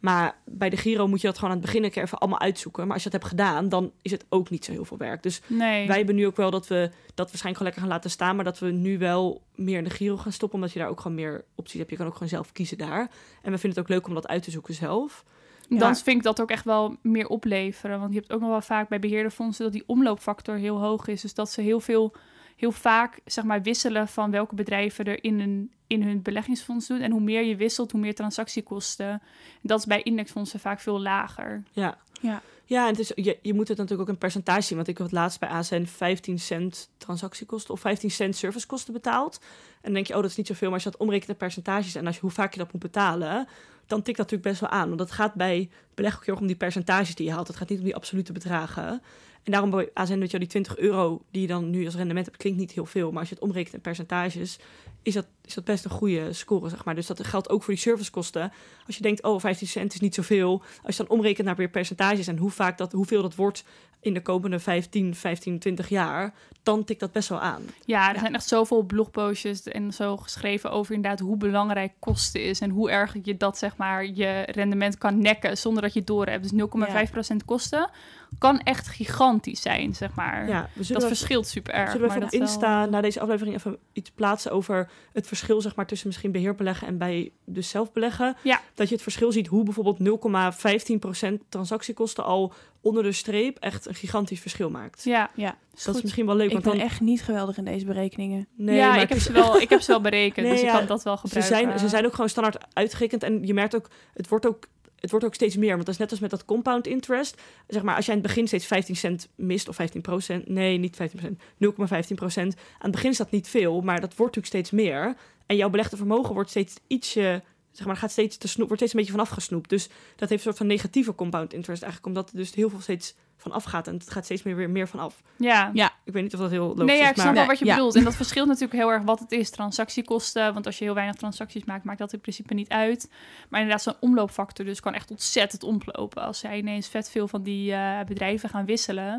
Maar 0.00 0.36
bij 0.44 0.70
de 0.70 0.76
Giro 0.76 1.06
moet 1.06 1.20
je 1.20 1.26
dat 1.26 1.36
gewoon 1.38 1.50
aan 1.50 1.56
het 1.56 1.66
begin 1.66 1.84
een 1.84 1.90
keer 1.90 2.02
even 2.02 2.18
allemaal 2.18 2.40
uitzoeken. 2.40 2.84
Maar 2.84 2.94
als 2.94 3.02
je 3.02 3.10
dat 3.10 3.20
hebt 3.20 3.32
gedaan, 3.32 3.68
dan 3.68 3.92
is 4.02 4.10
het 4.10 4.24
ook 4.28 4.50
niet 4.50 4.64
zo 4.64 4.72
heel 4.72 4.84
veel 4.84 4.96
werk. 4.96 5.22
Dus 5.22 5.40
Nee. 5.46 5.86
wij 5.86 5.96
hebben 5.96 6.14
nu 6.14 6.26
ook 6.26 6.36
wel 6.36 6.50
dat 6.50 6.66
we 6.66 6.90
dat 7.14 7.28
waarschijnlijk 7.28 7.42
gewoon 7.42 7.62
lekker 7.62 7.80
gaan 7.82 7.90
laten 7.90 8.10
staan, 8.10 8.36
maar 8.36 8.44
dat 8.44 8.58
we 8.58 8.70
nu 8.70 8.98
wel 8.98 9.42
meer 9.54 9.78
in 9.78 9.84
de 9.84 9.90
Giro 9.90 10.16
gaan 10.16 10.32
stoppen, 10.32 10.58
omdat 10.58 10.72
je 10.72 10.78
daar 10.78 10.88
ook 10.88 11.00
gewoon 11.00 11.16
meer 11.16 11.44
opties 11.54 11.78
hebt. 11.78 11.90
Je 11.90 11.96
kan 11.96 12.06
ook 12.06 12.12
gewoon 12.12 12.28
zelf 12.28 12.52
kiezen 12.52 12.78
daar. 12.78 13.10
En 13.42 13.52
we 13.52 13.58
vinden 13.58 13.70
het 13.70 13.78
ook 13.78 13.88
leuk 13.88 14.06
om 14.06 14.14
dat 14.14 14.28
uit 14.28 14.42
te 14.42 14.50
zoeken 14.50 14.74
zelf. 14.74 15.24
Dan 15.68 15.96
vind 15.96 16.16
ik 16.16 16.22
dat 16.22 16.40
ook 16.40 16.50
echt 16.50 16.64
wel 16.64 16.96
meer 17.02 17.26
opleveren. 17.26 18.00
Want 18.00 18.12
je 18.12 18.18
hebt 18.18 18.32
ook 18.32 18.40
nog 18.40 18.50
wel 18.50 18.60
vaak 18.60 18.88
bij 18.88 18.98
beheerderfondsen 18.98 19.64
dat 19.64 19.72
die 19.72 19.82
omloopfactor 19.86 20.56
heel 20.56 20.78
hoog 20.80 21.06
is. 21.06 21.20
Dus 21.20 21.34
dat 21.34 21.50
ze 21.50 21.60
heel 21.60 21.80
veel, 21.80 22.12
heel 22.60 22.72
vaak 22.72 23.20
zeg 23.24 23.44
maar 23.44 23.62
wisselen 23.62 24.08
van 24.08 24.30
welke 24.30 24.54
bedrijven 24.54 25.04
er 25.04 25.24
in 25.24 25.40
hun, 25.40 25.72
in 25.86 26.02
hun 26.02 26.22
beleggingsfonds 26.22 26.86
doen. 26.86 27.00
En 27.00 27.10
hoe 27.10 27.20
meer 27.20 27.42
je 27.42 27.56
wisselt, 27.56 27.92
hoe 27.92 28.00
meer 28.00 28.14
transactiekosten. 28.14 29.22
Dat 29.62 29.78
is 29.78 29.86
bij 29.86 30.02
indexfondsen 30.02 30.60
vaak 30.60 30.80
veel 30.80 31.00
lager. 31.00 31.62
Ja. 31.72 31.98
Ja. 32.20 32.42
Ja, 32.64 32.84
en 32.84 32.90
het 32.90 32.98
is, 32.98 33.12
je, 33.14 33.38
je 33.42 33.54
moet 33.54 33.68
het 33.68 33.76
natuurlijk 33.76 34.08
ook 34.08 34.14
in 34.14 34.20
percentage 34.20 34.62
zien. 34.62 34.76
Want 34.76 34.88
ik 34.88 34.98
het 34.98 35.12
laatst 35.12 35.40
bij 35.40 35.48
ASN 35.48 35.84
15 35.84 36.38
cent 36.38 36.90
transactiekosten 36.96 37.74
of 37.74 37.80
15 37.80 38.10
cent 38.10 38.36
servicekosten 38.36 38.92
betaald. 38.92 39.38
En 39.40 39.80
dan 39.82 39.92
denk 39.92 40.06
je, 40.06 40.14
oh, 40.14 40.20
dat 40.20 40.30
is 40.30 40.36
niet 40.36 40.46
zoveel. 40.46 40.66
Maar 40.66 40.74
als 40.74 40.84
je 40.84 40.90
dat 40.90 41.00
omrekent 41.00 41.30
in 41.30 41.36
percentages 41.36 41.94
en 41.94 42.06
als 42.06 42.14
je, 42.14 42.20
hoe 42.20 42.30
vaak 42.30 42.52
je 42.52 42.58
dat 42.58 42.72
moet 42.72 42.82
betalen, 42.82 43.48
dan 43.90 44.02
tikt 44.02 44.16
dat 44.16 44.30
natuurlijk 44.30 44.58
best 44.58 44.60
wel 44.60 44.80
aan. 44.80 44.86
Want 44.86 44.98
dat 44.98 45.10
gaat 45.10 45.34
bij 45.34 45.68
beleg 45.94 46.14
ook 46.14 46.24
heel 46.24 46.32
erg 46.32 46.42
om 46.42 46.46
die 46.46 46.56
percentages 46.56 47.14
die 47.14 47.26
je 47.26 47.32
haalt. 47.32 47.46
Het 47.46 47.56
gaat 47.56 47.68
niet 47.68 47.78
om 47.78 47.84
die 47.84 47.94
absolute 47.94 48.32
bedragen. 48.32 49.02
En 49.42 49.52
daarom 49.52 49.70
bij 49.70 49.90
ASN, 49.94 50.18
weet 50.18 50.30
je 50.30 50.38
die 50.38 50.48
20 50.48 50.76
euro 50.76 51.22
die 51.30 51.42
je 51.42 51.48
dan 51.48 51.70
nu 51.70 51.84
als 51.84 51.94
rendement 51.94 52.26
hebt, 52.26 52.38
klinkt 52.38 52.58
niet 52.58 52.72
heel 52.72 52.86
veel. 52.86 53.10
Maar 53.10 53.20
als 53.20 53.28
je 53.28 53.34
het 53.34 53.44
omrekent 53.44 53.74
in 53.74 53.80
percentages, 53.80 54.58
is 55.02 55.14
dat, 55.14 55.26
is 55.44 55.54
dat 55.54 55.64
best 55.64 55.84
een 55.84 55.90
goede 55.90 56.32
score, 56.32 56.68
zeg 56.68 56.84
maar. 56.84 56.94
Dus 56.94 57.06
dat 57.06 57.26
geldt 57.26 57.50
ook 57.50 57.62
voor 57.62 57.74
die 57.74 57.82
servicekosten. 57.82 58.52
Als 58.86 58.96
je 58.96 59.02
denkt, 59.02 59.22
oh, 59.22 59.40
15 59.40 59.66
cent 59.66 59.94
is 59.94 60.00
niet 60.00 60.14
zoveel. 60.14 60.62
Als 60.82 60.96
je 60.96 61.02
dan 61.02 61.16
omrekent 61.16 61.46
naar 61.46 61.56
weer 61.56 61.68
percentages 61.70 62.26
en 62.26 62.36
hoe 62.36 62.50
vaak 62.50 62.78
dat, 62.78 62.92
hoeveel 62.92 63.22
dat 63.22 63.34
wordt 63.34 63.64
in 64.00 64.14
de 64.14 64.22
komende 64.22 64.58
15, 64.58 65.14
15, 65.14 65.58
20 65.58 65.88
jaar, 65.88 66.34
dan 66.62 66.84
tikt 66.84 67.00
dat 67.00 67.12
best 67.12 67.28
wel 67.28 67.40
aan. 67.40 67.62
Ja, 67.84 68.08
er 68.08 68.14
Ja. 68.14 68.20
zijn 68.20 68.34
echt 68.34 68.48
zoveel 68.48 68.82
blogpostjes 68.82 69.62
en 69.62 69.92
zo 69.92 70.16
geschreven 70.16 70.70
over 70.70 70.94
inderdaad 70.94 71.20
hoe 71.20 71.36
belangrijk 71.36 71.92
kosten 71.98 72.42
is. 72.44 72.60
En 72.60 72.70
hoe 72.70 72.90
erg 72.90 73.16
je 73.22 73.36
dat 73.36 73.58
zeg 73.58 73.76
maar 73.76 74.06
je 74.06 74.42
rendement 74.50 74.98
kan 74.98 75.18
nekken 75.18 75.58
zonder 75.58 75.82
dat 75.82 75.92
je 75.92 75.98
het 75.98 76.08
door 76.08 76.26
hebt. 76.26 76.42
Dus 76.42 76.52
0,5% 76.52 77.44
kosten 77.44 77.90
kan 78.38 78.58
echt 78.60 78.86
gigantisch 78.88 79.62
zijn, 79.62 79.94
zeg 79.94 80.14
maar. 80.14 80.48
Ja, 80.48 80.62
we 80.72 80.82
zullen 80.82 81.00
dat 81.00 81.10
wel- 81.10 81.16
verschilt 81.18 81.46
super 81.46 81.74
erg. 81.74 81.90
Zullen 81.90 82.08
we 82.08 82.14
maar 82.14 82.16
even 82.26 82.38
dat 82.38 82.48
Insta 82.48 82.80
wel- 82.80 82.90
na 82.90 83.00
deze 83.00 83.20
aflevering 83.20 83.56
even 83.56 83.76
iets 83.92 84.10
plaatsen 84.10 84.52
over 84.52 84.90
het 85.12 85.26
verschil 85.26 85.60
zeg 85.60 85.74
maar, 85.74 85.86
tussen 85.86 86.06
misschien 86.06 86.32
beheerbeleggen 86.32 86.86
en 86.86 86.98
bij 86.98 87.32
dus 87.44 87.68
zelf 87.68 87.92
beleggen? 87.92 88.36
Ja. 88.42 88.60
Dat 88.74 88.88
je 88.88 88.94
het 88.94 89.02
verschil 89.02 89.32
ziet 89.32 89.46
hoe 89.46 89.64
bijvoorbeeld 89.64 89.98
0,15% 89.98 91.42
transactiekosten 91.48 92.24
al 92.24 92.52
onder 92.80 93.02
de 93.02 93.12
streep 93.12 93.58
echt 93.58 93.86
een 93.86 93.94
gigantisch 93.94 94.40
verschil 94.40 94.70
maakt. 94.70 95.04
Ja, 95.04 95.30
Ja, 95.34 95.56
Dus 95.74 95.84
dat 95.84 95.94
is 95.96 96.02
misschien 96.02 96.26
wel 96.26 96.36
leuk. 96.36 96.46
ik 96.46 96.52
Want 96.52 96.64
ben 96.64 96.72
dan, 96.76 96.82
echt 96.82 97.00
niet 97.00 97.22
geweldig 97.22 97.56
in 97.58 97.64
deze 97.64 97.84
berekeningen. 97.84 98.46
nee, 98.56 98.76
ja 98.76 98.88
maar 98.88 99.00
ik, 99.02 99.08
heb 99.08 99.18
ze 99.18 99.32
wel, 99.32 99.60
ik 99.60 99.70
heb 99.70 99.80
ze 99.80 99.90
wel 99.90 100.00
berekend, 100.00 100.46
Nee, 100.46 100.50
dus 100.54 100.60
ik 100.62 100.66
ja, 100.70 100.76
kan 100.78 100.86
dat 100.86 101.02
wel 101.02 101.16
ze, 101.16 101.20
gebruiken. 101.26 101.58
zijn, 101.58 101.78
ze 101.78 101.88
zijn 101.88 102.06
ook 102.06 102.14
gewoon 102.14 102.28
standaard 102.30 102.64
uitgerekend. 102.72 103.22
En 103.22 103.46
je 103.46 103.54
merkt 103.54 103.76
ook, 103.76 103.88
het 104.14 104.28
wordt 104.28 104.46
ook, 104.46 104.66
het 105.00 105.10
wordt 105.10 105.26
ook 105.26 105.34
steeds 105.34 105.56
meer. 105.56 105.72
Want 105.72 105.84
dat 105.84 105.94
is 105.94 106.00
net 106.00 106.10
als 106.10 106.20
met 106.20 106.30
dat 106.30 106.44
compound 106.44 106.86
interest. 106.86 107.40
Zeg 107.66 107.82
maar, 107.82 107.96
als 107.96 108.06
jij 108.06 108.14
in 108.14 108.20
het 108.20 108.28
begin 108.28 108.46
steeds 108.46 108.66
15 108.66 108.96
cent 108.96 109.28
mist, 109.34 109.68
of 109.68 109.74
15 109.74 110.00
procent. 110.00 110.48
Nee, 110.48 110.78
niet 110.78 110.96
15 110.96 111.36
procent, 111.58 112.08
0,15 112.10 112.14
procent. 112.14 112.54
Aan 112.56 112.62
het 112.78 112.90
begin 112.90 113.10
is 113.10 113.16
dat 113.16 113.30
niet 113.30 113.48
veel, 113.48 113.80
maar 113.80 114.00
dat 114.00 114.16
wordt 114.16 114.36
natuurlijk 114.36 114.46
steeds 114.46 114.70
meer. 114.70 115.16
En 115.46 115.56
jouw 115.56 115.70
belegde 115.70 115.96
vermogen 115.96 116.34
wordt 116.34 116.50
steeds 116.50 116.76
ietsje... 116.86 117.42
Zeg 117.70 117.86
maar, 117.86 117.96
gaat 117.96 118.10
steeds 118.10 118.36
te 118.36 118.48
snoep, 118.48 118.66
wordt 118.66 118.82
steeds 118.82 118.92
een 118.92 119.00
beetje 119.00 119.14
vanaf 119.14 119.28
gesnoept. 119.28 119.68
Dus 119.68 119.88
dat 120.16 120.28
heeft 120.28 120.32
een 120.32 120.38
soort 120.38 120.56
van 120.56 120.66
negatieve 120.66 121.14
compound 121.14 121.52
interest 121.52 121.82
eigenlijk. 121.82 122.16
Omdat 122.16 122.30
er 122.30 122.36
dus 122.36 122.54
heel 122.54 122.70
veel 122.70 122.80
steeds 122.80 123.14
van 123.36 123.52
afgaat. 123.52 123.86
En 123.86 123.94
het 123.94 124.10
gaat 124.10 124.24
steeds 124.24 124.42
meer, 124.42 124.56
weer 124.56 124.70
meer 124.70 124.88
van 124.88 125.00
af. 125.00 125.22
Ja. 125.36 125.70
Ja. 125.74 125.89
Ik 126.04 126.12
weet 126.12 126.22
niet 126.22 126.34
of 126.34 126.40
dat 126.40 126.50
heel 126.50 126.66
logisch 126.66 126.84
Nee, 126.84 126.96
ja, 126.96 127.02
is, 127.02 127.08
ik 127.10 127.14
snap 127.14 127.26
maar... 127.26 127.34
wel 127.34 127.46
wat 127.46 127.58
je 127.58 127.64
Ja. 127.64 127.74
bedoelt. 127.74 127.94
En 127.96 128.04
dat 128.04 128.14
verschilt 128.14 128.46
natuurlijk 128.46 128.72
heel 128.72 128.90
erg 128.92 129.02
wat 129.02 129.18
het 129.18 129.32
is. 129.32 129.50
Transactiekosten, 129.50 130.52
want 130.54 130.66
als 130.66 130.78
je 130.78 130.84
heel 130.84 130.94
weinig 130.94 131.16
transacties 131.16 131.64
maakt, 131.64 131.84
maakt 131.84 131.98
dat 131.98 132.12
in 132.12 132.20
principe 132.20 132.54
niet 132.54 132.68
uit. 132.68 133.10
Maar 133.48 133.60
inderdaad, 133.60 133.82
zo'n 133.84 133.94
omloopfactor 134.00 134.64
dus 134.64 134.80
kan 134.80 134.94
echt 134.94 135.10
ontzettend 135.10 135.62
omlopen. 135.62 136.22
Als 136.22 136.38
zij 136.38 136.58
ineens 136.58 136.88
vet 136.88 137.10
veel 137.10 137.28
van 137.28 137.42
die 137.42 137.72
eh, 137.72 138.04
bedrijven 138.06 138.48
gaan 138.48 138.64
wisselen, 138.64 139.12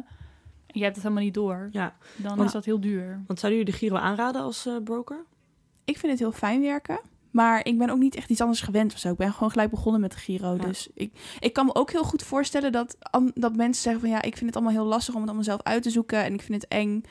en 0.68 0.80
je 0.80 0.84
hebt 0.84 0.96
het 0.96 1.04
helemaal 1.04 1.24
niet 1.26 1.34
door, 1.34 1.70
Ja, 1.72 1.96
dan 2.16 2.36
Want- 2.36 2.48
is 2.48 2.54
dat 2.54 2.66
heel 2.66 2.80
duur. 2.80 3.24
want 3.28 3.40
zouden 3.40 3.60
jullie 3.60 3.74
de 3.74 3.80
Giro 3.80 3.96
aanraden 3.96 4.42
als 4.42 4.66
eh, 4.66 4.76
broker? 4.84 5.24
Ik 5.86 5.98
vind 5.98 6.12
het 6.12 6.20
heel 6.22 6.32
fijn 6.32 6.62
werken. 6.62 7.00
Maar 7.32 7.66
ik 7.66 7.78
ben 7.78 7.90
ook 7.90 7.98
niet 8.00 8.16
echt 8.16 8.30
iets 8.30 8.42
anders 8.42 8.62
gewend 8.62 8.94
of 8.94 9.00
zo. 9.00 9.12
Ik 9.12 9.18
ben 9.18 9.34
gewoon 9.34 9.52
gelijk 9.52 9.70
begonnen 9.70 10.02
met 10.02 10.12
de 10.12 10.18
Giro. 10.18 10.54
Ja. 10.54 10.58
Dus 10.68 10.88
ik, 10.94 11.14
ik 11.40 11.54
kan 11.54 11.66
me 11.66 11.76
ook 11.76 11.92
heel 11.92 12.04
goed 12.04 12.24
voorstellen 12.24 12.72
dat, 12.72 12.98
dat 13.34 13.56
mensen 13.56 13.84
zeggen 13.84 14.02
van 14.02 14.10
ja, 14.10 14.22
ik 14.22 14.34
vind 14.38 14.46
het 14.46 14.56
allemaal 14.56 14.74
heel 14.74 14.86
lastig 14.86 15.14
om 15.14 15.20
het 15.20 15.30
allemaal 15.30 15.46
zelf 15.50 15.62
uit 15.64 15.84
te 15.84 15.90
zoeken. 15.90 16.24
En 16.24 16.34
ik 16.34 16.42
vind 16.42 16.62
het 16.62 16.72
eng 16.72 17.04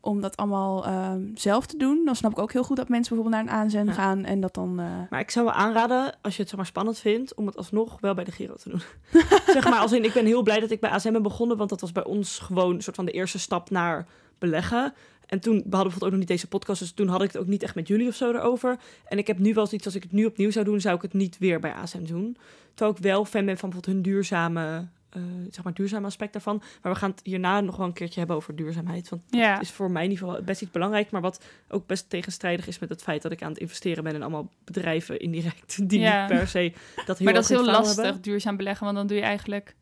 om 0.00 0.20
dat 0.20 0.36
allemaal 0.36 0.84
ehm, 0.86 1.20
zelf 1.34 1.66
te 1.66 1.76
doen. 1.76 2.02
Dan 2.04 2.16
snap 2.16 2.30
ik 2.30 2.38
ook 2.38 2.52
heel 2.52 2.64
goed 2.64 2.76
dat 2.76 2.88
mensen 2.88 3.14
bijvoorbeeld 3.16 3.44
naar 3.44 3.54
een 3.54 3.60
aanzend 3.60 3.88
Ja. 3.88 3.94
gaan 3.94 4.24
en 4.24 4.40
dat 4.40 4.54
dan. 4.54 4.80
eh, 4.80 4.86
Maar 5.10 5.20
ik 5.20 5.30
zou 5.30 5.44
wel 5.46 5.54
aanraden, 5.54 6.14
als 6.22 6.34
je 6.34 6.40
het 6.40 6.48
zeg 6.48 6.56
maar 6.58 6.66
spannend 6.66 6.98
vindt, 6.98 7.34
om 7.34 7.46
het 7.46 7.56
alsnog 7.56 8.00
wel 8.00 8.14
bij 8.14 8.24
de 8.24 8.32
Giro 8.32 8.54
te 8.54 8.68
doen. 8.68 8.82
zeg 9.46 9.64
maar, 9.68 9.78
als 9.78 9.92
in, 9.92 10.04
ik 10.04 10.12
ben 10.12 10.26
heel 10.26 10.42
blij 10.42 10.60
dat 10.60 10.70
ik 10.70 10.80
bij 10.80 10.90
ASM 10.90 11.12
ben 11.12 11.22
begonnen, 11.22 11.56
want 11.56 11.70
dat 11.70 11.80
was 11.80 11.92
bij 11.92 12.04
ons 12.04 12.38
gewoon 12.38 12.74
een 12.74 12.82
soort 12.82 12.96
van 12.96 13.04
de 13.04 13.12
eerste 13.12 13.38
stap 13.38 13.70
naar 13.70 14.06
beleggen. 14.38 14.94
En 15.26 15.40
toen, 15.40 15.52
we 15.54 15.60
hadden 15.60 15.70
bijvoorbeeld 15.70 16.04
ook 16.04 16.10
nog 16.10 16.18
niet 16.18 16.28
deze 16.28 16.48
podcast, 16.48 16.80
dus 16.80 16.92
toen 16.92 17.08
had 17.08 17.22
ik 17.22 17.32
het 17.32 17.40
ook 17.40 17.46
niet 17.46 17.62
echt 17.62 17.74
met 17.74 17.88
jullie 17.88 18.08
of 18.08 18.14
zo 18.14 18.30
erover. 18.32 18.76
En 19.08 19.18
ik 19.18 19.26
heb 19.26 19.38
nu 19.38 19.54
wel 19.54 19.66
zoiets, 19.66 19.86
als 19.86 19.94
ik 19.94 20.02
het 20.02 20.12
nu 20.12 20.24
opnieuw 20.24 20.50
zou 20.50 20.64
doen, 20.64 20.80
zou 20.80 20.96
ik 20.96 21.02
het 21.02 21.12
niet 21.12 21.38
weer 21.38 21.60
bij 21.60 21.72
ASM 21.72 22.04
doen. 22.04 22.36
Terwijl 22.74 22.96
ik 22.96 23.02
wel 23.02 23.24
fan 23.24 23.44
ben 23.44 23.58
van 23.58 23.70
bijvoorbeeld 23.70 23.94
hun 24.04 24.12
duurzame, 24.12 24.88
eh, 25.10 25.22
zeg 25.50 25.64
maar 25.64 25.74
duurzame 25.74 26.06
aspect 26.06 26.32
daarvan. 26.32 26.62
Maar 26.82 26.92
we 26.92 26.98
gaan 26.98 27.10
het 27.10 27.20
hierna 27.24 27.60
nog 27.60 27.76
wel 27.76 27.86
een 27.86 27.92
keertje 27.92 28.18
hebben 28.18 28.36
over 28.36 28.56
duurzaamheid, 28.56 29.08
want 29.08 29.22
Ja, 29.30 29.52
het 29.52 29.62
is 29.62 29.70
voor 29.70 29.90
mij 29.90 30.04
in 30.04 30.10
ieder 30.10 30.26
geval 30.26 30.42
best 30.42 30.62
iets 30.62 30.70
belangrijk, 30.70 31.10
maar 31.10 31.20
wat 31.20 31.44
ook 31.68 31.86
best 31.86 32.10
tegenstrijdig 32.10 32.66
is 32.66 32.78
met 32.78 32.88
het 32.88 33.02
feit 33.02 33.22
dat 33.22 33.32
ik 33.32 33.42
aan 33.42 33.50
het 33.50 33.58
investeren 33.58 34.04
ben 34.04 34.14
in 34.14 34.22
allemaal 34.22 34.50
bedrijven 34.64 35.18
indirect 35.18 35.88
die 35.88 36.00
Ja. 36.00 36.26
niet 36.26 36.38
per 36.38 36.48
se 36.48 36.72
dat 37.06 37.16
heel 37.18 37.24
maar 37.24 37.34
dat 37.34 37.42
is 37.42 37.48
heel 37.48 37.64
lastig, 37.64 38.04
hebben. 38.04 38.22
duurzaam 38.22 38.56
beleggen. 38.56 38.84
Want 38.84 38.96
dan 38.96 39.06
doe 39.06 39.16
je 39.16 39.22
eigenlijk 39.22 39.74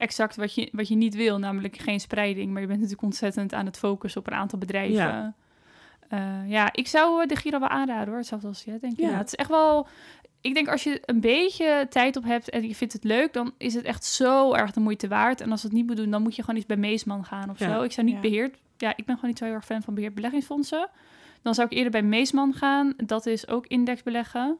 exact 0.00 0.36
wat 0.36 0.54
je, 0.54 0.68
wat 0.72 0.88
je 0.88 0.94
niet 0.94 1.14
wil. 1.14 1.38
Namelijk 1.38 1.76
geen 1.78 2.00
spreiding. 2.00 2.50
Maar 2.52 2.60
je 2.60 2.66
bent 2.66 2.78
natuurlijk 2.78 3.04
ontzettend 3.06 3.52
aan 3.54 3.66
het 3.66 3.78
focussen 3.78 4.20
op 4.20 4.26
een 4.26 4.32
aantal 4.32 4.58
bedrijven. 4.58 4.94
Ja. 4.94 5.34
Ja, 6.10 6.42
ja 6.46 6.68
ik 6.72 6.86
zou 6.86 7.22
eh, 7.22 7.28
de 7.28 7.36
Giro 7.36 7.58
wel 7.58 7.68
aanraden 7.68 8.08
hoor. 8.08 8.16
Hetzelfde 8.16 8.48
als 8.48 8.64
jij, 8.64 8.78
denk 8.80 8.92
ik. 8.92 9.00
Ja. 9.00 9.10
Ja. 9.10 9.16
het 9.16 9.26
is 9.26 9.34
echt 9.34 9.48
wel... 9.48 9.88
Ik 10.40 10.54
denk 10.54 10.68
als 10.68 10.82
je 10.82 11.02
een 11.04 11.20
beetje 11.20 11.86
tijd 11.90 12.16
op 12.16 12.24
hebt 12.24 12.50
en 12.50 12.68
je 12.68 12.74
vindt 12.74 12.92
het 12.92 13.04
leuk, 13.04 13.32
dan 13.32 13.52
is 13.58 13.74
het 13.74 13.84
echt 13.84 14.04
zo 14.04 14.52
erg 14.54 14.70
de 14.72 14.80
moeite 14.80 15.08
waard. 15.08 15.40
En 15.40 15.50
als 15.50 15.62
het 15.62 15.72
niet 15.72 15.86
moet 15.86 15.96
doen, 15.96 16.10
dan 16.10 16.22
moet 16.22 16.36
je 16.36 16.42
gewoon 16.42 16.56
iets 16.56 16.66
bij 16.66 16.76
Meesman 16.76 17.24
gaan 17.24 17.50
of 17.50 17.58
Ja. 17.58 17.74
zo. 17.74 17.82
Ik 17.82 17.92
zou 17.92 18.06
niet 18.06 18.14
Ja. 18.14 18.20
beheerd... 18.20 18.56
Ja, 18.76 18.90
ik 18.96 19.04
ben 19.04 19.14
gewoon 19.14 19.30
niet 19.30 19.38
zo 19.38 19.44
heel 19.44 19.54
erg 19.54 19.64
fan 19.64 19.82
van 19.82 19.94
beheerd 19.94 20.14
beleggingsfondsen. 20.14 20.88
Dan 21.42 21.54
zou 21.54 21.66
ik 21.70 21.76
eerder 21.76 21.90
bij 21.92 22.02
Meesman 22.02 22.54
gaan. 22.54 22.94
Dat 22.96 23.26
is 23.26 23.48
ook 23.48 23.66
indexbeleggen. 23.66 24.56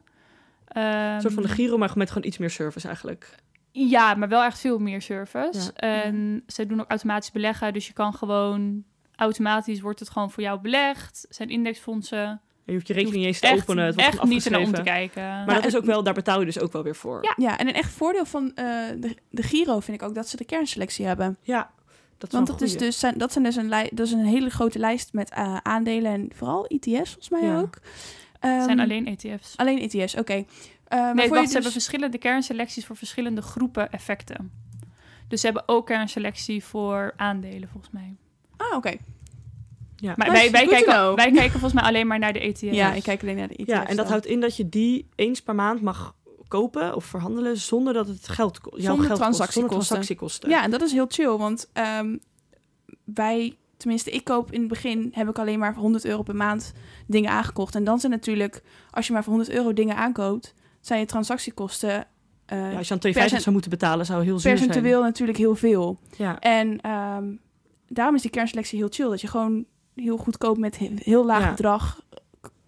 Een 0.67 1.21
soort 1.21 1.33
van 1.33 1.43
de 1.43 1.49
Ehm, 1.49 1.57
Giro, 1.57 1.77
maar 1.77 1.91
met 1.95 2.07
gewoon 2.11 2.27
iets 2.27 2.37
meer 2.37 2.49
service 2.49 2.87
eigenlijk. 2.87 3.35
Ja, 3.71 4.13
maar 4.13 4.27
wel 4.29 4.43
echt 4.43 4.59
veel 4.59 4.79
meer 4.79 5.01
service. 5.01 5.71
Ja. 5.75 5.89
En 6.03 6.43
ze 6.47 6.65
doen 6.65 6.79
ook 6.81 6.89
automatisch 6.89 7.31
beleggen. 7.31 7.73
Dus 7.73 7.87
je 7.87 7.93
kan 7.93 8.13
gewoon 8.13 8.83
automatisch 9.15 9.81
wordt 9.81 9.99
het 9.99 10.09
gewoon 10.09 10.31
voor 10.31 10.43
jou 10.43 10.59
belegd. 10.59 11.25
Zijn 11.29 11.49
indexfondsen. 11.49 12.41
Je 12.65 12.73
hoeft 12.73 12.87
je 12.87 12.93
rekening 12.93 13.17
niet 13.17 13.27
eens 13.27 13.39
te 13.39 13.47
Echt, 13.47 13.61
openen, 13.61 13.85
het 13.85 13.95
wordt 13.95 14.09
echt 14.09 14.23
niet 14.23 14.49
naar 14.49 14.59
om 14.61 14.73
te 14.73 14.81
kijken. 14.81 15.23
Maar 15.23 15.55
dat 15.55 15.65
is 15.65 15.75
ook 15.77 15.85
wel, 15.85 16.03
daar 16.03 16.13
betaal 16.13 16.39
je 16.39 16.45
dus 16.45 16.59
ook 16.59 16.71
wel 16.71 16.83
weer 16.83 16.95
voor. 16.95 17.19
Ja. 17.23 17.33
ja, 17.37 17.57
en 17.57 17.67
een 17.67 17.73
echt 17.73 17.91
voordeel 17.91 18.25
van 18.25 18.51
eh, 18.55 18.65
de, 18.97 19.15
de 19.29 19.43
Giro 19.43 19.79
vind 19.79 20.01
ik 20.01 20.07
ook 20.07 20.15
dat 20.15 20.27
ze 20.27 20.37
de 20.37 20.45
kernselectie 20.45 21.05
hebben. 21.05 21.37
Ja, 21.41 21.71
dat 22.17 22.29
is 22.29 22.35
Want 22.35 22.47
dat 22.47 22.61
is, 22.61 22.77
dus, 22.77 22.99
zijn, 22.99 23.17
dat 23.17 23.31
zijn 23.31 23.43
dus 23.43 23.55
een, 23.55 23.69
dat 23.69 24.05
is 24.05 24.11
een 24.11 24.25
hele 24.25 24.49
grote 24.49 24.79
lijst 24.79 25.13
met 25.13 25.29
eh, 25.29 25.57
aandelen 25.57 26.11
en 26.11 26.29
vooral 26.35 26.65
ETF's 26.67 27.09
volgens 27.09 27.29
mij 27.29 27.43
Ja. 27.43 27.59
ook. 27.59 27.73
Het 27.73 28.51
Ehm, 28.51 28.63
zijn 28.63 28.79
alleen 28.79 29.07
ETF's. 29.07 29.53
alleen 29.57 29.79
ETF's, 29.89 30.15
oké. 30.15 30.45
Waarvoor 30.97 31.15
Nee, 31.15 31.29
wacht, 31.29 31.41
dus- 31.41 31.47
ze 31.47 31.53
hebben 31.53 31.71
verschillende 31.71 32.17
kernselecties 32.17 32.85
voor 32.85 32.95
verschillende 32.95 33.41
groepen 33.41 33.91
effecten. 33.91 34.51
Dus 35.27 35.39
ze 35.39 35.45
hebben 35.45 35.63
ook 35.65 35.85
kernselectie 35.85 36.63
voor 36.63 37.13
aandelen, 37.17 37.69
volgens 37.69 37.93
mij. 37.93 38.15
Ah, 38.57 38.77
oké. 38.77 38.95
Ja. 39.95 40.13
Maar 40.17 40.31
wij, 40.31 40.51
wij, 40.51 40.67
kijken, 40.67 41.15
wij 41.15 41.31
kijken 41.31 41.51
volgens 41.51 41.73
mij 41.73 41.83
alleen 41.83 42.07
maar 42.07 42.19
naar 42.19 42.33
de 42.33 42.39
ETF's. 42.39 42.61
Ja, 42.61 42.93
ik 42.93 43.03
kijk 43.03 43.21
alleen 43.21 43.35
naar 43.35 43.47
de 43.47 43.55
ETF's. 43.55 43.71
ja, 43.71 43.79
en 43.81 43.87
dat 43.87 43.95
dan. 43.95 44.07
houdt 44.07 44.25
in 44.25 44.39
dat 44.39 44.55
je 44.57 44.69
die 44.69 45.07
eens 45.15 45.41
per 45.41 45.55
maand 45.55 45.81
mag 45.81 46.15
kopen 46.47 46.95
of 46.95 47.05
verhandelen 47.05 47.57
zonder 47.57 47.93
dat 47.93 48.07
het 48.07 48.27
geld 48.27 48.59
kost. 48.59 48.75
Jouw 48.81 48.85
Zonder 48.95 49.05
geld 49.05 49.19
kost, 49.19 49.33
zonder 49.33 49.47
transactiekosten. 49.47 49.85
transactiekosten. 49.85 50.49
Ja, 50.49 50.63
en 50.63 50.71
dat 50.71 50.81
is 50.81 50.91
heel 50.91 51.05
chill, 51.09 51.37
want 51.37 51.69
ehm, 51.73 52.17
wij 53.03 53.55
tenminste, 53.81 54.11
ik 54.11 54.23
koop 54.23 54.51
in 54.51 54.59
het 54.59 54.69
begin, 54.69 55.09
heb 55.13 55.29
ik 55.29 55.39
alleen 55.39 55.59
maar 55.59 55.73
voor 55.73 55.81
100 55.81 56.05
euro 56.05 56.21
per 56.23 56.35
maand 56.35 56.73
dingen 57.07 57.31
aangekocht. 57.31 57.75
En 57.75 57.83
dan 57.83 57.99
zijn 57.99 58.11
natuurlijk, 58.11 58.63
als 58.91 59.07
je 59.07 59.13
maar 59.13 59.23
voor 59.23 59.33
100 59.33 59.55
euro 59.55 59.73
dingen 59.73 59.95
aankoopt, 59.95 60.53
zijn 60.81 60.99
je 60.99 61.05
transactiekosten 61.05 62.05
eh, 62.45 62.71
Ja, 62.71 62.77
als 62.77 62.87
je 62.87 62.97
dan 62.97 63.13
2,50 63.13 63.27
zou 63.35 63.51
moeten 63.51 63.69
betalen, 63.69 64.05
zou 64.05 64.23
heel 64.23 64.39
zuur 64.39 64.57
zijn. 64.57 64.65
percentueel 64.67 65.01
natuurlijk 65.01 65.37
heel 65.37 65.55
veel. 65.55 65.99
Ja. 66.17 66.39
En 66.39 66.81
ehm, 66.81 67.25
daarom 67.87 68.15
is 68.15 68.21
die 68.21 68.31
kernselectie 68.31 68.77
heel 68.79 68.87
chill. 68.91 69.09
Dat 69.09 69.21
je 69.21 69.27
gewoon 69.27 69.65
heel 69.95 70.17
goedkoop 70.17 70.57
met 70.57 70.77
he- 70.79 70.91
heel 70.95 71.25
laag 71.25 71.43
Ja. 71.43 71.49
bedrag 71.49 72.01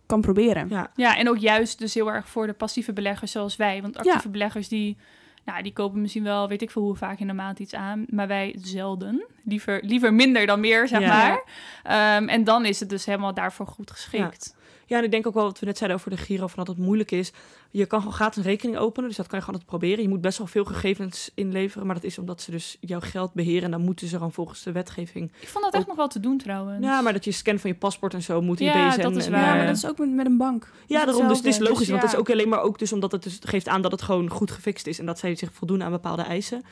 kan 0.06 0.22
proberen. 0.22 0.70
Ja. 0.70 0.92
Ja, 0.96 1.18
en 1.18 1.30
ook 1.30 1.38
juist 1.38 1.80
dus 1.80 1.94
heel 1.94 2.12
erg 2.12 2.28
voor 2.30 2.48
de 2.48 2.54
passieve 2.54 2.94
beleggers 2.94 3.32
zoals 3.32 3.56
wij. 3.56 3.82
Want 3.82 3.98
actieve 3.98 4.30
beleggers 4.30 4.68
die, 4.68 4.98
nou, 5.46 5.64
die 5.64 5.74
kopen 5.74 6.02
misschien 6.02 6.24
wel, 6.24 6.48
weet 6.48 6.62
ik 6.62 6.72
veel 6.72 6.82
hoe 6.82 6.96
vaak 6.96 7.20
in 7.20 7.28
de 7.28 7.34
maand 7.34 7.60
iets 7.60 7.74
aan. 7.74 8.06
Maar 8.08 8.28
wij 8.28 8.56
zelden. 8.62 9.26
Liever, 9.44 9.84
liever 9.84 10.14
minder 10.14 10.46
dan 10.46 10.60
meer, 10.60 10.88
zeg 10.88 11.00
Ja. 11.02 11.08
maar. 11.08 11.44
Ehm, 11.84 12.28
en 12.30 12.44
dan 12.44 12.66
is 12.66 12.80
het 12.80 12.90
dus 12.90 13.06
helemaal 13.06 13.34
daarvoor 13.34 13.68
goed 13.68 13.92
geschikt. 13.92 14.56
Ja, 14.86 14.98
en 14.98 15.04
ik 15.04 15.12
denk 15.12 15.28
ook 15.28 15.34
wel 15.34 15.44
wat 15.44 15.60
we 15.60 15.66
net 15.66 15.78
zeiden 15.78 16.00
over 16.00 16.12
de 16.12 16.18
Giro, 16.18 16.48
van 16.48 16.66
dat 16.66 16.76
het 16.76 16.86
moeilijk 16.86 17.12
is. 17.12 17.32
Je 17.72 17.86
kan 17.86 18.00
gewoon 18.00 18.14
gratis 18.14 18.38
een 18.38 18.50
rekening 18.50 18.78
openen, 18.78 19.08
dus 19.08 19.18
dat 19.18 19.28
kan 19.28 19.40
je 19.40 19.46
gewoon 19.46 19.60
altijd 19.60 19.80
proberen. 19.80 20.04
Je 20.04 20.10
moet 20.10 20.22
best 20.22 20.38
wel 20.38 20.48
veel 20.48 20.66
gegevens 20.66 21.32
inleveren, 21.34 21.86
maar 21.86 21.96
dat 21.96 22.04
is 22.04 22.18
omdat 22.18 22.42
ze 22.42 22.52
dus 22.52 22.78
jouw 22.80 23.00
geld 23.00 23.34
beheren. 23.34 23.64
En 23.64 23.72
dan 23.72 23.82
moeten 23.82 24.08
ze 24.08 24.16
gewoon 24.16 24.32
volgens 24.32 24.64
de 24.64 24.72
wetgeving. 24.72 25.32
Ik 25.40 25.48
vond 25.48 25.64
dat 25.64 25.74
echt 25.74 25.88
nog 25.88 25.96
wel 25.96 26.08
te 26.08 26.20
doen 26.20 26.38
trouwens. 26.38 26.86
Ja, 26.86 27.02
maar 27.02 27.14
dat 27.14 27.26
je 27.26 27.32
scan 27.32 27.60
van 27.60 27.70
je 27.70 27.76
paspoort 27.76 28.14
en 28.14 28.22
zo 28.22 28.42
moet 28.42 28.60
in 28.60 28.66
Ja, 28.66 28.84
je 28.84 28.90
BSN. 28.90 29.02
dat 29.02 29.16
is 29.16 29.26
en, 29.26 29.32
waar. 29.32 29.42
Ja, 29.42 29.52
eh, 29.52 29.58
maar 29.58 29.68
dat 29.68 29.76
is 29.76 29.88
ook 29.88 29.98
met, 29.98 30.14
met 30.14 30.26
een 30.26 30.38
bank. 30.38 30.72
Ja, 30.88 31.06
daarom. 31.06 31.28
Dus 31.28 31.38
het 31.38 31.46
is 31.46 31.58
logisch. 31.58 31.78
Dus 31.78 31.88
want 31.88 32.02
ja. 32.02 32.06
dat 32.08 32.16
is 32.16 32.20
ook 32.20 32.30
alleen 32.30 32.50
maar 32.50 32.62
ook 32.62 32.80
dus 32.80 32.94
omdat 32.94 33.12
het 33.12 33.24
dus 33.24 33.40
geeft 33.42 33.68
aan 33.68 33.82
dat 33.82 33.92
het 33.92 34.02
gewoon 34.02 34.30
goed 34.30 34.52
gefixt 34.52 34.88
is. 34.88 35.00
En 35.00 35.06
dat 35.06 35.20
zij 35.20 35.36
zich 35.36 35.54
voldoen 35.54 35.84
aan 35.84 35.92
bepaalde 35.92 36.22
eisen. 36.22 36.64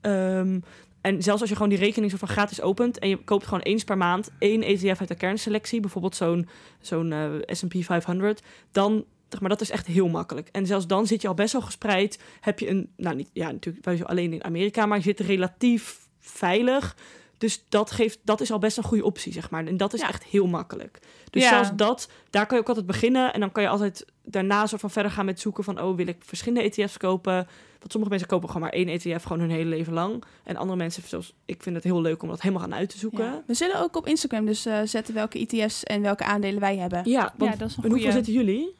Ehm, 0.00 0.60
en 1.06 1.22
zelfs 1.22 1.40
als 1.40 1.50
je 1.50 1.56
gewoon 1.56 1.70
die 1.70 1.78
rekening 1.78 2.10
zo 2.10 2.16
van 2.16 2.28
gratis 2.28 2.60
opent. 2.60 2.98
En 2.98 3.08
je 3.08 3.24
koopt 3.24 3.44
gewoon 3.44 3.60
eens 3.60 3.84
per 3.84 3.96
maand 3.96 4.30
één 4.38 4.62
ETF 4.62 5.00
uit 5.00 5.08
de 5.08 5.14
kernselectie. 5.14 5.80
Bijvoorbeeld 5.80 6.16
zo'n 6.16 6.48
zo'n 6.80 7.12
eh, 7.12 7.30
S&P 7.46 7.74
500. 7.84 8.42
Dan, 8.72 9.04
zeg 9.28 9.40
maar 9.40 9.48
dat 9.50 9.60
is 9.60 9.70
echt 9.70 9.86
heel 9.86 10.08
makkelijk. 10.08 10.48
En 10.52 10.66
zelfs 10.66 10.86
dan 10.86 11.06
zit 11.06 11.22
je 11.22 11.28
al 11.28 11.34
best 11.34 11.52
wel 11.52 11.62
gespreid. 11.62 12.18
Heb 12.40 12.58
je 12.58 12.68
een, 12.68 12.90
nou 12.96 13.16
niet, 13.16 13.30
ja 13.32 13.50
natuurlijk 13.50 13.84
wij 13.84 14.04
alleen 14.04 14.32
in 14.32 14.44
Amerika. 14.44 14.86
Maar 14.86 14.96
je 14.98 15.02
zit 15.02 15.20
relatief 15.20 16.08
veilig. 16.20 16.96
Dus 17.38 17.64
dat, 17.68 17.90
geeft, 17.90 18.18
dat 18.24 18.40
is 18.40 18.50
al 18.52 18.58
best 18.58 18.76
een 18.76 18.84
goede 18.84 19.04
optie, 19.04 19.32
zeg 19.32 19.50
maar. 19.50 19.66
En 19.66 19.76
dat 19.76 19.94
is 19.94 20.00
Ja. 20.00 20.08
echt 20.08 20.24
heel 20.24 20.46
makkelijk. 20.46 20.98
Dus 21.30 21.42
Ja. 21.42 21.48
zelfs 21.48 21.70
dat, 21.76 22.08
daar 22.30 22.46
kan 22.46 22.56
je 22.56 22.62
ook 22.62 22.68
altijd 22.68 22.86
beginnen. 22.86 23.32
En 23.32 23.40
dan 23.40 23.52
kan 23.52 23.62
je 23.62 23.68
altijd 23.68 24.04
daarna 24.26 24.66
soort 24.66 24.80
van 24.80 24.90
verder 24.90 25.12
gaan 25.12 25.24
met 25.24 25.40
zoeken 25.40 25.64
van... 25.64 25.80
oh, 25.82 25.96
wil 25.96 26.06
ik 26.06 26.16
verschillende 26.24 26.70
ETF's 26.70 26.96
kopen? 26.96 27.34
Want 27.78 27.90
sommige 27.92 28.10
mensen 28.10 28.28
kopen 28.28 28.48
gewoon 28.48 28.62
maar 28.62 28.72
één 28.72 28.88
ETF 28.88 29.22
gewoon 29.22 29.40
hun 29.40 29.50
hele 29.50 29.68
leven 29.68 29.92
lang. 29.92 30.24
En 30.44 30.56
andere 30.56 30.76
mensen, 30.78 31.02
zoals 31.06 31.34
ik 31.44 31.62
vind 31.62 31.74
het 31.74 31.84
heel 31.84 32.00
leuk 32.00 32.22
om 32.22 32.28
dat 32.28 32.40
helemaal 32.40 32.62
gaan 32.62 32.74
uit 32.74 32.88
te 32.88 32.98
zoeken. 32.98 33.24
Ja. 33.24 33.32
Ja, 33.32 33.42
We 33.46 33.54
zullen 33.54 33.80
ook 33.80 33.96
op 33.96 34.06
Instagram 34.06 34.46
dus 34.46 34.66
eh, 34.66 34.80
zetten 34.84 35.14
welke 35.14 35.38
ETF's 35.46 35.82
en 35.82 36.02
welke 36.02 36.24
aandelen 36.24 36.60
wij 36.60 36.76
hebben. 36.76 36.98
want 36.98 37.08
Ja, 37.08 37.32
dat 37.56 37.68
is 37.70 37.76
een 37.76 37.82
in 37.84 37.90
hoeveel 37.90 38.12
zitten 38.12 38.32
jullie? 38.32 38.74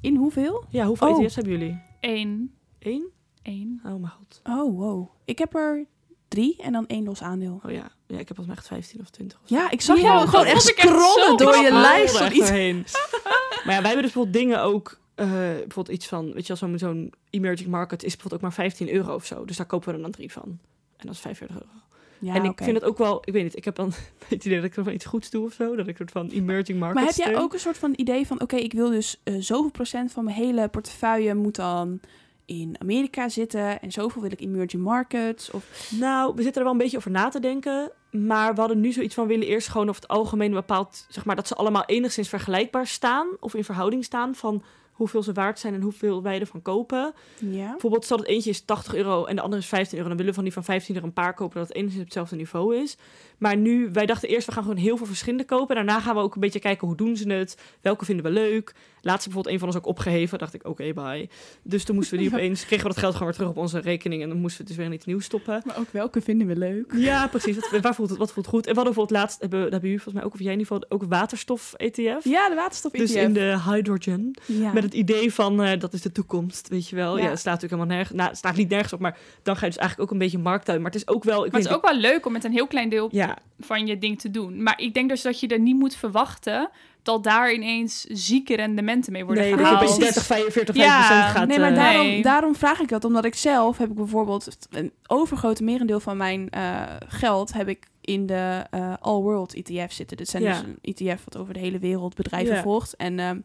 In 0.00 0.16
hoeveel? 0.16 0.64
Ja, 0.68 0.86
hoeveel 0.86 1.08
Oh. 1.08 1.22
ETF's 1.22 1.34
hebben 1.34 1.52
jullie? 1.52 1.78
Eén. 2.00 2.54
Eén? 2.78 3.06
Eén. 3.42 3.80
Oh 3.84 4.00
mijn 4.00 4.12
god. 4.18 4.40
Oh, 4.44 4.78
wow. 4.78 5.08
Ik 5.24 5.38
heb 5.38 5.54
er 5.54 5.86
drie 6.28 6.56
en 6.62 6.72
dan 6.72 6.86
één 6.86 7.04
los 7.04 7.22
aandeel. 7.22 7.60
Oh 7.64 7.70
ja. 7.72 7.90
ja, 8.06 8.18
ik 8.18 8.28
heb 8.28 8.36
volgens 8.36 8.46
mij 8.46 8.56
echt 8.56 8.66
15 8.66 9.00
of 9.00 9.10
20 9.10 9.38
of 9.42 9.48
zo. 9.48 9.54
Ja, 9.54 9.70
ik 9.70 9.80
zag 9.80 9.96
Ja, 9.96 10.02
jou 10.02 10.28
gewoon 10.28 10.46
echt 10.46 10.62
scrollen 10.62 11.36
door 11.36 11.56
je 11.56 11.72
lijst 11.72 12.14
er 12.14 12.22
echt 12.22 12.34
iets. 12.34 12.50
maar 13.66 13.74
ja, 13.74 13.80
wij 13.80 13.90
hebben 13.90 14.02
dus 14.02 14.12
bijvoorbeeld 14.12 14.44
dingen 14.44 14.62
ook... 14.62 14.98
eh, 15.14 15.28
bijvoorbeeld 15.28 15.88
iets 15.88 16.06
van, 16.06 16.32
weet 16.32 16.46
je 16.46 16.56
wel, 16.58 16.68
zo'n 16.68 16.78
zo'n 16.78 17.12
emerging 17.30 17.68
market 17.68 18.02
is 18.02 18.12
bijvoorbeeld 18.12 18.34
ook 18.34 18.40
maar 18.40 18.66
15 18.66 18.92
euro 18.92 19.14
of 19.14 19.26
zo. 19.26 19.44
Dus 19.44 19.56
daar 19.56 19.66
kopen 19.66 19.88
we 19.88 19.94
er 19.94 20.02
dan 20.02 20.10
drie 20.10 20.32
van. 20.32 20.58
En 20.96 21.06
dat 21.06 21.14
is 21.14 21.20
45 21.20 21.56
euro. 21.56 21.72
Ja, 22.18 22.34
en 22.34 22.44
ik 22.44 22.58
vind 22.62 22.76
het 22.76 22.84
ook 22.84 22.98
wel, 22.98 23.22
ik 23.24 23.32
weet 23.32 23.42
niet, 23.42 23.56
ik 23.56 23.64
heb 23.64 23.74
dan 23.74 23.92
het 24.28 24.44
idee 24.44 24.56
dat 24.56 24.66
ik 24.66 24.72
soort 24.74 24.86
van 24.86 24.94
iets 24.94 25.04
goeds 25.04 25.30
doe 25.30 25.44
of 25.44 25.52
zo. 25.52 25.76
Dat 25.76 25.88
ik 25.88 25.96
soort 25.96 26.10
van 26.10 26.28
emerging 26.28 26.78
market 26.78 26.96
Maar 26.96 27.04
heb 27.14 27.24
jij 27.24 27.36
ook 27.36 27.52
een 27.52 27.60
soort 27.60 27.78
van 27.78 27.92
idee 27.96 28.26
van... 28.26 28.40
oké, 28.40 28.56
ik 28.56 28.72
wil 28.72 28.90
dus 28.90 29.20
eh, 29.22 29.34
zoveel 29.38 29.70
procent 29.70 30.12
van 30.12 30.24
mijn 30.24 30.36
hele 30.36 30.68
portefeuille 30.68 31.34
moet 31.34 31.56
dan 31.56 32.00
in 32.44 32.76
Amerika 32.78 33.28
zitten... 33.28 33.80
en 33.80 33.92
zoveel 33.92 34.22
wil 34.22 34.30
ik 34.30 34.40
emerging 34.40 34.82
markets? 34.82 35.50
Of... 35.50 35.90
Nou, 35.98 36.34
we 36.34 36.42
zitten 36.42 36.60
er 36.60 36.66
wel 36.66 36.72
een 36.72 36.82
beetje 36.82 36.96
over 36.96 37.10
na 37.10 37.28
te 37.28 37.40
denken. 37.40 37.90
Maar 38.24 38.54
we 38.54 38.60
hadden 38.60 38.80
nu 38.80 38.92
zoiets 38.92 39.14
van 39.14 39.26
willen 39.26 39.46
eerst 39.46 39.68
gewoon 39.68 39.88
over 39.88 40.00
het 40.00 40.10
algemeen 40.10 40.52
bepaald, 40.52 41.06
zeg 41.08 41.24
maar, 41.24 41.36
dat 41.36 41.46
ze 41.46 41.54
allemaal 41.54 41.84
enigszins 41.84 42.28
vergelijkbaar 42.28 42.86
staan. 42.86 43.26
Of 43.40 43.54
in 43.54 43.64
verhouding 43.64 44.04
staan 44.04 44.34
van 44.34 44.62
hoeveel 44.96 45.22
ze 45.22 45.32
waard 45.32 45.58
zijn 45.58 45.74
en 45.74 45.80
hoeveel 45.80 46.22
wij 46.22 46.40
ervan 46.40 46.62
kopen. 46.62 47.14
Ja. 47.38 47.70
Bijvoorbeeld, 47.70 48.04
stel 48.04 48.16
dat 48.16 48.26
eentje 48.26 48.50
is 48.50 48.60
80 48.60 48.94
euro 48.94 49.24
en 49.24 49.36
de 49.36 49.42
andere 49.42 49.62
is 49.62 49.68
15 49.68 49.96
euro. 49.96 50.08
Dan 50.08 50.16
willen 50.16 50.32
we 50.32 50.38
van 50.38 50.44
die 50.44 50.52
van 50.52 50.64
15 50.64 50.96
er 50.96 51.02
een 51.02 51.12
paar 51.12 51.34
kopen 51.34 51.58
dat 51.58 51.68
het 51.68 51.76
enigszins 51.76 52.02
op 52.02 52.08
hetzelfde 52.08 52.36
niveau 52.36 52.76
is. 52.76 52.96
Maar 53.38 53.56
nu, 53.56 53.88
wij 53.92 54.06
dachten 54.06 54.28
eerst, 54.28 54.46
we 54.46 54.52
gaan 54.52 54.62
gewoon 54.62 54.78
heel 54.78 54.96
veel 54.96 55.06
verschillende 55.06 55.44
kopen. 55.44 55.74
Daarna 55.74 56.00
gaan 56.00 56.14
we 56.14 56.20
ook 56.20 56.34
een 56.34 56.40
beetje 56.40 56.58
kijken, 56.58 56.86
hoe 56.86 56.96
doen 56.96 57.16
ze 57.16 57.32
het? 57.32 57.58
Welke 57.80 58.04
vinden 58.04 58.24
we 58.24 58.30
leuk? 58.30 58.74
Laatst 59.00 59.24
bijvoorbeeld 59.24 59.54
een 59.54 59.60
van 59.60 59.68
ons 59.68 59.76
ook 59.76 59.86
opgeheven. 59.86 60.38
dacht 60.38 60.54
ik, 60.54 60.66
oké, 60.66 60.92
bye. 60.92 61.28
Dus 61.62 61.84
toen 61.84 61.94
moesten 61.94 62.16
we 62.16 62.22
die 62.22 62.32
opeens, 62.34 62.66
kregen 62.66 62.86
we 62.86 62.90
dat 62.92 62.98
geld 63.00 63.12
gewoon 63.12 63.28
weer 63.28 63.36
terug 63.36 63.50
op 63.50 63.56
onze 63.56 63.78
rekening. 63.78 64.22
En 64.22 64.28
dan 64.28 64.38
moesten 64.38 64.58
we 64.58 64.66
het 64.68 64.68
dus 64.68 64.76
weer 64.76 64.86
in 64.86 64.92
iets 64.98 65.04
nieuws 65.06 65.24
stoppen. 65.24 65.62
Maar 65.64 65.78
ook 65.78 65.88
welke 65.90 66.20
vinden 66.20 66.46
we 66.46 66.56
leuk? 66.56 66.92
Ja, 66.96 67.26
precies. 67.26 67.54
Wat, 67.70 67.80
waar 67.80 67.94
voelt 67.94 68.08
het, 68.10 68.18
wat 68.18 68.32
voelt 68.32 68.46
goed? 68.46 68.66
En 68.66 68.74
we 68.74 68.80
hadden 68.80 68.94
bijvoorbeeld 68.94 69.18
laatst, 69.20 69.40
hebben, 69.40 69.60
dat 69.60 69.70
hebben 69.70 69.88
jullie 69.88 70.02
volgens 70.02 70.24
mij 70.24 70.24
ook, 70.32 70.34
of 70.38 70.40
jij 70.44 70.52
in 70.52 70.58
ieder 70.58 70.72
geval, 70.74 70.98
ook 70.98 71.04
waterstof-ETF. 71.08 72.24
Ja, 72.24 72.48
de 72.48 72.54
waterstof 72.54 72.92
Dus 72.92 73.12
in 73.12 73.32
de 73.32 73.58
hydrogen. 73.70 74.30
ja. 74.46 74.72
Met 74.72 74.82
het 74.82 74.94
idee 74.94 75.32
van, 75.32 75.62
eh, 75.62 75.80
dat 75.80 75.92
is 75.92 76.02
de 76.02 76.12
toekomst, 76.12 76.68
weet 76.68 76.88
je 76.88 76.96
wel. 76.96 77.16
Ja, 77.16 77.22
Ja. 77.24 77.30
het 77.30 77.38
slaat 77.40 77.54
natuurlijk 77.54 77.72
helemaal 77.82 77.96
nergens, 77.96 78.16
nou, 78.18 78.28
het 78.30 78.38
slaat 78.38 78.56
niet 78.56 78.68
nergens 78.68 78.92
op, 78.92 79.00
maar 79.00 79.18
dan 79.42 79.56
ga 79.56 79.64
je 79.64 79.70
dus 79.70 79.80
eigenlijk 79.80 80.08
ook 80.10 80.14
een 80.18 80.22
beetje 80.24 80.38
markt 80.38 80.68
uit. 80.68 80.80
Maar 80.80 80.90
het 80.90 81.00
is 81.00 81.08
ook 81.08 81.24
wel, 81.24 81.44
ik 81.44 81.52
Maar 81.52 81.60
het 81.60 81.70
is 81.70 81.76
ook 81.76 81.88
wel 81.90 81.96
leuk 81.98 82.26
om 82.26 82.32
met 82.32 82.44
een 82.44 82.52
heel 82.52 82.66
klein 82.66 82.88
deel 82.88 83.08
Ja, 83.12 83.25
van 83.60 83.86
je 83.86 83.98
ding 83.98 84.20
te 84.20 84.30
doen. 84.30 84.62
Maar 84.62 84.80
ik 84.80 84.94
denk 84.94 85.08
dus 85.08 85.22
dat 85.22 85.40
je 85.40 85.46
er 85.48 85.60
niet 85.60 85.76
moet 85.78 85.96
verwachten 85.96 86.70
dat 87.02 87.24
daar 87.24 87.52
ineens 87.52 88.00
zieke 88.08 88.56
rendementen 88.56 89.12
mee 89.12 89.24
worden 89.24 89.42
nee, 89.42 89.50
dat 89.52 89.60
je 89.60 89.66
gehaald. 89.66 89.82
opeens 89.84 89.98
30, 89.98 90.24
45, 90.24 90.74
Ja, 90.76 90.82
50 90.82 91.08
procent 91.08 91.36
gaat. 91.38 91.48
Nee, 91.48 91.58
maar 91.58 91.70
eh, 91.70 91.76
daarom, 91.76 92.06
Nee. 92.06 92.22
daarom 92.22 92.54
vraag 92.54 92.80
ik 92.80 92.88
dat. 92.88 93.04
Omdat 93.04 93.24
ik 93.24 93.34
zelf 93.34 93.78
heb 93.78 93.88
ik 93.88 93.94
bijvoorbeeld 93.94 94.56
een 94.70 94.92
overgrote 95.06 95.64
merendeel 95.64 96.00
van 96.00 96.16
mijn 96.16 96.50
eh, 96.50 96.82
geld 97.08 97.52
heb 97.52 97.68
ik 97.68 97.86
in 98.00 98.26
de 98.26 98.64
eh, 98.70 98.94
All 99.00 99.20
World 99.20 99.54
ETF 99.54 99.92
zitten. 99.92 100.16
Dit 100.16 100.28
zijn 100.28 100.42
Ja. 100.42 100.50
dus 100.52 100.60
een 100.62 100.78
ETF 100.94 101.24
wat 101.24 101.36
over 101.36 101.54
de 101.54 101.60
hele 101.60 101.78
wereld 101.78 102.14
bedrijven 102.14 102.54
Ja. 102.54 102.62
volgt. 102.62 102.96
En 102.96 103.18
ehm, 103.18 103.40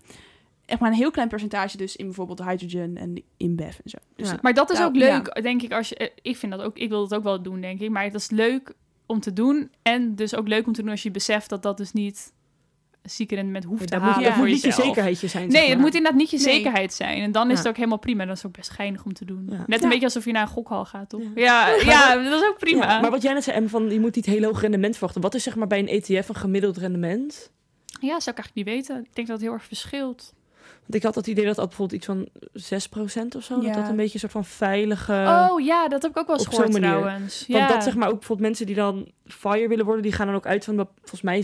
echt 0.66 0.80
maar 0.80 0.90
een 0.92 0.98
heel 0.98 1.12
klein 1.12 1.28
percentage 1.30 1.78
dus 1.78 1.96
in 1.96 2.06
bijvoorbeeld 2.06 2.44
hydrogen 2.44 2.98
en 2.98 3.24
InBev 3.38 3.78
en 3.84 3.90
zo. 3.90 3.98
Dus 4.16 4.30
Ja. 4.30 4.38
Maar 4.42 4.54
dat 4.54 4.72
is 4.72 4.82
ook 4.82 4.96
leuk, 4.96 5.42
denk 5.42 5.62
ik. 5.62 5.74
Als 5.74 5.90
je, 5.90 6.12
ik 6.22 6.38
vind 6.38 6.52
dat 6.52 6.62
ook. 6.62 6.78
Ik 6.78 6.90
wil 6.90 7.08
dat 7.08 7.18
ook 7.18 7.24
wel 7.24 7.42
doen, 7.42 7.62
denk 7.62 7.80
ik. 7.80 7.90
Maar 7.90 8.12
dat 8.12 8.22
is 8.22 8.30
leuk 8.30 8.74
om 9.12 9.20
te 9.20 9.34
doen. 9.34 9.72
En 9.82 10.16
dus 10.16 10.36
ook 10.36 10.48
leuk 10.48 10.68
om 10.68 10.74
te 10.74 10.82
doen 10.82 10.92
als 10.92 11.04
je 11.04 11.12
beseft 11.12 11.50
dat 11.50 11.64
dat 11.64 11.78
dus 11.78 11.92
niet 11.94 12.32
een 13.02 13.10
zieke 13.10 13.36
rendement 13.36 13.64
hoeft 13.64 13.88
te 13.88 13.96
halen 13.96 14.08
moet, 14.14 14.18
ja. 14.22 14.24
dat 14.24 14.34
voor 14.38 14.44
moet 14.48 14.54
niet 14.54 14.64
je 14.64 14.72
zekerheidje 14.72 15.28
zijn. 15.28 15.48
Nee, 15.48 15.62
zeg 15.62 15.70
het 15.70 15.80
moet 15.80 15.94
inderdaad 15.96 16.20
niet 16.20 16.30
je 16.30 16.38
zekerheid 16.38 16.94
zijn. 16.94 17.22
En 17.22 17.32
dan 17.32 17.46
is 17.48 17.52
Ja. 17.52 17.58
het 17.58 17.68
ook 17.68 17.76
helemaal 17.76 17.98
prima. 17.98 18.26
Dat 18.26 18.38
is 18.38 18.46
ook 18.46 18.56
best 18.58 18.70
geinig 18.70 19.04
om 19.06 19.14
te 19.14 19.26
doen. 19.26 19.50
Net 19.68 19.84
een 19.84 19.90
beetje 19.90 20.06
alsof 20.06 20.26
je 20.26 20.32
naar 20.32 20.42
een 20.42 20.48
gokhal 20.48 20.86
gaat, 20.86 21.10
toch? 21.10 21.22
Ja. 21.36 21.68
Ja, 21.86 22.16
dat 22.24 22.42
is 22.42 22.48
ook 22.48 22.58
prima. 22.58 23.02
Maar 23.02 23.12
wat 23.12 23.22
jij 23.22 23.34
net 23.34 23.44
zei, 23.44 23.56
Em, 23.58 23.70
van 23.70 23.90
je 23.92 24.00
moet 24.00 24.16
niet 24.16 24.26
heel 24.26 24.44
hoog 24.44 24.62
rendement 24.62 24.94
verwachten. 24.94 25.22
Wat 25.22 25.34
is 25.36 25.44
zeg 25.44 25.56
maar 25.56 25.68
bij 25.68 25.80
een 25.80 25.88
ETF 26.02 26.30
een 26.30 26.36
gemiddeld 26.36 26.78
rendement? 26.78 27.52
Ja, 28.00 28.20
zou 28.20 28.38
ik 28.38 28.44
eigenlijk 28.44 28.56
niet 28.56 28.66
weten. 28.66 28.98
Ik 29.04 29.16
denk 29.16 29.28
dat 29.28 29.36
het 29.38 29.46
heel 29.46 29.56
erg 29.56 29.66
verschilt. 29.66 30.34
Ik 30.96 31.04
had 31.04 31.16
het 31.16 31.28
idee 31.28 31.46
dat 31.46 31.56
dat 31.56 31.68
bijvoorbeeld 31.68 31.98
iets 31.98 32.06
van 32.06 32.28
6% 32.54 33.36
of 33.36 33.44
zo, 33.44 33.56
dat 33.56 33.64
Ja. 33.64 33.74
dat 33.74 33.90
een 33.90 33.96
beetje 33.96 34.14
een 34.14 34.20
soort 34.20 34.32
van 34.32 34.46
veilige... 34.46 35.48
oh 35.52 35.62
ja, 35.66 35.88
dat 35.88 36.02
heb 36.02 36.12
ik 36.12 36.18
ook 36.18 36.28
wel 36.28 36.38
eens 36.38 36.48
gehoord 36.48 36.72
trouwens. 36.72 37.46
Want 37.48 37.70
dat 37.70 37.84
zeg 37.84 37.96
maar 37.96 38.08
ook 38.08 38.18
bijvoorbeeld 38.20 38.48
mensen 38.48 38.66
die 38.66 38.76
dan 38.76 39.12
fire 39.26 39.68
willen 39.68 39.86
worden, 39.86 40.04
die 40.04 40.12
gaan 40.12 40.28
dan 40.28 40.36
ook 40.36 40.46
uit 40.46 40.66
van 40.66 40.88
volgens 41.04 41.22
mij 41.22 41.44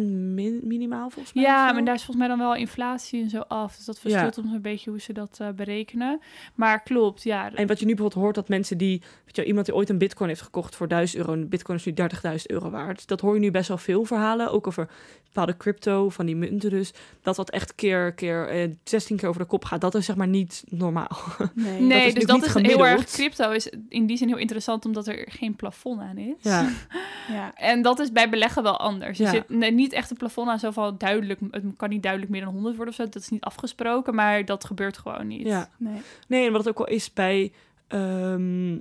6% 0.00 0.02
min, 0.34 0.60
minimaal 0.64 1.10
volgens 1.10 1.34
mij. 1.34 1.44
Ja, 1.44 1.72
maar 1.72 1.84
daar 1.84 1.94
is 1.94 2.04
volgens 2.04 2.26
mij 2.26 2.36
dan 2.36 2.46
wel 2.46 2.54
inflatie 2.54 3.22
en 3.22 3.30
zo 3.30 3.40
af. 3.40 3.76
Dus 3.76 3.84
dat 3.84 3.98
verschilt 3.98 4.34
soms 4.34 4.52
een 4.52 4.62
beetje 4.62 4.90
hoe 4.90 5.00
ze 5.00 5.12
dat 5.12 5.36
eh, 5.40 5.48
berekenen. 5.50 6.20
Maar 6.54 6.82
klopt, 6.82 7.22
ja. 7.22 7.52
En 7.54 7.66
wat 7.66 7.78
je 7.78 7.86
nu 7.86 7.94
bijvoorbeeld 7.94 8.22
hoort, 8.22 8.34
dat 8.34 8.48
mensen 8.48 8.78
die, 8.78 9.02
weet 9.24 9.36
je, 9.36 9.44
iemand 9.44 9.66
die 9.66 9.74
ooit 9.74 9.88
een 9.88 9.98
bitcoin 9.98 10.28
heeft 10.28 10.42
gekocht 10.42 10.76
voor 10.76 10.88
1000 10.88 11.20
euro, 11.20 11.32
en 11.32 11.48
bitcoin 11.48 11.78
is 11.78 11.84
nu 11.84 11.92
30.000 11.92 12.42
euro 12.46 12.70
waard. 12.70 13.08
Dat 13.08 13.20
hoor 13.20 13.34
je 13.34 13.40
nu 13.40 13.50
best 13.50 13.68
wel 13.68 13.78
veel 13.78 14.04
verhalen, 14.04 14.50
ook 14.52 14.66
over 14.66 14.88
bepaalde 15.24 15.56
crypto, 15.56 16.08
van 16.08 16.26
die 16.26 16.36
munten 16.36 16.70
dus. 16.70 16.92
Dat 17.22 17.36
dat 17.36 17.50
echt 17.50 17.74
keer, 17.74 18.12
keer 18.12 18.48
eh, 18.48 18.70
16 18.84 19.16
keer 19.16 19.28
over 19.28 19.40
de 19.40 19.46
kop 19.46 19.64
gaat. 19.64 19.80
Dat 19.80 19.94
is 19.94 20.04
zeg 20.06 20.16
maar 20.16 20.28
niet 20.28 20.64
normaal. 20.68 21.10
nee. 21.54 22.14
Dus 22.14 22.24
dat 22.24 22.44
is 22.44 22.54
heel 22.54 22.86
erg. 22.86 23.04
Crypto 23.04 23.50
is 23.50 23.70
in 23.88 24.06
die 24.06 24.16
zin 24.16 24.28
heel 24.28 24.36
interessant 24.36 24.84
omdat 24.84 25.06
er 25.06 25.26
geen 25.30 25.56
plafond 25.56 26.00
aan 26.00 26.18
is. 26.18 26.34
Ja, 26.40 26.68
Ja. 27.28 27.54
En 27.54 27.82
dat 27.82 27.98
is 27.98 28.12
bij 28.12 28.28
beleggen 28.30 28.62
wel 28.62 28.78
anders. 28.78 29.18
Er 29.18 29.24
Ja. 29.24 29.30
zit 29.30 29.48
nee, 29.48 29.70
niet 29.72 29.92
echt 29.92 30.10
een 30.10 30.16
plafond 30.16 30.48
aan, 30.48 30.58
zo 30.58 30.70
van 30.70 30.94
duidelijk, 30.98 31.40
het 31.50 31.64
kan 31.76 31.88
niet 31.88 32.02
duidelijk 32.02 32.32
meer 32.32 32.40
dan 32.44 32.52
100 32.52 32.76
worden 32.76 32.94
of 32.94 33.00
zo. 33.00 33.08
Dat 33.08 33.22
is 33.22 33.28
niet 33.28 33.44
afgesproken, 33.44 34.14
maar 34.14 34.44
dat 34.44 34.64
gebeurt 34.64 34.98
gewoon 34.98 35.26
niet. 35.26 35.46
ja. 35.46 35.68
Nee. 35.78 36.00
Nee, 36.28 36.46
en 36.46 36.52
wat 36.52 36.60
het 36.64 36.68
ook 36.78 36.86
wel 36.86 36.96
is 36.96 37.12
bij, 37.12 37.52
ehm, 37.88 38.78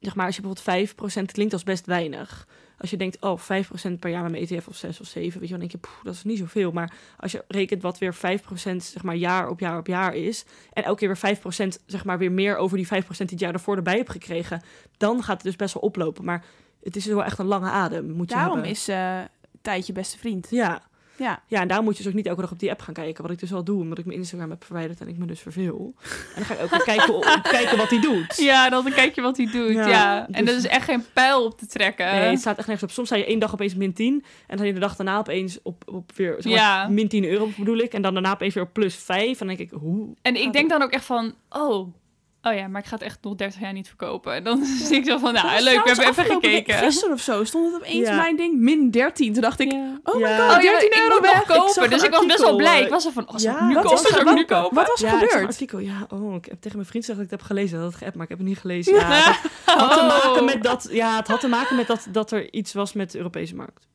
zeg 0.00 0.14
maar, 0.14 0.26
als 0.26 0.36
je 0.36 0.42
bijvoorbeeld 0.42 0.90
5% 1.24 1.32
klinkt 1.32 1.52
als 1.52 1.62
best 1.62 1.86
weinig. 1.86 2.48
Als 2.84 2.92
je 2.92 2.98
denkt, 2.98 3.20
oh, 3.20 3.40
5% 3.40 3.98
per 3.98 4.10
jaar 4.10 4.22
met 4.22 4.30
mijn 4.30 4.46
ETF 4.46 4.68
of 4.68 4.76
6 4.76 5.00
of 5.00 5.06
7, 5.06 5.32
weet 5.32 5.42
je, 5.42 5.48
dan 5.48 5.58
denk 5.58 5.70
je, 5.70 5.78
poeh, 5.78 6.04
dat 6.04 6.14
is 6.14 6.24
niet 6.24 6.38
zoveel. 6.38 6.72
Maar 6.72 6.92
als 7.16 7.32
je 7.32 7.44
rekent 7.48 7.82
wat 7.82 7.98
weer 7.98 8.14
5% 8.14 8.18
zeg 8.76 9.02
maar 9.02 9.14
jaar 9.14 9.48
op 9.48 9.60
jaar 9.60 9.78
op 9.78 9.86
jaar 9.86 10.14
is, 10.14 10.44
en 10.72 10.84
elke 10.84 10.98
keer 10.98 11.18
weer 11.20 11.36
5% 11.36 11.82
zeg 11.86 12.04
maar 12.04 12.18
weer 12.18 12.32
meer 12.32 12.56
over 12.56 12.76
die 12.76 12.86
5% 12.86 12.88
die 12.90 13.02
het 13.16 13.40
jaar 13.40 13.52
daarvoor 13.52 13.76
erbij 13.76 13.96
hebt 13.96 14.10
gekregen, 14.10 14.62
dan 14.96 15.22
gaat 15.22 15.36
het 15.36 15.44
dus 15.44 15.56
best 15.56 15.74
wel 15.74 15.82
oplopen. 15.82 16.24
Maar 16.24 16.44
het 16.82 16.96
is 16.96 17.06
wel 17.06 17.24
echt 17.24 17.38
een 17.38 17.46
lange 17.46 17.70
adem, 17.70 18.10
moet 18.10 18.28
je 18.28 18.34
Daarom 18.34 18.54
hebben. 18.54 18.72
is 18.72 18.88
eh 18.88 19.20
Tijd 19.62 19.86
je 19.86 19.92
beste 19.92 20.18
vriend. 20.18 20.46
Ja. 20.50 20.82
Ja. 21.16 21.42
ja, 21.46 21.60
en 21.60 21.66
daarom 21.68 21.86
moet 21.86 21.96
je 21.96 22.02
dus 22.02 22.10
ook 22.12 22.16
niet 22.18 22.26
elke 22.26 22.40
dag 22.40 22.50
op 22.50 22.58
die 22.58 22.70
app 22.70 22.80
gaan 22.80 22.94
kijken. 22.94 23.22
Wat 23.22 23.32
ik 23.32 23.38
dus 23.38 23.50
wel 23.50 23.64
doe, 23.64 23.80
omdat 23.80 23.98
ik 23.98 24.04
mijn 24.04 24.18
Instagram 24.18 24.50
heb 24.50 24.64
verwijderd 24.64 25.00
en 25.00 25.08
ik 25.08 25.18
me 25.18 25.26
dus 25.26 25.40
verveel. 25.40 25.94
En 26.02 26.08
dan 26.34 26.44
ga 26.44 26.54
ik 26.54 26.60
ook 26.62 26.70
weer 26.70 26.82
kijken, 26.82 27.20
kijken 27.58 27.76
wat 27.76 27.90
hij 27.90 28.00
doet. 28.00 28.36
Ja, 28.36 28.68
dan 28.70 28.84
kijk 28.92 29.14
je 29.14 29.20
wat 29.20 29.36
hij 29.36 29.46
doet. 29.46 29.72
Ja, 29.72 29.88
Ja, 29.88 30.26
En 30.30 30.44
dus- 30.44 30.52
er 30.54 30.58
is 30.60 30.66
echt 30.66 30.84
geen 30.84 31.04
pijl 31.12 31.44
op 31.44 31.58
te 31.58 31.66
trekken. 31.66 32.06
Nee, 32.06 32.20
het 32.30 32.40
staat 32.40 32.58
echt 32.58 32.66
nergens 32.66 32.88
op. 32.90 32.94
Soms 32.94 33.08
sta 33.08 33.16
je 33.16 33.26
één 33.26 33.38
dag 33.38 33.52
opeens 33.52 33.74
min 33.74 33.92
10. 33.92 34.12
En 34.14 34.22
dan 34.46 34.56
sta 34.56 34.66
je 34.66 34.72
de 34.74 34.80
dag 34.80 34.96
daarna 34.96 35.18
opeens 35.18 35.58
op, 35.62 35.82
op 35.86 36.12
weer 36.16 36.34
zeg 36.38 36.44
maar, 36.52 36.60
Ja. 36.60 36.88
min 36.88 37.08
10 37.08 37.24
euro 37.24 37.48
bedoel 37.56 37.76
ik. 37.78 37.92
En 37.92 38.02
dan 38.02 38.12
daarna 38.12 38.32
opeens 38.32 38.54
weer 38.54 38.62
op 38.64 38.72
plus 38.72 38.94
5. 38.96 39.40
En 39.40 39.46
dan 39.46 39.56
denk 39.56 39.70
ik, 39.70 39.78
hoe? 39.80 40.14
En 40.22 40.36
ik 40.36 40.52
denk 40.52 40.70
dan 40.70 40.82
ook 40.82 40.90
echt 40.90 41.04
van, 41.04 41.34
oh, 41.50 41.88
oh 42.44 42.54
ja, 42.54 42.68
maar 42.68 42.80
ik 42.80 42.86
ga 42.86 42.94
het 42.94 43.04
echt 43.04 43.18
nog 43.22 43.34
30 43.34 43.60
jaar 43.60 43.72
niet 43.72 43.86
verkopen. 43.88 44.34
En 44.34 44.44
dan 44.44 44.64
zie 44.86 44.96
ik 44.96 45.04
zo 45.06 45.18
van, 45.18 45.32
nou, 45.32 45.62
leuk, 45.62 45.82
we 45.84 45.88
hebben 45.88 46.08
even 46.08 46.24
gekeken. 46.24 46.74
Gisteren 46.74 47.14
of 47.14 47.20
zo 47.20 47.44
stond 47.44 47.72
het 47.72 47.82
opeens 47.82 48.08
Ja. 48.08 48.16
mijn 48.16 48.36
ding 48.36 48.58
min 48.58 48.90
13. 48.90 49.32
Toen 49.32 49.42
dacht 49.42 49.60
ik, 49.60 49.72
Ja. 49.72 50.00
oh 50.04 50.14
my 50.14 50.38
god, 50.38 50.56
Oh 50.56 50.62
ja, 50.62 50.70
13 50.70 50.86
ik 50.90 50.98
euro 51.08 51.20
weg. 51.20 51.34
nog 51.34 51.44
kopen. 51.46 51.72
zag 51.74 51.88
dus 51.88 52.02
ik 52.02 52.10
was 52.10 52.26
best 52.26 52.40
wel 52.40 52.56
blij. 52.56 52.82
Ik 52.82 52.88
was 52.88 53.06
er 53.06 53.12
van, 53.12 53.28
oh, 53.28 53.38
ja, 53.38 53.54
ik 53.60 53.66
nu 53.68 53.74
wat 53.74 53.84
kopen? 53.84 54.18
er 54.18 54.24
dan? 54.24 54.34
nu 54.34 54.44
kopen? 54.44 54.74
Wat 54.76 54.86
was 54.86 55.02
er 55.02 55.12
een 55.12 55.18
gebeurd? 55.18 55.46
artikel. 55.46 55.78
Ja, 55.78 56.06
oh, 56.08 56.34
ik 56.34 56.44
heb 56.44 56.60
tegen 56.60 56.76
mijn 56.78 56.88
vriend 56.88 57.04
gezegd 57.04 57.06
dat 57.18 57.26
ik 57.26 57.30
het 57.30 57.40
heb 57.40 57.42
gelezen. 57.48 57.78
Dat 57.78 57.86
had 57.90 57.96
geappt, 57.98 58.14
maar 58.14 58.24
ik 58.24 58.30
heb 58.30 58.38
het 58.38 58.48
niet 58.48 58.58
gelezen. 58.58 58.94
Ja, 58.94 59.36
had 59.64 59.92
te 59.92 60.00
Oh. 60.04 60.08
maken 60.08 60.44
met 60.44 60.62
dat, 60.62 60.88
ja, 60.90 61.16
het 61.16 61.28
had 61.28 61.40
te 61.40 61.48
maken 61.48 61.76
met 61.76 61.86
dat, 61.86 62.06
dat 62.10 62.30
er 62.30 62.52
iets 62.52 62.72
was 62.72 62.92
met 62.92 63.10
de 63.10 63.18
Europese 63.18 63.54
markt. 63.54 63.86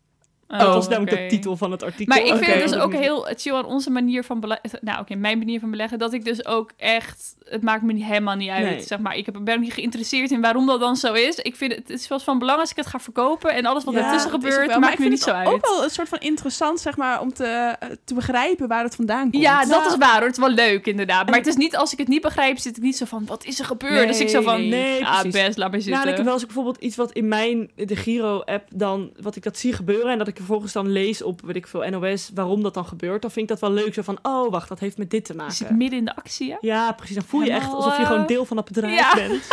Oh, 0.51 0.59
dat 0.59 0.73
was 0.73 0.87
namelijk 0.87 1.17
de 1.17 1.25
titel 1.27 1.57
van 1.57 1.71
het 1.71 1.83
artikel. 1.83 2.15
Maar 2.15 2.25
ik 2.25 2.43
vind 2.43 2.53
het 2.61 2.69
dus 2.69 2.79
ook 2.79 2.93
heel 2.93 3.27
chill 3.35 3.53
aan 3.55 3.65
onze 3.65 3.89
manier 3.89 4.23
van 4.23 4.39
beleggen. 4.39 4.69
Nou, 4.81 4.99
oké, 4.99 5.15
mijn 5.15 5.37
manier 5.37 5.59
van 5.59 5.69
beleggen. 5.71 5.99
Dat 5.99 6.13
ik 6.13 6.25
dus 6.25 6.45
ook 6.45 6.71
echt. 6.77 7.35
Het 7.45 7.61
maakt 7.63 7.81
me 7.83 8.03
helemaal 8.03 8.35
niet 8.35 8.49
uit. 8.49 8.63
Nee. 8.65 8.81
Zeg 8.81 8.99
maar, 8.99 9.15
ik 9.15 9.43
ben 9.43 9.55
ook 9.55 9.61
niet 9.61 9.73
geïnteresseerd 9.73 10.31
in 10.31 10.41
waarom 10.41 10.65
dat 10.65 10.79
dan 10.79 10.95
zo 10.95 11.13
is. 11.13 11.35
Ik 11.35 11.55
vind 11.55 11.71
het, 11.75 11.87
het 11.87 11.99
is 11.99 12.07
wel 12.07 12.19
van 12.19 12.39
belang 12.39 12.59
als 12.59 12.69
ik 12.71 12.75
het 12.75 12.85
ga 12.85 12.99
verkopen. 12.99 13.53
En 13.53 13.65
alles 13.65 13.83
wat 13.83 13.93
Ja, 13.93 14.05
ertussen 14.05 14.31
gebeurt, 14.31 14.55
wel, 14.55 14.67
maar 14.67 14.79
maakt 14.79 14.93
ik 14.93 14.99
me 14.99 15.05
vind 15.05 15.15
niet 15.15 15.23
zo 15.23 15.29
het 15.29 15.37
uit. 15.37 15.47
ook 15.47 15.65
wel 15.65 15.83
een 15.83 15.89
soort 15.89 16.09
van 16.09 16.19
interessant, 16.19 16.79
zeg 16.79 16.97
maar, 16.97 17.21
om 17.21 17.33
te, 17.33 17.43
eh, 17.79 17.89
te 18.05 18.13
begrijpen 18.13 18.67
waar 18.67 18.83
het 18.83 18.95
vandaan 18.95 19.31
komt. 19.31 19.43
Ja, 19.43 19.59
dat 19.59 19.69
Nou, 19.69 19.87
is 19.87 19.97
waar 19.97 20.13
hoor. 20.17 20.21
Het 20.27 20.31
is 20.37 20.43
wel 20.43 20.49
leuk 20.53 20.85
inderdaad. 20.87 21.25
Maar 21.29 21.37
het 21.37 21.47
is 21.47 21.55
niet, 21.55 21.75
als 21.77 21.91
ik 21.93 21.97
het 21.99 22.07
niet 22.07 22.21
begrijp, 22.21 22.57
zit 22.57 22.77
ik 22.77 22.83
niet 22.83 22.97
zo 22.97 23.05
van, 23.05 23.25
wat 23.25 23.45
is 23.45 23.59
er 23.59 23.65
gebeurd? 23.65 24.07
dus 24.07 24.19
ik 24.19 24.29
zo 24.29 24.41
van, 24.41 24.67
Nee, 24.67 25.05
ah, 25.05 25.19
precies. 25.21 25.41
best, 25.41 25.57
laat 25.57 25.71
maar 25.71 25.81
zitten. 25.81 25.97
Nou, 25.97 26.09
ik 26.09 26.15
heb 26.15 26.25
wel 26.25 26.33
eens 26.33 26.45
bijvoorbeeld 26.45 26.77
iets 26.77 26.95
wat 26.95 27.11
in 27.11 27.27
mijn, 27.27 27.69
de 27.75 27.95
Giro-app 27.95 28.67
dan, 28.73 29.11
wat 29.21 29.35
ik 29.35 29.43
dat 29.43 29.57
zie 29.57 29.73
gebeuren 29.73 30.11
en 30.11 30.17
dat 30.17 30.27
ik 30.27 30.37
vervolgens 30.39 30.73
dan 30.73 30.91
lees 30.91 31.21
op, 31.21 31.41
weet 31.41 31.55
ik 31.55 31.67
veel, 31.67 31.89
NOS, 31.89 32.31
waarom 32.33 32.63
dat 32.63 32.73
dan 32.73 32.85
gebeurt, 32.85 33.21
dan 33.21 33.31
vind 33.31 33.49
ik 33.49 33.59
dat 33.59 33.69
wel 33.69 33.83
leuk. 33.83 33.93
Zo 33.93 34.01
van, 34.01 34.17
oh, 34.21 34.51
wacht, 34.51 34.69
dat 34.69 34.79
heeft 34.79 34.97
met 34.97 35.09
dit 35.09 35.25
te 35.25 35.33
Je 35.33 35.39
zit 35.51 35.59
maken. 35.61 35.77
midden 35.77 35.99
in 35.99 36.05
de 36.05 36.15
actie, 36.15 36.51
hè? 36.51 36.57
Ja, 36.61 36.91
precies. 36.91 37.15
Dan 37.15 37.23
voel 37.25 37.41
je 37.41 37.51
echt 37.51 37.71
alsof 37.73 37.97
je 37.97 38.05
gewoon 38.05 38.25
deel 38.27 38.45
van 38.45 38.55
dat 38.55 38.65
bedrijf 38.65 38.99
ja. 38.99 39.15
bent. 39.15 39.47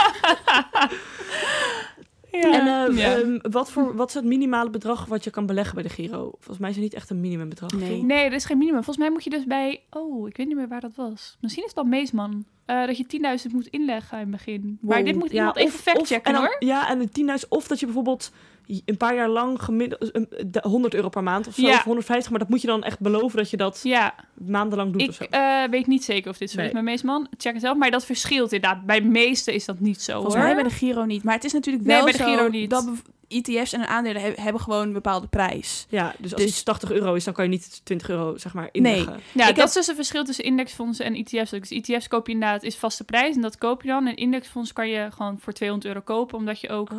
Ja. 2.31 2.53
En 2.53 2.91
eh, 2.91 2.99
Ja. 2.99 3.17
ehm, 3.17 3.39
wat, 3.51 3.71
voor, 3.71 3.97
wat 3.97 4.09
is 4.09 4.15
het 4.15 4.25
minimale 4.25 4.71
bedrag 4.71 5.05
wat 5.05 5.25
je 5.25 5.31
kan 5.31 5.47
beleggen 5.47 5.75
bij 5.75 5.83
de 5.83 5.89
Giro? 5.89 6.31
Volgens 6.33 6.59
mij 6.59 6.69
is 6.71 6.75
het 6.75 6.85
niet 6.85 6.95
echt 6.95 7.11
een 7.11 7.21
minimumbedrag. 7.21 7.73
Nee. 7.73 8.03
Nee, 8.03 8.25
er 8.25 8.33
is 8.33 8.45
geen 8.45 8.59
minimum. 8.59 8.83
Volgens 8.85 9.05
mij 9.07 9.15
moet 9.15 9.25
je 9.25 9.31
dus 9.31 9.45
bij... 9.45 9.83
Oh, 9.91 10.29
ik 10.29 10.37
weet 10.37 10.47
niet 10.47 10.57
meer 10.57 10.69
waar 10.69 10.81
dat 10.81 10.95
was. 10.97 11.37
Misschien 11.41 11.63
is 11.65 11.69
het 11.71 11.79
dan 11.79 11.89
Meesman. 11.89 12.45
Eh, 12.65 12.87
dat 12.87 12.97
je 12.97 13.39
10.000 13.49 13.53
moet 13.53 13.67
inleggen 13.67 14.17
in 14.19 14.23
het 14.23 14.31
begin. 14.31 14.79
Maar 14.81 15.05
dit 15.05 15.15
moet 15.15 15.31
Ja, 15.31 15.37
iemand 15.37 15.57
of- 15.57 15.63
even 15.63 15.79
factchecken, 15.79 16.33
dan- 16.33 16.43
hoor. 16.43 16.57
Ja, 16.59 16.89
en 16.89 16.99
de 16.99 17.09
10.000. 17.43 17.49
Of 17.49 17.67
dat 17.67 17.81
je 17.81 17.87
bijvoorbeeld 17.87 18.33
een 18.85 18.97
paar 18.97 19.15
jaar 19.15 19.29
lang 19.29 19.63
gemiddeld 19.63 20.15
een- 20.15 20.29
de 20.47 20.61
100 20.63 20.95
euro 20.95 21.09
per 21.09 21.23
maand 21.23 21.47
of 21.47 21.55
zo, 21.55 21.63
Ja. 21.67 21.75
of 21.75 21.83
150, 21.85 22.31
maar 22.31 22.39
dat 22.41 22.49
moet 22.49 22.61
je 22.61 22.67
dan 22.67 22.83
echt 22.83 23.01
beloven 23.01 23.37
dat 23.39 23.51
je 23.51 23.57
dat 23.57 23.81
Ja, 23.83 24.15
maandenlang 24.35 24.93
doet 24.93 25.09
of 25.09 25.15
zo. 25.15 25.25
ik 25.25 25.31
eh, 25.31 25.63
weet 25.71 25.87
niet 25.87 26.05
zeker 26.05 26.31
of 26.31 26.39
dit 26.39 26.51
zo 26.51 26.57
Nee. 26.57 26.67
is 26.67 26.73
bij 26.73 26.83
Meesman. 26.83 27.29
Check 27.39 27.53
het 27.53 27.63
zelf. 27.63 27.77
Maar 27.77 27.91
dat 27.91 28.05
verschilt 28.05 28.53
inderdaad. 28.53 28.87
Bij 28.87 29.01
de 29.01 29.09
meeste 29.09 29.55
is 29.55 29.65
dat 29.65 29.81
niet 29.81 30.03
zo, 30.03 30.13
Volgens 30.13 30.35
hoor. 30.35 30.45
mij 30.45 30.55
bij 30.55 30.63
de 30.63 30.71
Giro 30.71 31.05
niet. 31.05 31.23
Maar 31.25 31.35
het 31.35 31.45
is 31.45 31.53
natuurlijk 31.53 31.85
Nee, 31.85 31.95
wel 31.97 32.05
bij 32.05 32.13
de 32.13 32.19
zo 32.19 32.25
Giro 32.25 32.49
niet. 32.49 32.71
dat 32.71 32.91
ETF's 33.29 33.73
en 33.73 33.89
aandelen 33.89 34.23
he- 34.23 34.33
hebben 34.43 34.61
gewoon 34.63 34.83
een 34.87 34.93
bepaalde 34.93 35.27
prijs. 35.27 35.87
Ja, 35.89 36.15
dus 36.19 36.33
als 36.33 36.43
Dus- 36.43 36.51
iets 36.51 36.63
80 36.63 36.91
euro 36.91 37.15
is, 37.15 37.25
dan 37.25 37.35
kan 37.35 37.45
je 37.45 37.51
niet 37.51 37.81
20 37.85 38.09
euro 38.09 38.37
zeg 38.37 38.55
maar 38.55 38.69
inleggen. 38.73 39.13
Ja, 39.13 39.19
Ik 39.43 39.47
dat 39.49 39.57
heb- 39.57 39.67
is 39.67 39.73
dus 39.73 39.87
het 39.87 39.97
verschil 39.97 40.25
tussen 40.25 40.45
indexfondsen 40.45 41.05
en 41.05 41.15
ETF's. 41.15 41.51
Dus 41.51 41.71
ETF's 41.71 42.09
koop 42.09 42.27
je 42.27 42.33
inderdaad, 42.33 42.63
is 42.63 42.77
vaste 42.77 43.05
prijs 43.05 43.35
en 43.35 43.41
dat 43.43 43.59
koop 43.59 43.83
je 43.83 43.89
dan. 43.89 44.07
En 44.07 44.17
indexfonds 44.17 44.73
kan 44.73 44.89
je 44.89 45.09
gewoon 45.13 45.39
voor 45.41 45.53
200 45.53 45.89
euro 45.95 46.05
kopen, 46.05 46.39
omdat 46.39 46.61
je 46.61 46.69
ook 46.69 46.91
Oh. 46.91 46.99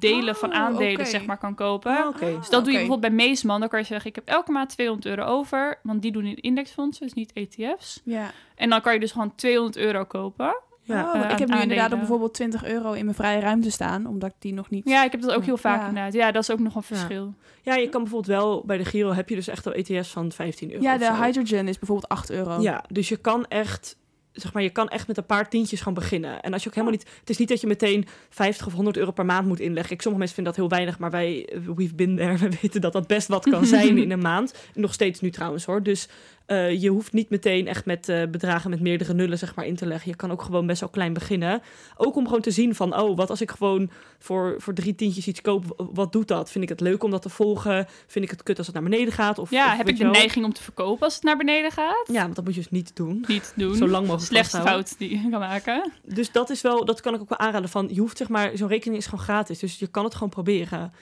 delen 0.00 0.36
van 0.36 0.50
Oh, 0.50 0.56
aandelen, 0.56 1.06
zeg 1.06 1.26
maar, 1.26 1.38
kan 1.38 1.54
kopen. 1.54 2.06
Oké. 2.08 2.36
Dus 2.38 2.48
dat 2.48 2.64
doe 2.64 2.72
je 2.72 2.78
bijvoorbeeld 2.78 3.14
bij 3.16 3.26
Meesman. 3.26 3.60
Dan 3.60 3.68
kan 3.68 3.78
je 3.78 3.86
zeggen, 3.86 4.08
ik 4.10 4.14
heb 4.14 4.28
elke 4.28 4.52
maand 4.52 4.68
200 4.70 5.06
euro 5.16 5.24
over. 5.30 5.78
Want 5.82 6.02
die 6.02 6.12
doen 6.12 6.24
in 6.24 6.36
indexfondsen, 6.36 7.06
dus 7.06 7.14
niet 7.14 7.32
ETF's. 7.32 8.00
Ja. 8.04 8.30
En 8.54 8.70
dan 8.70 8.80
kan 8.80 8.92
je 8.94 9.00
dus 9.00 9.12
gewoon 9.12 9.34
200 9.34 9.76
euro 9.76 10.04
kopen. 10.04 10.56
Ja. 10.88 11.12
Oh, 11.14 11.24
eh, 11.24 11.30
ik 11.30 11.38
heb 11.38 11.48
nu 11.48 11.60
inderdaad 11.60 11.92
ook 11.92 11.98
bijvoorbeeld 11.98 12.34
20 12.34 12.64
euro 12.64 12.92
in 12.92 13.04
mijn 13.04 13.16
vrije 13.16 13.40
ruimte 13.40 13.70
staan, 13.70 14.06
omdat 14.06 14.28
ik 14.30 14.36
die 14.38 14.52
nog 14.54 14.70
niet... 14.70 14.88
Ja, 14.88 15.04
ik 15.04 15.12
heb 15.12 15.20
dat 15.20 15.32
ook 15.32 15.44
heel 15.44 15.56
vaak 15.56 15.80
Ja. 15.80 15.88
inderdaad. 15.88 16.12
Ja, 16.12 16.32
dat 16.32 16.42
is 16.42 16.50
ook 16.50 16.58
nog 16.58 16.74
een 16.74 16.82
verschil. 16.82 17.34
ja, 17.62 17.74
je 17.74 17.88
kan 17.88 18.02
bijvoorbeeld 18.02 18.38
wel, 18.38 18.62
bij 18.66 18.76
de 18.76 18.84
Giro 18.84 19.12
heb 19.12 19.28
je 19.28 19.34
dus 19.34 19.48
echt 19.48 19.66
al 19.66 19.72
ETF's 19.72 20.10
van 20.10 20.32
15 20.32 20.70
euro. 20.70 20.82
Ja, 20.82 20.98
de 20.98 21.14
hydrogen 21.24 21.68
is 21.68 21.78
bijvoorbeeld 21.78 22.08
8 22.08 22.30
euro. 22.30 22.60
Ja, 22.60 22.84
dus 22.92 23.08
je 23.08 23.16
kan 23.16 23.46
echt, 23.46 23.96
zeg 24.32 24.52
maar, 24.52 24.62
je 24.62 24.70
kan 24.70 24.88
echt 24.88 25.06
met 25.06 25.16
een 25.16 25.26
paar 25.26 25.48
tientjes 25.48 25.80
gaan 25.80 25.94
beginnen. 25.94 26.40
En 26.42 26.52
als 26.52 26.62
je 26.62 26.68
ook 26.68 26.74
helemaal 26.74 26.96
niet, 26.98 27.08
het 27.20 27.30
is 27.30 27.36
niet 27.38 27.48
dat 27.48 27.60
je 27.60 27.66
meteen 27.66 28.06
50 28.30 28.66
of 28.66 28.72
100 28.72 28.96
euro 28.96 29.10
per 29.10 29.24
maand 29.26 29.46
moet 29.46 29.60
inleggen. 29.60 29.92
Ik, 29.94 30.02
sommige 30.02 30.24
mensen 30.24 30.34
vinden 30.44 30.54
dat 30.54 30.62
heel 30.62 30.78
weinig, 30.78 30.98
maar 30.98 31.10
wij, 31.10 31.46
eh, 31.48 31.60
we've 31.76 31.94
been 31.94 32.16
there, 32.16 32.36
we 32.48 32.48
weten 32.62 32.80
dat 32.80 32.92
dat 32.92 33.06
best 33.06 33.28
wat 33.28 33.48
kan 33.50 33.64
zijn 33.76 33.98
in 33.98 34.10
een 34.10 34.18
maand. 34.20 34.54
Nog 34.74 34.92
steeds 34.92 35.20
nu 35.20 35.30
trouwens 35.30 35.64
hoor. 35.64 35.82
Dus 35.82 36.08
eh, 36.48 36.82
je 36.82 36.88
hoeft 36.88 37.12
niet 37.12 37.30
meteen 37.30 37.66
echt 37.66 37.84
met 37.84 38.08
eh, 38.08 38.22
bedragen 38.30 38.70
met 38.70 38.80
meerdere 38.80 39.14
nullen 39.14 39.38
zeg 39.38 39.54
maar 39.54 39.66
in 39.66 39.76
te 39.76 39.86
leggen. 39.86 40.10
Je 40.10 40.16
kan 40.16 40.30
ook 40.30 40.42
gewoon 40.42 40.66
best 40.66 40.80
wel 40.80 40.88
klein 40.88 41.12
beginnen. 41.12 41.62
Ook 41.96 42.16
om 42.16 42.24
gewoon 42.24 42.40
te 42.40 42.50
zien 42.50 42.74
van, 42.74 42.96
oh, 42.96 43.16
wat 43.16 43.30
als 43.30 43.40
ik 43.40 43.50
gewoon 43.50 43.90
voor, 44.18 44.54
voor 44.58 44.74
drie 44.74 44.94
tientjes 44.94 45.26
iets 45.26 45.40
koop, 45.40 45.88
wat 45.92 46.12
doet 46.12 46.28
dat? 46.28 46.50
Vind 46.50 46.64
ik 46.64 46.70
het 46.70 46.80
leuk 46.80 47.02
om 47.02 47.10
dat 47.10 47.22
te 47.22 47.28
volgen? 47.28 47.86
Vind 48.06 48.24
ik 48.24 48.30
het 48.30 48.42
kut 48.42 48.58
als 48.58 48.66
het 48.66 48.74
naar 48.74 48.84
beneden 48.84 49.12
gaat? 49.12 49.38
Of, 49.38 49.50
Ja, 49.50 49.70
of 49.70 49.76
heb 49.76 49.88
ik 49.88 49.96
de 49.96 50.02
wel? 50.02 50.12
neiging 50.12 50.44
om 50.44 50.52
te 50.52 50.62
verkopen 50.62 51.04
als 51.04 51.14
het 51.14 51.22
naar 51.22 51.36
beneden 51.36 51.70
gaat? 51.70 52.08
Ja, 52.12 52.22
want 52.22 52.34
dat 52.34 52.44
moet 52.44 52.54
je 52.54 52.60
dus 52.60 52.70
niet 52.70 52.96
doen. 52.96 53.24
Niet 53.26 53.52
doen. 53.56 53.74
Zo 53.76 53.88
lang 53.88 54.06
mogelijk 54.06 54.32
Slechtste 54.32 54.60
fout 54.60 54.98
die 54.98 55.10
je 55.10 55.30
kan 55.30 55.40
maken. 55.40 55.92
Dus 56.04 56.32
dat 56.32 56.50
is 56.50 56.60
wel, 56.60 56.84
dat 56.84 57.00
kan 57.00 57.14
ik 57.14 57.20
ook 57.20 57.28
wel 57.28 57.38
aanraden. 57.38 57.68
Van, 57.68 57.88
je 57.92 58.00
hoeft 58.00 58.16
zeg 58.16 58.28
maar, 58.28 58.50
zo'n 58.54 58.68
rekening 58.68 58.98
is 58.98 59.06
gewoon 59.06 59.24
gratis. 59.24 59.58
Dus 59.58 59.78
je 59.78 59.86
kan 59.86 60.04
het 60.04 60.14
gewoon 60.14 60.28
proberen 60.28 60.92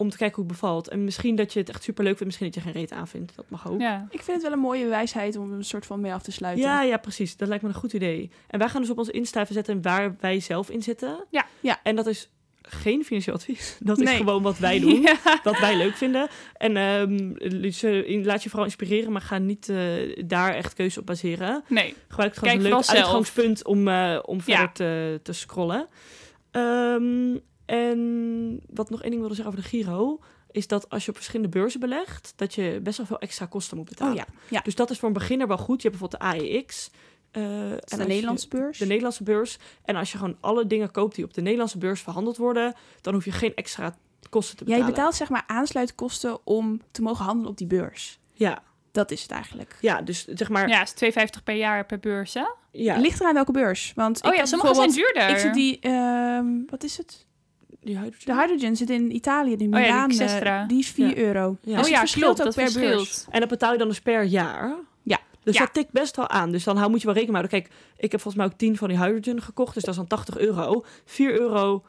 om 0.00 0.10
te 0.10 0.16
kijken 0.16 0.36
hoe 0.36 0.44
het 0.44 0.52
bevalt. 0.60 0.88
En 0.88 1.04
misschien 1.04 1.36
dat 1.36 1.52
je 1.52 1.58
het 1.58 1.68
echt 1.68 1.82
super 1.82 2.04
leuk 2.04 2.16
vindt, 2.16 2.26
misschien 2.26 2.46
dat 2.46 2.54
je 2.54 2.60
geen 2.70 2.80
reet 2.80 2.92
aan 2.92 3.08
vindt. 3.08 3.32
Dat 3.36 3.44
mag 3.48 3.70
ook. 3.70 3.80
Ja. 3.80 3.86
Ja. 3.90 4.06
Ik 4.10 4.22
vind 4.22 4.36
het 4.36 4.42
wel 4.42 4.52
een 4.52 4.58
mooie 4.58 4.86
wijsheid 4.86 5.36
om 5.36 5.52
een 5.52 5.64
soort 5.64 5.86
van 5.86 6.00
mee 6.00 6.12
af 6.12 6.22
te 6.22 6.32
sluiten. 6.32 6.86
Ja, 6.86 6.96
precies. 6.96 7.36
Dat 7.36 7.48
lijkt 7.48 7.62
me 7.62 7.68
een 7.68 7.74
goed 7.74 7.92
idee. 7.92 8.30
En 8.46 8.58
wij 8.58 8.68
gaan 8.68 8.80
dus 8.80 8.90
op 8.90 8.98
onze 8.98 9.12
Insta 9.12 9.44
zetten 9.44 9.82
waar 9.82 10.16
wij 10.20 10.40
zelf 10.40 10.70
in 10.70 10.82
zitten. 10.82 11.24
Ja. 11.30 11.46
Ja. 11.60 11.80
En 11.82 11.96
dat 11.96 12.06
is 12.06 12.30
geen 12.62 13.04
financieel 13.04 13.34
advies. 13.36 13.76
Dat 13.80 14.00
is 14.00 14.10
gewoon 14.10 14.42
wat 14.42 14.58
wij 14.58 14.80
doen. 14.80 15.00
Ja. 15.10 15.16
Wat 15.42 15.58
wij 15.58 15.76
leuk 15.76 15.96
vinden. 15.96 16.28
En 16.56 16.76
eh, 16.76 18.24
laat 18.24 18.42
je 18.42 18.48
vooral 18.48 18.64
inspireren, 18.64 19.12
maar 19.12 19.22
ga 19.22 19.38
niet 19.38 19.68
eh, 19.68 19.78
daar 20.26 20.54
echt 20.54 20.74
keuze 20.74 21.00
op 21.00 21.06
baseren. 21.06 21.62
Nee. 21.68 21.94
Gebruik 22.08 22.30
het 22.30 22.38
gewoon 22.38 22.58
Kijk 22.60 22.72
als 22.74 22.88
een 22.88 22.94
leuk 22.94 22.96
zelf. 22.96 22.98
uitgangspunt 22.98 23.64
om, 23.64 23.88
eh, 23.88 24.18
om 24.22 24.36
Ja. 24.36 24.42
verder 24.42 24.72
te, 24.72 25.20
te 25.22 25.32
scrollen. 25.32 25.86
Ehm, 26.50 27.36
en 27.70 28.60
wat 28.70 28.90
nog 28.90 29.00
één 29.00 29.08
ding 29.10 29.20
wilde 29.22 29.36
zeggen 29.36 29.52
over 29.54 29.64
de 29.64 29.68
Giro... 29.76 30.20
is 30.50 30.66
dat 30.66 30.88
als 30.90 31.04
je 31.04 31.10
op 31.10 31.16
verschillende 31.16 31.52
beurzen 31.58 31.80
belegt... 31.80 32.32
dat 32.36 32.54
je 32.54 32.80
best 32.82 32.96
wel 32.96 33.06
veel 33.06 33.18
extra 33.18 33.46
kosten 33.46 33.76
moet 33.76 33.88
betalen. 33.88 34.12
Oh 34.12 34.18
ja, 34.18 34.26
ja. 34.48 34.60
Dus 34.60 34.74
dat 34.74 34.90
is 34.90 34.98
voor 34.98 35.08
een 35.08 35.14
beginner 35.14 35.46
wel 35.48 35.58
goed. 35.58 35.82
Je 35.82 35.88
hebt 35.88 36.00
bijvoorbeeld 36.00 36.40
de 36.40 36.48
AEX. 36.58 36.90
eh, 37.30 37.42
en 37.72 37.78
de 37.88 37.96
je- 37.96 38.04
Nederlandse 38.06 38.48
beurs. 38.48 38.78
de 38.78 38.86
Nederlandse 38.86 39.22
beurs. 39.22 39.58
En 39.84 39.96
als 39.96 40.12
je 40.12 40.18
gewoon 40.18 40.36
alle 40.40 40.66
dingen 40.66 40.90
koopt 40.90 41.14
die 41.14 41.24
op 41.24 41.34
de 41.34 41.40
Nederlandse 41.42 41.78
beurs 41.78 42.00
verhandeld 42.00 42.36
worden... 42.36 42.74
dan 43.00 43.14
hoef 43.14 43.24
je 43.24 43.32
geen 43.32 43.54
extra 43.54 43.96
kosten 44.30 44.56
te 44.56 44.64
Ja, 44.64 44.70
betalen. 44.70 44.86
je 44.90 44.96
betaalt 44.96 45.14
zeg 45.14 45.28
maar 45.28 45.44
aansluitkosten 45.46 46.46
om 46.46 46.80
te 46.90 47.02
mogen 47.02 47.24
handelen 47.24 47.50
op 47.50 47.56
die 47.58 47.66
beurs. 47.66 48.18
Ja, 48.32 48.62
Dat 48.92 49.10
is 49.10 49.22
het 49.22 49.30
eigenlijk. 49.30 49.76
ja, 49.80 50.02
dus 50.02 50.24
zeg 50.24 50.48
maar... 50.48 50.68
Ja, 50.68 50.82
is 50.82 50.94
2,50 50.94 51.42
per 51.44 51.54
jaar 51.54 51.86
per 51.86 51.98
beurs, 51.98 52.34
hè? 52.34 52.44
Ja, 52.72 52.96
ligt 52.96 53.20
eraan 53.20 53.34
welke 53.34 53.52
beurs. 53.52 53.92
Want 53.94 54.22
Oh 54.24 54.30
ik 54.32 54.36
ja, 54.38 54.44
sommige 54.46 54.74
zijn 54.74 54.90
duurder. 54.90 55.28
Ik 55.28 55.38
zit 55.38 55.54
die, 55.54 55.78
ehm, 55.80 56.46
wat 56.66 56.84
is 56.84 56.96
het? 56.96 57.26
Die 57.82 57.98
hydrogen. 57.98 58.26
De 58.26 58.34
hydrogen 58.34 58.76
zit 58.76 58.90
in 58.90 59.14
Italië, 59.14 59.56
de 59.56 59.64
Oh 59.64 59.70
ja, 59.80 60.06
die 60.06 60.18
Milaan. 60.18 60.42
eh, 60.62 60.68
die 60.68 60.78
is 60.78 60.88
4 60.88 61.08
Ja. 61.08 61.16
euro. 61.16 61.56
Ja. 61.62 61.76
Dus 61.76 61.84
oh 61.84 61.90
ja, 61.90 62.00
het 62.00 62.10
verschilt 62.10 62.24
klopt, 62.24 62.38
ook 62.40 62.44
dat 62.46 62.54
per 62.54 62.64
verschilt. 62.72 62.94
beurs. 62.96 63.24
En 63.30 63.40
dat 63.40 63.48
betaal 63.48 63.72
je 63.72 63.78
dan 63.78 63.88
dus 63.88 64.00
per 64.00 64.22
jaar. 64.22 64.74
Ja. 65.02 65.18
Dus 65.42 65.54
Ja. 65.54 65.60
dat 65.60 65.72
tikt 65.74 65.92
best 65.92 66.16
wel 66.16 66.28
aan. 66.28 66.50
Dus 66.50 66.64
dan 66.64 66.76
hou, 66.76 66.90
moet 66.90 67.00
je 67.00 67.06
wel 67.06 67.14
rekening 67.14 67.42
mee 67.42 67.48
houden. 67.50 67.70
Kijk, 67.70 67.94
ik 68.04 68.12
heb 68.12 68.20
volgens 68.20 68.42
mij 68.42 68.52
ook 68.52 68.58
10 68.58 68.76
van 68.76 68.88
die 68.88 68.98
hydrogen 68.98 69.42
gekocht. 69.42 69.74
Dus 69.74 69.82
dat 69.82 69.90
is 69.94 69.98
dan 70.00 70.08
80 70.08 70.38
euro. 70.38 70.84
4 71.04 71.40
euro 71.40 71.84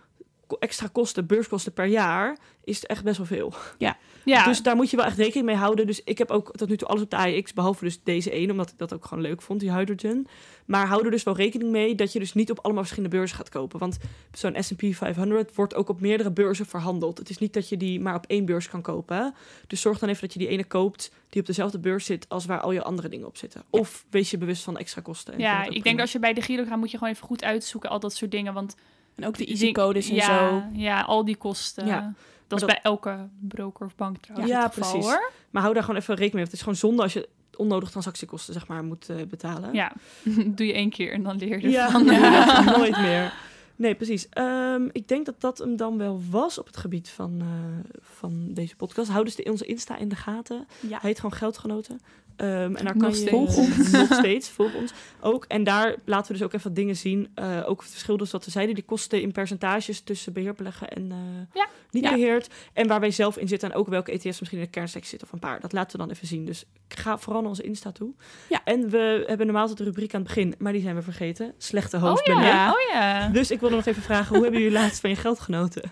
extra 0.60 0.88
kosten, 0.92 1.26
beurskosten 1.26 1.74
per 1.74 1.86
jaar, 1.86 2.38
is 2.64 2.84
echt 2.86 3.04
best 3.04 3.18
wel 3.18 3.26
veel. 3.26 3.54
Ja, 3.78 3.98
Dus 4.24 4.64
daar 4.64 4.76
moet 4.76 4.90
je 4.90 4.98
wel 4.98 5.06
echt 5.06 5.18
rekening 5.18 5.46
mee 5.46 5.56
houden. 5.56 5.88
Dus 5.88 6.04
ik 6.04 6.18
heb 6.18 6.32
ook 6.32 6.52
tot 6.58 6.70
nu 6.70 6.78
toe 6.78 6.88
alles 6.88 7.02
op 7.02 7.10
de 7.10 7.16
AEX, 7.16 7.54
behalve 7.54 7.84
dus 7.84 8.04
deze 8.04 8.32
één, 8.32 8.52
omdat 8.52 8.70
ik 8.70 8.78
dat 8.78 8.94
ook 8.94 9.06
gewoon 9.06 9.24
leuk 9.24 9.42
vond, 9.42 9.60
die 9.60 9.74
hydrogen. 9.74 10.28
Maar 10.66 10.88
hou 10.88 11.06
er 11.06 11.12
dus 11.12 11.24
wel 11.24 11.36
rekening 11.36 11.72
mee 11.72 11.96
dat 11.96 12.14
je 12.14 12.20
dus 12.20 12.34
niet 12.34 12.52
op 12.52 12.60
allemaal 12.60 12.84
verschillende 12.84 13.16
beurzen 13.16 13.38
gaat 13.38 13.50
kopen. 13.50 13.80
Want 13.80 13.98
zo'n 14.32 14.56
S&P 14.60 14.84
500 14.96 15.56
wordt 15.56 15.76
ook 15.76 15.90
op 15.90 16.02
meerdere 16.02 16.32
beurzen 16.32 16.66
verhandeld. 16.66 17.18
Het 17.18 17.30
is 17.30 17.38
niet 17.38 17.54
dat 17.54 17.70
je 17.70 17.78
die 17.78 18.00
maar 18.00 18.16
op 18.16 18.26
één 18.28 18.46
beurs 18.46 18.70
kan 18.70 18.82
kopen. 18.82 19.34
Dus 19.68 19.82
zorg 19.82 20.00
dan 20.00 20.10
even 20.10 20.22
dat 20.22 20.34
je 20.34 20.40
die 20.40 20.48
ene 20.48 20.66
koopt 20.66 21.12
die 21.30 21.42
op 21.42 21.48
dezelfde 21.48 21.80
beurs 21.80 22.06
zit 22.06 22.30
als 22.30 22.46
waar 22.46 22.60
al 22.60 22.72
je 22.72 22.84
andere 22.84 23.10
dingen 23.10 23.28
op 23.28 23.38
zitten. 23.38 23.64
Of 23.70 24.06
wees 24.10 24.32
je 24.32 24.38
bewust 24.38 24.64
van 24.64 24.78
extra 24.78 25.02
kosten. 25.02 25.34
En 25.34 25.40
ja 25.40 25.64
ik 25.64 25.72
denk 25.72 25.84
prima. 25.84 26.02
als 26.02 26.12
je 26.12 26.20
bij 26.20 26.34
de 26.34 26.42
Giro 26.42 26.64
gaat, 26.66 26.78
moet 26.78 26.92
je 26.92 26.98
gewoon 26.98 27.14
even 27.14 27.28
goed 27.28 27.44
uitzoeken, 27.44 27.90
al 27.90 28.00
dat 28.00 28.14
soort 28.14 28.32
dingen. 28.32 28.54
Want 28.54 28.76
En 29.16 29.26
ook 29.28 29.38
de 29.38 29.46
die- 29.46 29.54
easy 29.54 29.72
codes 29.72 30.10
en 30.10 30.16
ja, 30.16 30.50
zo. 30.50 30.64
Ja, 30.74 31.02
al 31.02 31.26
die 31.26 31.36
kosten. 31.36 31.86
Ja. 31.86 32.14
Dat 32.48 32.62
is 32.62 32.66
dat- 32.68 32.76
bij 32.76 32.92
elke 32.92 33.28
broker 33.40 33.86
of 33.86 33.96
bank 33.96 34.18
trouwens 34.18 34.52
Ja, 34.52 34.68
geval, 34.70 34.92
precies. 34.92 35.10
hoor. 35.10 35.32
Maar 35.50 35.62
hou 35.62 35.74
daar 35.74 35.84
gewoon 35.84 36.00
even 36.00 36.14
rekening 36.16 36.34
mee. 36.36 36.44
Het 36.44 36.54
is 36.54 36.60
gewoon 36.60 36.76
zonde 36.76 37.02
als 37.02 37.14
je 37.14 37.30
onnodig 37.58 37.90
transactiekosten 37.90 38.54
zeg 38.54 38.68
maar, 38.68 38.84
moet 38.84 39.10
eh, 39.10 39.16
betalen. 39.30 39.74
Ja, 39.74 39.92
doe 40.56 40.66
je 40.68 40.74
één 40.74 40.90
keer 40.90 41.14
en 41.14 41.24
dan 41.24 41.38
leer 41.38 41.62
je 41.62 41.70
Ja, 41.70 41.98
inderdaad, 42.00 42.66
nooit 42.78 42.98
meer. 43.02 43.34
Nee, 43.76 43.96
precies. 43.96 44.30
Ehm, 44.30 44.88
ik 44.92 45.08
denk 45.08 45.26
dat 45.26 45.42
dat 45.42 45.58
hem 45.58 45.76
dan 45.76 45.98
wel 45.98 46.22
was 46.30 46.58
op 46.58 46.66
het 46.66 46.78
gebied 46.78 47.10
van, 47.10 47.38
eh, 47.42 48.00
van 48.02 48.48
deze 48.54 48.76
podcast. 48.76 49.10
Hou 49.10 49.24
dus 49.26 49.36
de, 49.36 49.44
onze 49.52 49.66
Insta 49.66 49.98
in 49.98 50.10
de 50.10 50.16
gaten. 50.16 50.68
Ja. 50.80 50.90
Hij 51.00 51.10
heet 51.10 51.16
gewoon 51.20 51.38
Geldgenoten. 51.38 52.00
Ehm, 52.36 52.76
en 52.76 52.86
daar 52.86 52.98
kan 52.98 53.10
je. 53.20 53.28
Volg 53.28 53.58
ons. 53.58 53.92
nog 53.92 54.14
steeds 54.14 54.50
volg 54.50 54.76
ons 54.76 54.92
ook. 55.20 55.46
En 55.48 55.64
daar 55.64 55.96
laten 56.06 56.28
we 56.32 56.38
dus 56.38 56.44
ook 56.48 56.54
even 56.54 56.68
wat 56.68 56.76
dingen 56.76 56.96
zien. 56.96 57.30
Eh, 57.36 57.60
ook 57.66 57.82
het 57.82 57.90
verschil 57.92 58.18
dus 58.18 58.32
wat 58.32 58.46
we 58.46 58.52
zeiden, 58.52 58.76
die 58.76 58.84
kosten 58.84 59.22
in 59.22 59.32
percentages 59.32 60.02
tussen 60.02 60.34
beheerbeleggen 60.34 60.90
en 60.90 61.12
eh, 61.12 61.18
Ja. 61.54 61.68
niet 61.92 62.04
Ja. 62.04 62.12
beheerd. 62.12 62.48
En 62.74 62.88
waar 62.88 63.00
wij 63.00 63.12
zelf 63.12 63.38
in 63.38 63.48
zitten 63.48 63.72
en 63.72 63.76
ook 63.78 63.88
welke 63.88 64.12
ETF's 64.12 64.40
misschien 64.40 64.60
in 64.60 64.66
de 64.66 64.70
kernsectie 64.70 65.10
zitten 65.10 65.28
of 65.28 65.34
een 65.34 65.40
paar. 65.40 65.60
Dat 65.60 65.74
laten 65.74 65.92
we 65.92 65.98
dan 66.06 66.16
even 66.16 66.28
zien. 66.28 66.46
Dus 66.46 66.66
ik 66.88 67.00
ga 67.00 67.18
vooral 67.18 67.42
naar 67.42 67.50
onze 67.50 67.64
Insta 67.64 67.92
toe. 67.92 68.14
Ja. 68.50 68.62
En 68.64 68.90
we 68.90 69.24
hebben 69.28 69.46
normaal 69.46 69.62
altijd 69.62 69.78
de 69.80 69.84
rubriek 69.84 70.14
aan 70.14 70.20
het 70.22 70.30
begin, 70.34 70.56
maar 70.58 70.74
die 70.74 70.82
zijn 70.82 70.96
we 70.96 71.02
vergeten. 71.02 71.54
Slechte 71.58 71.98
host 71.98 72.28
Oh 72.30 72.44
ja, 72.44 72.70
oh 72.72 72.80
ja. 72.94 73.28
Dus 73.28 73.52
ik 73.52 73.60
wilde 73.60 73.76
nog 73.76 73.86
even 73.86 74.02
vragen, 74.02 74.34
hoe 74.36 74.44
hebben 74.44 74.62
jullie 74.62 74.78
laatst 74.78 75.00
van 75.02 75.10
je 75.10 75.16
geld 75.16 75.40
genoten? 75.40 75.92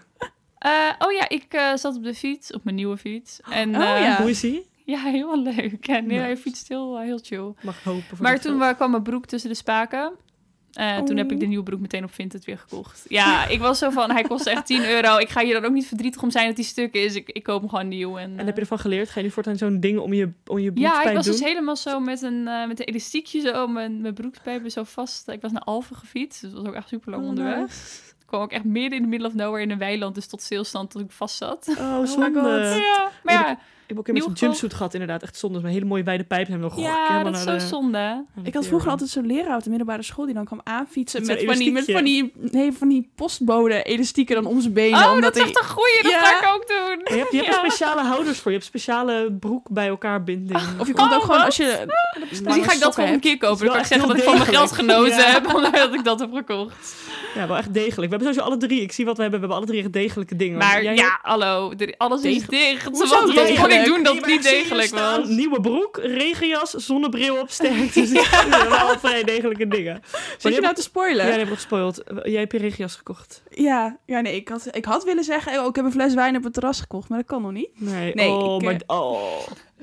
Eh, 0.58 0.72
oh 1.00 1.12
ja, 1.12 1.30
ik 1.30 1.46
zat 1.76 1.96
op 1.96 2.04
de 2.04 2.14
fiets, 2.14 2.54
op 2.54 2.64
mijn 2.64 2.76
nieuwe 2.76 2.98
fiets. 2.98 3.40
En, 3.50 3.70
Oh 3.76 3.82
ja. 3.82 4.22
Hoe 4.22 4.30
is 4.30 4.40
die? 4.40 4.68
Ja, 4.90 5.00
heel 5.04 5.42
leuk. 5.42 5.88
En 5.88 6.08
nee, 6.08 6.20
hij 6.20 6.38
fietst 6.38 6.68
heel, 6.68 6.98
eh, 6.98 7.04
heel 7.04 7.20
chill. 7.24 7.54
Mag 7.62 7.84
hopen. 7.84 8.04
voor 8.08 8.22
Maar 8.22 8.40
toen 8.40 8.76
kwam 8.76 8.92
mijn 8.92 9.04
broek 9.04 9.26
tussen 9.26 9.50
de 9.50 9.56
spaken. 9.56 10.12
Eh, 10.74 10.98
Toen 10.98 11.18
heb 11.18 11.26
ik 11.26 11.34
Oh. 11.34 11.40
de 11.40 11.46
nieuwe 11.46 11.64
broek 11.64 11.80
meteen 11.80 12.04
op 12.04 12.14
Vinted 12.14 12.46
weer 12.46 12.58
gekocht. 12.58 13.06
Ja, 13.08 13.48
ik 13.48 13.60
was 13.60 13.78
zo 13.80 13.90
van, 13.90 14.12
hij 14.12 14.24
kost 14.24 14.48
echt 14.48 14.66
10 14.66 14.86
euro. 14.90 15.18
Ik 15.18 15.30
ga 15.30 15.42
hier 15.44 15.54
dan 15.54 15.66
ook 15.66 15.72
niet 15.72 15.86
verdrietig 15.88 16.22
om 16.22 16.32
zijn 16.32 16.48
dat 16.48 16.56
hij 16.56 16.66
stuk 16.66 16.94
is. 16.94 17.16
Ik, 17.16 17.30
ik 17.30 17.44
koop 17.44 17.60
hem 17.60 17.70
gewoon 17.70 17.88
nieuw. 17.88 18.18
En, 18.18 18.32
En 18.32 18.38
heb 18.38 18.46
je 18.48 18.52
eh, 18.54 18.58
ervan 18.60 18.80
geleerd? 18.80 19.10
Ga 19.10 19.20
je 19.20 19.26
nu 19.26 19.32
voortaan 19.32 19.56
zo'n 19.58 19.80
ding 19.80 20.00
om 20.00 20.14
je, 20.14 20.32
om 20.48 20.60
je 20.60 20.64
ja, 20.64 20.70
ik 20.70 20.74
broekspijp 20.76 21.16
was 21.16 21.26
doen? 21.26 21.34
dus 21.34 21.44
helemaal 21.44 21.76
zo 21.76 22.00
met 22.00 22.22
een, 22.22 22.44
met 22.44 22.80
een 22.80 22.86
elastiekje 22.86 23.40
zo 23.42 23.68
mijn, 23.68 24.02
mijn 24.02 24.14
broekspijpen 24.14 24.72
zo 24.72 24.84
vast. 24.84 25.28
Ik 25.28 25.42
was 25.42 25.52
naar 25.52 25.62
Alphen 25.64 25.96
gefietst, 25.96 26.42
dus 26.42 26.52
dat 26.52 26.60
was 26.60 26.70
ook 26.70 26.76
echt 26.76 26.88
super 26.88 27.12
lang 27.12 27.24
Oh, 27.24 27.30
onderweg. 27.30 27.58
nice. 27.60 28.02
Ik 28.20 28.26
kwam 28.26 28.42
ook 28.42 28.52
echt 28.52 28.64
midden 28.64 28.98
in 28.98 29.04
the 29.04 29.10
middle 29.10 29.28
of 29.28 29.34
nowhere 29.34 29.64
in 29.64 29.72
een 29.72 29.78
weiland, 29.78 30.16
dus 30.16 30.28
tot 30.28 30.42
stilstand 30.42 30.92
tot 30.92 31.02
ik 31.02 31.12
vast 31.12 31.36
zat. 31.38 31.76
Oh, 31.78 32.00
my 32.02 32.06
zonde. 32.08 32.40
Ja, 32.82 33.12
maar 33.24 33.34
ja, 33.34 33.60
heb 33.90 33.98
ook 33.98 34.06
met 34.08 34.16
Nieuw 34.16 34.24
zo'n 34.24 34.34
jumpsuit 34.34 34.74
gehad, 34.74 34.94
inderdaad. 34.94 35.24
Echt 35.24 35.38
zonde. 35.38 35.60
Een 35.60 35.66
hele 35.66 35.86
mooie 35.86 36.04
wijde 36.04 36.24
pijp. 36.24 36.48
En 36.50 36.62
dan 36.62 36.72
ja 36.76 37.24
dat 37.24 37.36
is 37.36 37.44
zo 37.44 37.58
zonde. 37.58 38.26
Ik 38.44 38.54
had 38.54 38.68
vroeger 38.68 38.90
altijd 38.90 39.10
zo'n 39.10 39.26
leraar 39.26 39.56
op 39.58 39.64
de 39.64 39.70
middelbare 39.70 40.04
school 40.04 40.26
die 40.26 40.34
dan 40.34 40.46
kwam 40.46 40.62
aanfietsen 40.64 41.26
Met 41.26 41.44
van 41.46 41.56
die, 41.58 41.72
met 41.72 41.92
van 41.92 42.04
die, 42.04 42.32
nee, 42.36 42.72
van 42.72 42.88
die 42.90 43.12
postbode 43.16 43.84
elastieken 43.84 44.36
dan 44.36 44.46
om 44.46 44.62
zijn 44.62 44.74
benen. 44.74 45.00
Oh, 45.00 45.12
omdat 45.12 45.34
dat 45.34 45.44
is 45.44 45.50
echt 45.50 45.60
een 45.60 45.70
goeie, 45.70 46.00
dat 46.04 46.12
Ja. 46.12 46.20
ga 46.24 46.38
ik 46.48 46.54
ook 46.56 46.68
doen. 46.68 47.02
Je 47.16 47.20
hebt, 47.20 47.32
je 47.32 47.38
hebt 47.38 47.50
Ja. 47.56 47.64
er 47.64 47.72
speciale 47.72 48.02
houders 48.04 48.38
voor. 48.40 48.52
Je 48.52 48.58
hebt 48.58 48.70
speciale 48.70 49.32
broek 49.40 49.70
bij 49.70 49.88
elkaar 49.88 50.24
binding. 50.24 50.60
Of 50.80 50.88
je 50.88 50.94
komt 50.94 51.10
Oh, 51.12 51.16
ook 51.16 51.22
gewoon 51.22 51.38
wat? 51.38 51.46
als 51.46 51.58
je... 51.58 51.86
Dus 52.30 52.40
die 52.42 52.64
ga 52.64 52.74
ik 52.74 52.80
dat 52.80 52.96
gewoon 52.96 53.10
een 53.10 53.20
keer 53.20 53.38
kopen. 53.38 53.58
Dan 53.60 53.68
kan 53.70 53.80
ik 53.80 53.86
zeggen 53.86 54.08
dat 54.08 54.18
ik 54.18 54.24
van 54.24 54.34
mijn 54.38 54.46
geld 54.46 54.72
genoten 54.72 55.18
Ja. 55.18 55.24
heb, 55.24 55.54
omdat 55.56 55.94
ik 55.94 56.04
dat 56.04 56.20
heb 56.20 56.34
gekocht. 56.34 56.96
Ja, 57.36 57.48
wel 57.48 57.58
echt 57.58 57.74
degelijk. 57.74 57.96
We 58.12 58.16
hebben 58.16 58.20
sowieso 58.34 58.42
alle 58.42 58.58
drie. 58.58 58.82
Ik 58.82 58.92
zie 58.92 59.06
wat 59.06 59.16
we 59.16 59.22
hebben. 59.22 59.40
We 59.40 59.46
hebben 59.48 59.64
alle 59.64 59.74
drie 59.74 59.84
echt 59.84 59.94
degelijke 59.94 60.36
dingen. 60.36 60.58
Maar 60.58 60.84
Jij 60.84 60.96
ja, 60.96 61.20
hallo, 61.22 61.74
alles 61.98 62.22
is 62.22 62.24
Degelijk. 62.24 62.52
dicht. 62.52 62.86
Hoezo 62.86 63.06
Ik 63.80 63.86
degelijk? 63.86 63.96
doen 63.96 64.04
dat 64.04 64.14
hebt- 64.14 64.28
niet 64.28 64.46
Ik 64.46 64.52
degelijk 64.52 64.88
staan, 64.88 65.20
was? 65.20 65.30
Nieuwe 65.30 65.62
broek, 65.62 65.98
regenjas, 66.02 66.72
zonnebril 66.72 67.40
op 67.40 67.50
sterk. 67.50 67.94
Dus 67.94 68.12
ja, 68.22 68.22
we 68.22 68.56
hebben 68.56 68.80
al 68.80 69.00
vrij 69.00 69.24
degelijke 69.24 69.68
dingen. 69.68 70.02
Zit 70.38 70.56
je 70.56 70.62
nou 70.62 70.76
te 70.76 70.82
spoilen? 70.82 71.26
Ja, 71.26 71.32
die 71.32 71.32
heb 71.32 71.42
ik 71.42 71.50
nog 71.50 71.58
gespoild. 71.58 72.02
Jij 72.24 72.40
hebt 72.40 72.52
je 72.52 72.58
regenjas 72.58 72.96
gekocht. 72.96 73.44
Ja, 73.50 73.98
ja 74.06 74.22
nee, 74.22 74.36
ik 74.36 74.48
had, 74.50 74.68
ik 74.72 74.86
had 74.86 75.04
willen 75.04 75.24
zeggen, 75.24 75.60
oh, 75.60 75.66
ik 75.68 75.76
heb 75.76 75.86
een 75.86 75.92
fles 75.92 76.14
wijn 76.14 76.36
op 76.36 76.44
het 76.44 76.54
terras 76.54 76.80
gekocht, 76.80 77.10
maar 77.10 77.18
dat 77.18 77.28
kan 77.28 77.42
nog 77.42 77.52
niet. 77.52 77.70
Nee, 77.74 78.14
Nee, 78.14 78.30
oh, 78.30 78.56
ik, 78.56 78.62
maar... 78.64 78.74
eh, 78.74 78.80
Oh. 78.88 79.12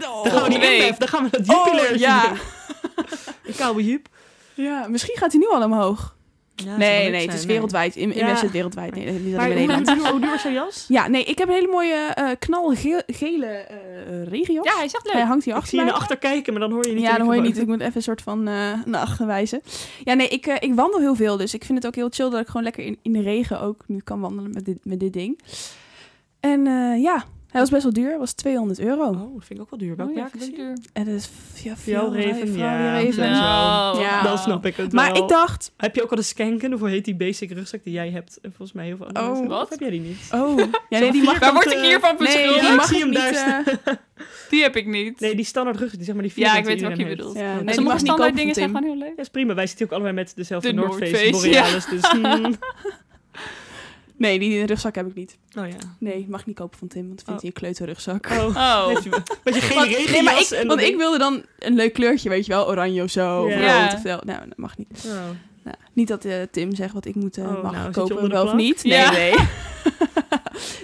Oh, 0.00 0.22
Dan 0.24 0.32
gaan 0.32 0.52
we 0.52 0.58
week. 0.58 0.78
inhef. 0.80 0.96
Dan 0.96 1.08
gaan 1.08 1.24
we 1.24 1.30
dat 1.30 1.46
jubileum 1.46 1.92
Oh, 1.94 1.98
ja. 1.98 2.28
doen. 2.28 2.38
Een 3.46 3.54
koude 3.56 3.84
jup. 3.84 4.08
Ja, 4.54 4.86
misschien 4.88 5.16
gaat 5.16 5.32
hij 5.32 5.40
nu 5.40 5.48
al 5.48 5.62
omhoog. 5.62 6.15
Ja, 6.64 6.76
nee, 6.76 7.02
leuk 7.02 7.10
nee, 7.10 7.20
zijn, 7.20 7.30
het 7.30 7.38
is 7.38 7.44
wereldwijd. 7.44 7.96
In, 7.96 8.12
in 8.12 8.26
Ja. 8.26 8.32
Is 8.32 8.40
het 8.40 8.50
wereldwijd. 8.50 8.94
Nee, 8.94 9.04
niet 9.04 9.14
alleen 9.14 9.32
Maar 9.36 9.46
hoe, 9.46 9.54
Nederland. 9.54 9.86
duur, 9.86 10.10
hoe 10.10 10.20
duur 10.20 10.30
was 10.30 10.42
jouw 10.42 10.52
jas? 10.52 10.84
Ja, 10.96 11.08
nee, 11.08 11.24
ik 11.24 11.38
heb 11.38 11.48
een 11.48 11.54
hele 11.54 11.68
mooie 11.68 11.94
eh 12.14 12.28
knalgele 12.38 13.02
eh 13.04 14.28
regio. 14.28 14.60
Ja, 14.62 14.74
hij 14.76 14.84
is 14.84 14.92
echt 14.94 15.06
Hij 15.10 15.20
leuk. 15.20 15.28
hangt 15.28 15.44
hier 15.44 15.52
Ik 15.54 15.58
achter 15.60 15.70
zie 15.76 15.86
je 15.86 15.92
naar 15.92 16.00
achter 16.00 16.16
kijken, 16.18 16.52
maar 16.52 16.62
dan 16.62 16.72
hoor 16.72 16.86
je 16.86 16.92
niet. 16.92 17.02
Ja, 17.02 17.16
dan 17.16 17.26
hoor 17.26 17.34
je 17.34 17.40
niet. 17.40 17.58
Ik 17.58 17.66
moet 17.66 17.80
even 17.80 17.96
een 17.96 18.02
soort 18.02 18.22
van 18.22 18.38
eh, 18.48 18.54
naar 18.84 19.00
achter 19.00 19.26
wijzen. 19.26 19.60
Ja, 20.04 20.14
nee, 20.14 20.28
ik, 20.28 20.46
ik 20.46 20.74
wandel 20.74 21.00
heel 21.00 21.14
veel. 21.14 21.36
Dus 21.36 21.54
ik 21.54 21.64
vind 21.64 21.78
het 21.78 21.86
ook 21.86 21.94
heel 21.94 22.08
chill 22.10 22.30
dat 22.30 22.40
ik 22.40 22.46
gewoon 22.46 22.62
lekker 22.62 22.84
in, 22.84 22.98
in 23.02 23.12
de 23.12 23.22
regen 23.22 23.60
ook 23.60 23.84
nu 23.86 24.00
kan 24.04 24.20
wandelen 24.20 24.50
met 24.52 24.64
dit, 24.64 24.78
met 24.82 25.00
dit 25.00 25.12
ding. 25.12 25.40
En 26.40 26.66
eh, 26.66 27.02
ja, 27.02 27.24
hij 27.56 27.60
was 27.64 27.70
best 27.70 27.82
wel 27.82 27.92
duur. 27.92 28.18
Was 28.18 28.32
200 28.32 28.78
euro. 28.80 29.02
Oh, 29.08 29.34
dat 29.34 29.44
vind 29.44 29.50
ik 29.50 29.60
ook 29.60 29.70
wel 29.70 29.78
duur. 29.78 29.96
Welk 29.96 30.08
Oh 30.08 30.14
ja, 30.14 30.20
merk 30.20 30.30
vind 30.32 30.42
is 30.42 30.48
ik 30.48 30.56
duur. 30.56 30.76
En 30.92 31.04
dat 31.04 31.14
is 31.14 31.30
ja, 31.62 31.70
Raven, 31.70 32.48
Fjell 32.48 32.58
ja. 32.58 33.00
Raven. 33.02 33.30
Nou, 33.30 34.00
Ja. 34.00 34.22
Dan 34.22 34.38
snap 34.38 34.66
ik 34.66 34.76
het 34.76 34.92
Maar 34.92 35.12
wel. 35.12 35.22
ik 35.22 35.28
dacht, 35.28 35.72
Heb 35.76 35.94
je 35.94 36.02
ook 36.02 36.10
al 36.10 36.16
de 36.16 36.22
scanken? 36.22 36.74
Of 36.74 36.80
hoe 36.80 36.88
heet 36.88 37.04
die 37.04 37.16
basic 37.16 37.50
rugzak 37.50 37.84
die 37.84 37.92
jij 37.92 38.10
hebt? 38.10 38.38
En 38.42 38.50
volgens 38.56 38.72
mij 38.72 38.86
heel 38.86 38.96
veel 38.96 39.06
andere 39.06 39.24
Oh, 39.24 39.30
mensen. 39.32 39.48
wat? 39.48 39.62
Of 39.62 39.68
heb 39.68 39.80
jij 39.80 39.90
die 39.90 40.00
niet? 40.00 40.18
oh, 40.32 40.58
ja, 40.88 40.98
nee, 40.98 41.12
die 41.12 41.22
mag, 41.22 41.38
Waar 41.38 41.52
word 41.52 41.72
ik 41.72 41.78
hiervan 41.78 42.14
nee, 42.18 42.26
beschuldigd? 42.26 42.60
die 42.60 42.70
ik 42.70 42.76
mag 42.76 42.86
zie 42.86 42.96
ik 42.96 43.02
hem 43.02 43.10
niet. 43.10 43.34
daar 43.34 43.78
eh, 43.84 43.94
Die 44.50 44.62
heb 44.62 44.76
ik 44.76 44.86
niet. 44.86 45.20
Nee, 45.20 45.34
die 45.36 45.44
standaard 45.44 45.76
rugzak, 45.76 45.96
die 45.96 46.04
zeg 46.06 46.14
maar 46.14 46.24
die 46.24 46.32
Ja, 46.34 46.56
ik 46.56 46.64
weet 46.64 46.80
welke 46.80 46.98
je 46.98 47.06
bedoelt. 47.06 47.34
Ja, 47.36 47.40
nee, 47.42 47.54
Sommige 47.56 47.76
die 47.76 47.84
mag 47.84 47.92
niet 47.94 48.02
standaard 48.06 48.36
dingen 48.36 48.54
van 48.54 48.62
zijn 48.62 48.74
gewoon 48.76 48.90
heel 48.90 48.98
leuk. 48.98 49.12
Ja, 49.16 49.22
is 49.22 49.28
prima. 49.28 49.54
Wij 49.54 49.66
zitten 49.66 49.86
ook 49.86 49.92
allebei 49.92 50.14
met 50.14 50.32
dezelfde 50.36 50.68
De 50.68 50.74
North 50.74 51.08
Face, 51.08 51.30
Borealis. 51.30 51.86
Dus, 51.86 52.10
hmm. 52.10 52.54
Nee, 54.18 54.38
die 54.38 54.64
rugzak 54.66 54.94
heb 54.94 55.06
ik 55.06 55.14
niet. 55.14 55.36
Oh 55.58 55.68
ja. 55.68 55.76
Nee, 55.98 56.26
mag 56.28 56.40
ik 56.40 56.46
niet 56.46 56.56
kopen 56.56 56.78
van 56.78 56.88
Tim, 56.88 57.06
want 57.06 57.20
ik 57.20 57.24
vind 57.26 57.36
Oh. 57.36 57.42
hij 57.42 57.52
een 57.54 57.60
kleuterrugzak. 57.60 58.30
Oh. 58.30 58.44
Oh. 58.56 58.86
Met 59.44 59.54
je 59.54 59.60
geen 59.60 59.76
Want, 59.76 59.88
regenjas. 59.88 60.10
nee, 60.12 60.22
maar 60.22 60.40
ik, 60.40 60.48
en 60.50 60.66
want 60.66 60.80
ik 60.80 60.96
wilde 60.96 61.18
dan 61.18 61.44
een 61.58 61.74
leuk 61.74 61.92
kleurtje, 61.92 62.28
weet 62.28 62.46
je 62.46 62.52
wel, 62.52 62.68
oranje 62.68 63.02
of 63.02 63.10
zo, 63.10 63.42
of 63.44 63.50
Ja. 63.50 63.82
rood 63.84 63.94
of 63.94 64.00
zo. 64.00 64.18
Nou, 64.24 64.48
dat 64.48 64.56
mag 64.58 64.78
niet. 64.78 65.04
Oh. 65.06 65.12
Nou, 65.66 65.78
niet 65.92 66.08
dat 66.08 66.24
eh, 66.24 66.42
Tim 66.50 66.74
zegt 66.74 66.92
wat 66.94 67.04
ik 67.04 67.14
moet 67.14 67.36
eh, 67.38 67.44
Oh, 67.44 67.62
mag 67.62 67.72
nou, 67.72 67.84
je 67.86 67.90
kopen, 67.92 68.28
wel 68.28 68.44
of 68.44 68.54
niet. 68.54 68.84
Nee, 68.84 68.92
Ja. 68.98 69.10
nee. 69.10 69.34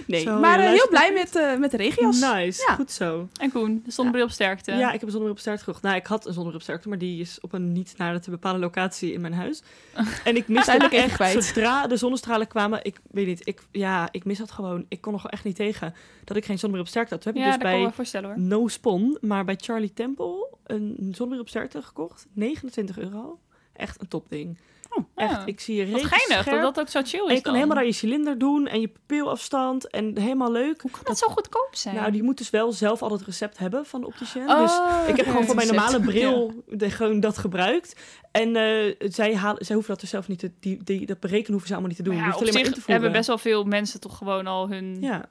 nee. 0.07 0.21
Zo, 0.21 0.39
maar 0.39 0.59
je 0.61 0.65
eh, 0.65 0.71
heel 0.71 0.87
blij 0.89 1.13
met, 1.13 1.35
eh, 1.35 1.57
met 1.57 1.71
de 1.71 1.77
regenjas. 1.77 2.19
Nice, 2.19 2.65
Ja. 2.67 2.75
goed 2.75 2.91
zo. 2.91 3.27
En 3.39 3.51
Koen, 3.51 3.81
de 3.85 3.91
zonnebril 3.91 4.23
op 4.25 4.31
sterkte. 4.31 4.71
Ja, 4.71 4.85
ik 4.87 4.91
heb 4.91 5.01
een 5.01 5.09
zonnebril 5.09 5.31
op 5.31 5.39
sterkte 5.39 5.63
gekocht. 5.63 5.83
Nou, 5.83 5.95
ik 5.95 6.05
had 6.07 6.25
een 6.25 6.33
zonnebril 6.33 6.55
op 6.59 6.61
sterkte, 6.61 6.89
maar 6.89 6.97
die 6.97 7.21
is 7.21 7.39
op 7.41 7.53
een 7.53 7.71
niet 7.71 7.93
naar 7.97 8.21
te 8.21 8.29
bepalen 8.29 8.59
locatie 8.59 9.13
in 9.13 9.21
mijn 9.21 9.33
huis. 9.33 9.61
En 10.23 10.35
ik 10.35 10.47
miste 10.47 10.73
even 10.73 10.91
echt, 10.91 11.13
kwijt. 11.15 11.43
zodra 11.43 11.87
de 11.87 11.97
zonnestralen 11.97 12.47
kwamen, 12.47 12.79
ik 12.83 12.99
weet 13.11 13.27
niet, 13.27 13.47
ik, 13.47 13.61
ja, 13.71 14.07
ik 14.11 14.25
mis 14.25 14.37
dat 14.37 14.51
gewoon. 14.51 14.85
Ik 14.87 15.01
kon 15.01 15.13
er 15.13 15.19
gewoon 15.19 15.33
echt 15.35 15.43
niet 15.43 15.55
tegen 15.55 15.93
dat 16.23 16.37
ik 16.37 16.45
geen 16.45 16.59
zonnebril 16.59 16.85
op 16.85 16.89
sterkte 16.91 17.13
had. 17.13 17.23
Toen 17.23 17.33
heb 17.33 17.41
Ja, 17.41 17.47
ik 17.47 17.51
dat 17.51 17.95
dus 17.95 18.11
bij. 18.21 18.33
No 18.35 18.67
Spon, 18.67 19.17
maar 19.21 19.45
bij 19.45 19.57
Charlie 19.61 19.93
Temple 19.93 20.47
een 20.63 20.95
zonnebril 20.99 21.39
op 21.41 21.49
sterkte 21.49 21.81
gekocht. 21.81 22.27
29 22.33 22.97
euro. 22.99 23.39
Echt 23.73 24.01
een 24.01 24.07
topding. 24.07 24.57
Oh, 24.95 25.05
Echt, 25.15 25.31
ja. 25.31 25.45
ik 25.45 25.59
zie 25.59 25.75
je 25.75 25.91
Wat 25.91 26.03
geinig, 26.03 26.27
dat 26.27 26.45
scherp. 26.45 26.61
dat 26.61 26.79
ook 26.79 26.87
zo 26.87 27.01
chill 27.03 27.23
is 27.23 27.29
En 27.29 27.35
je 27.35 27.41
kan 27.41 27.43
dan. 27.43 27.53
helemaal 27.53 27.75
naar 27.75 27.85
je 27.85 27.91
cilinder 27.91 28.37
doen 28.37 28.67
en 28.67 28.81
je 28.81 28.87
pupilafstand 28.87 29.89
en 29.89 30.17
helemaal 30.19 30.51
leuk. 30.51 30.81
Hoe 30.81 30.91
kan 30.91 31.01
dat 31.03 31.17
zo 31.17 31.27
goedkoop 31.27 31.69
zijn? 31.71 31.95
Nou, 31.95 32.11
die 32.11 32.23
moet 32.23 32.37
dus 32.37 32.49
wel 32.49 32.71
zelf 32.71 33.01
al 33.01 33.11
het 33.11 33.21
recept 33.21 33.57
hebben 33.57 33.85
van 33.85 34.01
de 34.01 34.07
opticien. 34.07 34.49
Oh, 34.49 34.59
dus 34.61 35.07
ik 35.07 35.17
heb 35.17 35.25
gewoon 35.25 35.45
voor 35.45 35.55
mijn 35.55 35.67
normale 35.67 35.99
bril 35.99 36.63
de, 36.67 36.89
gewoon 36.89 37.19
dat 37.19 37.37
gebruikt. 37.37 37.95
En 38.31 38.55
eh, 38.55 38.95
zij, 38.99 39.35
halen, 39.35 39.65
zij 39.65 39.75
hoeven 39.75 39.93
dat 39.93 40.01
dus 40.01 40.09
zelf 40.09 40.27
niet 40.27 40.39
te... 40.39 40.51
Die, 40.59 40.83
die, 40.83 41.05
dat 41.05 41.19
berekenen 41.19 41.51
hoeven 41.51 41.67
ze 41.67 41.73
allemaal 41.73 41.89
niet 41.91 41.97
te 41.97 42.03
doen. 42.03 42.13
Maar 42.15 42.23
je 42.23 42.31
ja, 42.31 42.61
op 42.61 42.73
zich 42.73 42.85
hebben 42.85 43.11
best 43.11 43.27
wel 43.27 43.37
veel 43.37 43.63
mensen 43.63 43.99
toch 43.99 44.17
gewoon 44.17 44.47
al 44.47 44.69
hun 44.69 44.97
Ja, 45.01 45.29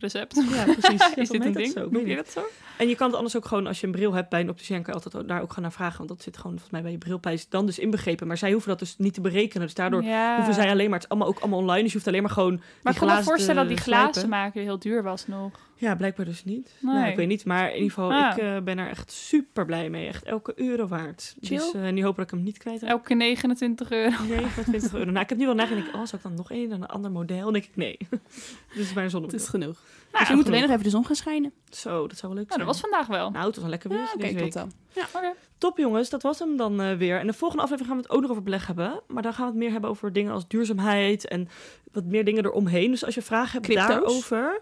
recept. 0.00 0.42
ja, 0.50 0.64
precies. 0.74 1.00
Ja, 1.00 1.16
is 1.16 1.28
dit 1.28 1.44
een 1.44 1.52
ding? 1.52 1.72
zo, 1.72 1.88
Noem 1.90 2.06
je 2.06 2.16
dat 2.16 2.30
zo? 2.30 2.40
En 2.76 2.88
je 2.88 2.94
kan 2.94 3.06
het 3.06 3.16
anders 3.16 3.36
ook 3.36 3.44
gewoon, 3.44 3.66
als 3.66 3.80
je 3.80 3.86
een 3.86 3.92
bril 3.92 4.12
hebt 4.12 4.28
bij 4.28 4.40
een 4.40 4.48
opticien, 4.48 4.82
kan 4.82 4.94
je 4.94 5.00
altijd 5.00 5.28
daar 5.28 5.42
ook 5.42 5.48
gewoon 5.48 5.62
naar 5.62 5.72
vragen. 5.72 5.96
Want 5.96 6.08
dat 6.08 6.22
zit 6.22 6.36
gewoon 6.36 6.50
volgens 6.50 6.72
mij 6.72 6.82
bij 6.82 6.90
je 6.90 6.98
brilprijs 6.98 7.48
dan 7.48 7.66
dus 7.66 7.78
inbegrepen. 7.78 8.26
Maar 8.26 8.36
zij 8.36 8.52
hoeven 8.52 8.68
dat 8.68 8.78
dus 8.78 8.94
niet 8.98 9.14
te 9.14 9.20
berekenen. 9.20 9.66
Dus 9.66 9.74
daardoor 9.74 10.02
ja. 10.02 10.36
hoeven 10.36 10.54
zij 10.54 10.70
alleen 10.70 10.90
maar... 10.90 10.98
Het 10.98 11.04
is 11.04 11.08
allemaal 11.08 11.28
ook 11.28 11.38
allemaal 11.38 11.58
online. 11.58 11.82
Dus 11.82 11.88
je 11.88 11.94
hoeft 11.94 12.08
alleen 12.08 12.22
maar 12.22 12.30
gewoon 12.30 12.60
Maar 12.82 12.92
ik 12.92 12.98
kan 12.98 13.16
me 13.16 13.22
voorstellen 13.22 13.56
dat 13.56 13.68
die 13.68 13.84
glazen 13.84 14.28
maken 14.28 14.62
heel 14.62 14.78
duur 14.78 15.02
was 15.02 15.26
nog. 15.26 15.50
Ja, 15.80 15.94
blijkbaar 15.94 16.26
dus 16.26 16.44
niet. 16.44 16.74
Nee. 16.80 16.94
Nou, 16.94 17.08
ik 17.08 17.16
weet 17.16 17.28
niet, 17.28 17.44
maar 17.44 17.68
in 17.68 17.74
ieder 17.74 17.88
geval, 17.88 18.12
Ah. 18.12 18.36
ik 18.36 18.42
eh, 18.42 18.58
ben 18.60 18.78
er 18.78 18.88
echt 18.88 19.12
super 19.12 19.64
blij 19.64 19.90
mee. 19.90 20.06
Echt 20.06 20.24
elke 20.24 20.52
euro 20.56 20.86
waard. 20.86 21.34
Chill. 21.40 21.56
Dus 21.56 21.72
eh, 21.74 21.88
nu 21.92 22.04
hoop 22.04 22.16
dat 22.16 22.24
ik 22.24 22.30
hem 22.30 22.42
niet 22.42 22.58
kwijt 22.58 22.80
raak. 22.82 22.90
Elke 22.90 23.14
29 23.14 23.90
euro. 23.90 24.16
29 24.28 24.92
euro. 24.94 25.10
Nou, 25.10 25.20
ik 25.22 25.28
heb 25.28 25.38
nu 25.38 25.44
wel 25.46 25.54
nagedacht, 25.64 25.86
oh, 25.86 25.92
zou 25.92 26.12
ik 26.16 26.22
dan 26.22 26.34
nog 26.34 26.50
één 26.50 26.72
en 26.72 26.82
een 26.82 26.88
ander 26.88 27.10
model? 27.10 27.44
Dan 27.44 27.52
denk 27.52 27.64
ik, 27.64 27.76
nee. 27.76 27.96
dus 28.74 28.82
is 28.84 28.92
mijn 28.92 29.02
Het 29.04 29.10
zonnebril. 29.10 29.40
is 29.40 29.48
genoeg. 29.48 29.82
Nou, 30.12 30.18
dus 30.18 30.28
je 30.28 30.34
moet 30.34 30.44
genoeg. 30.44 30.46
alleen 30.46 30.60
nog 30.60 30.70
even 30.70 30.82
de 30.84 30.90
zon 30.90 31.06
gaan 31.06 31.16
schijnen. 31.16 31.52
Zo, 31.70 32.06
dat 32.06 32.16
zou 32.18 32.32
wel 32.32 32.40
leuk 32.42 32.48
Nou, 32.50 32.60
zijn. 32.60 32.66
dat 32.66 32.66
was 32.66 32.80
vandaag 32.80 33.06
wel. 33.06 33.30
Nou, 33.30 33.46
het 33.46 33.54
was 33.54 33.64
een 33.64 33.70
lekker 33.70 33.90
weer 33.90 33.98
Ja, 34.44 34.48
dan. 34.50 34.72
Ja, 34.94 35.06
oké. 35.16 35.32
Top 35.58 35.78
jongens, 35.78 36.10
dat 36.10 36.22
was 36.22 36.38
hem 36.38 36.56
dan 36.56 36.80
eh, 36.80 36.96
weer. 36.96 37.18
En 37.18 37.26
de 37.26 37.32
volgende 37.32 37.62
aflevering 37.62 37.92
gaan 37.94 38.02
we 38.02 38.06
het 38.08 38.16
ook 38.16 38.20
nog 38.22 38.30
over 38.30 38.42
beleg 38.42 38.66
hebben. 38.66 39.00
Maar 39.06 39.22
dan 39.22 39.32
gaan 39.32 39.44
we 39.44 39.50
het 39.50 39.60
meer 39.60 39.70
hebben 39.70 39.90
over 39.90 40.12
dingen 40.12 40.32
als 40.32 40.48
duurzaamheid 40.48 41.28
en 41.28 41.48
wat 41.92 42.04
meer 42.04 42.24
dingen 42.24 42.44
eromheen. 42.44 42.90
Dus 42.90 43.04
als 43.04 43.14
je 43.14 43.22
vragen 43.22 43.52
hebt 43.52 43.64
Crypto's? 43.64 43.88
daarover, 43.88 44.60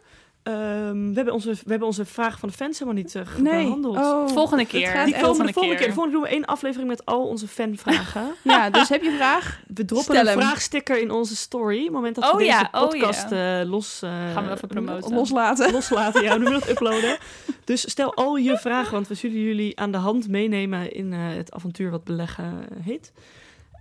Ehm, 0.48 1.08
we, 1.08 1.12
hebben 1.14 1.34
onze, 1.34 1.50
we 1.50 1.58
hebben 1.70 1.86
onze 1.86 2.04
vraag 2.04 2.38
van 2.38 2.48
de 2.48 2.54
fans 2.54 2.78
helemaal 2.78 3.02
niet 3.02 3.14
eh, 3.14 3.22
Nee. 3.38 3.64
behandeld. 3.64 3.96
Oh, 3.96 4.28
Volgende 4.28 4.62
het 4.62 4.72
keer. 4.72 4.86
gaat 4.88 5.04
Die 5.04 5.14
echt- 5.14 5.24
komen 5.24 5.46
de 5.46 5.52
volgende 5.52 5.52
volgende 5.52 5.68
keer. 5.68 5.76
keer. 5.76 5.86
De 5.86 5.92
volgende 5.92 6.12
doen 6.18 6.22
we 6.28 6.28
één 6.34 6.44
aflevering 6.44 6.88
met 6.88 7.04
al 7.06 7.26
onze 7.26 7.48
fanvragen. 7.48 8.26
Ja, 8.44 8.70
dus 8.70 8.88
heb 8.88 9.02
je 9.02 9.08
een 9.10 9.16
vraag? 9.16 9.60
We 9.66 9.84
droppen 9.84 10.14
Stel 10.16 10.26
een 10.26 10.38
hem. 10.38 10.40
vraagsticker 10.40 11.00
in 11.00 11.10
onze 11.10 11.36
story. 11.36 11.82
Het 11.82 11.92
moment 11.92 12.14
dat 12.14 12.24
Oh 12.24 12.32
we 12.32 12.38
deze 12.38 12.50
ja, 12.50 12.68
oh 12.72 12.80
podcast 12.88 13.30
eh, 13.32 13.60
los... 13.64 14.02
eh, 14.02 14.10
Gaan 14.32 14.46
we 14.46 14.52
even 14.52 14.68
promoten. 14.68 15.14
Loslaten. 15.14 15.72
loslaten. 15.72 16.22
Ja, 16.22 16.32
we 16.38 16.44
willen 16.44 16.60
het 16.60 16.68
uploaden. 16.74 17.18
Dus 17.64 17.90
stel 17.90 18.14
al 18.14 18.36
je 18.36 18.58
vragen, 18.58 18.92
want 18.92 19.08
we 19.08 19.14
zullen 19.14 19.40
jullie 19.40 19.78
aan 19.78 19.90
de 19.92 19.98
hand 19.98 20.28
meenemen 20.28 20.92
in 20.92 21.12
eh, 21.12 21.18
het 21.20 21.52
avontuur 21.52 21.90
wat 21.90 22.04
beleggen 22.04 22.66
heet. 22.82 23.12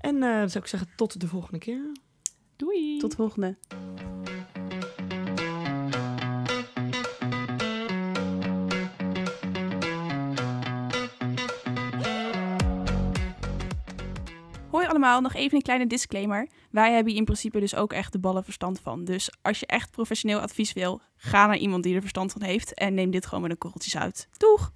En 0.01 0.23
eh 0.23 0.29
zou 0.29 0.57
ik 0.57 0.67
zeggen, 0.67 0.89
tot 0.95 1.19
de 1.19 1.27
volgende 1.27 1.57
keer. 1.59 1.81
Doei. 2.55 2.97
Tot 2.97 3.09
de 3.09 3.15
volgende. 3.15 3.55
Allemaal, 14.97 15.21
nog 15.21 15.33
even 15.33 15.55
een 15.55 15.63
kleine 15.63 15.87
disclaimer. 15.87 16.47
Wij 16.71 16.91
hebben 16.91 17.07
hier 17.07 17.19
in 17.19 17.25
principe 17.25 17.59
dus 17.59 17.75
ook 17.75 17.93
echt 17.93 18.11
de 18.11 18.19
ballen 18.19 18.43
verstand 18.43 18.79
van. 18.79 19.05
Dus 19.05 19.29
als 19.41 19.59
je 19.59 19.65
echt 19.65 19.91
professioneel 19.91 20.39
advies 20.39 20.73
wil, 20.73 21.01
ga 21.15 21.47
naar 21.47 21.57
iemand 21.57 21.83
die 21.83 21.95
er 21.95 22.01
verstand 22.01 22.31
van 22.31 22.41
heeft 22.41 22.73
en 22.73 22.93
neem 22.93 23.11
dit 23.11 23.25
gewoon 23.25 23.41
met 23.41 23.51
een 23.51 23.57
korreltjes 23.57 23.97
uit. 23.97 24.27
Doeg! 24.37 24.71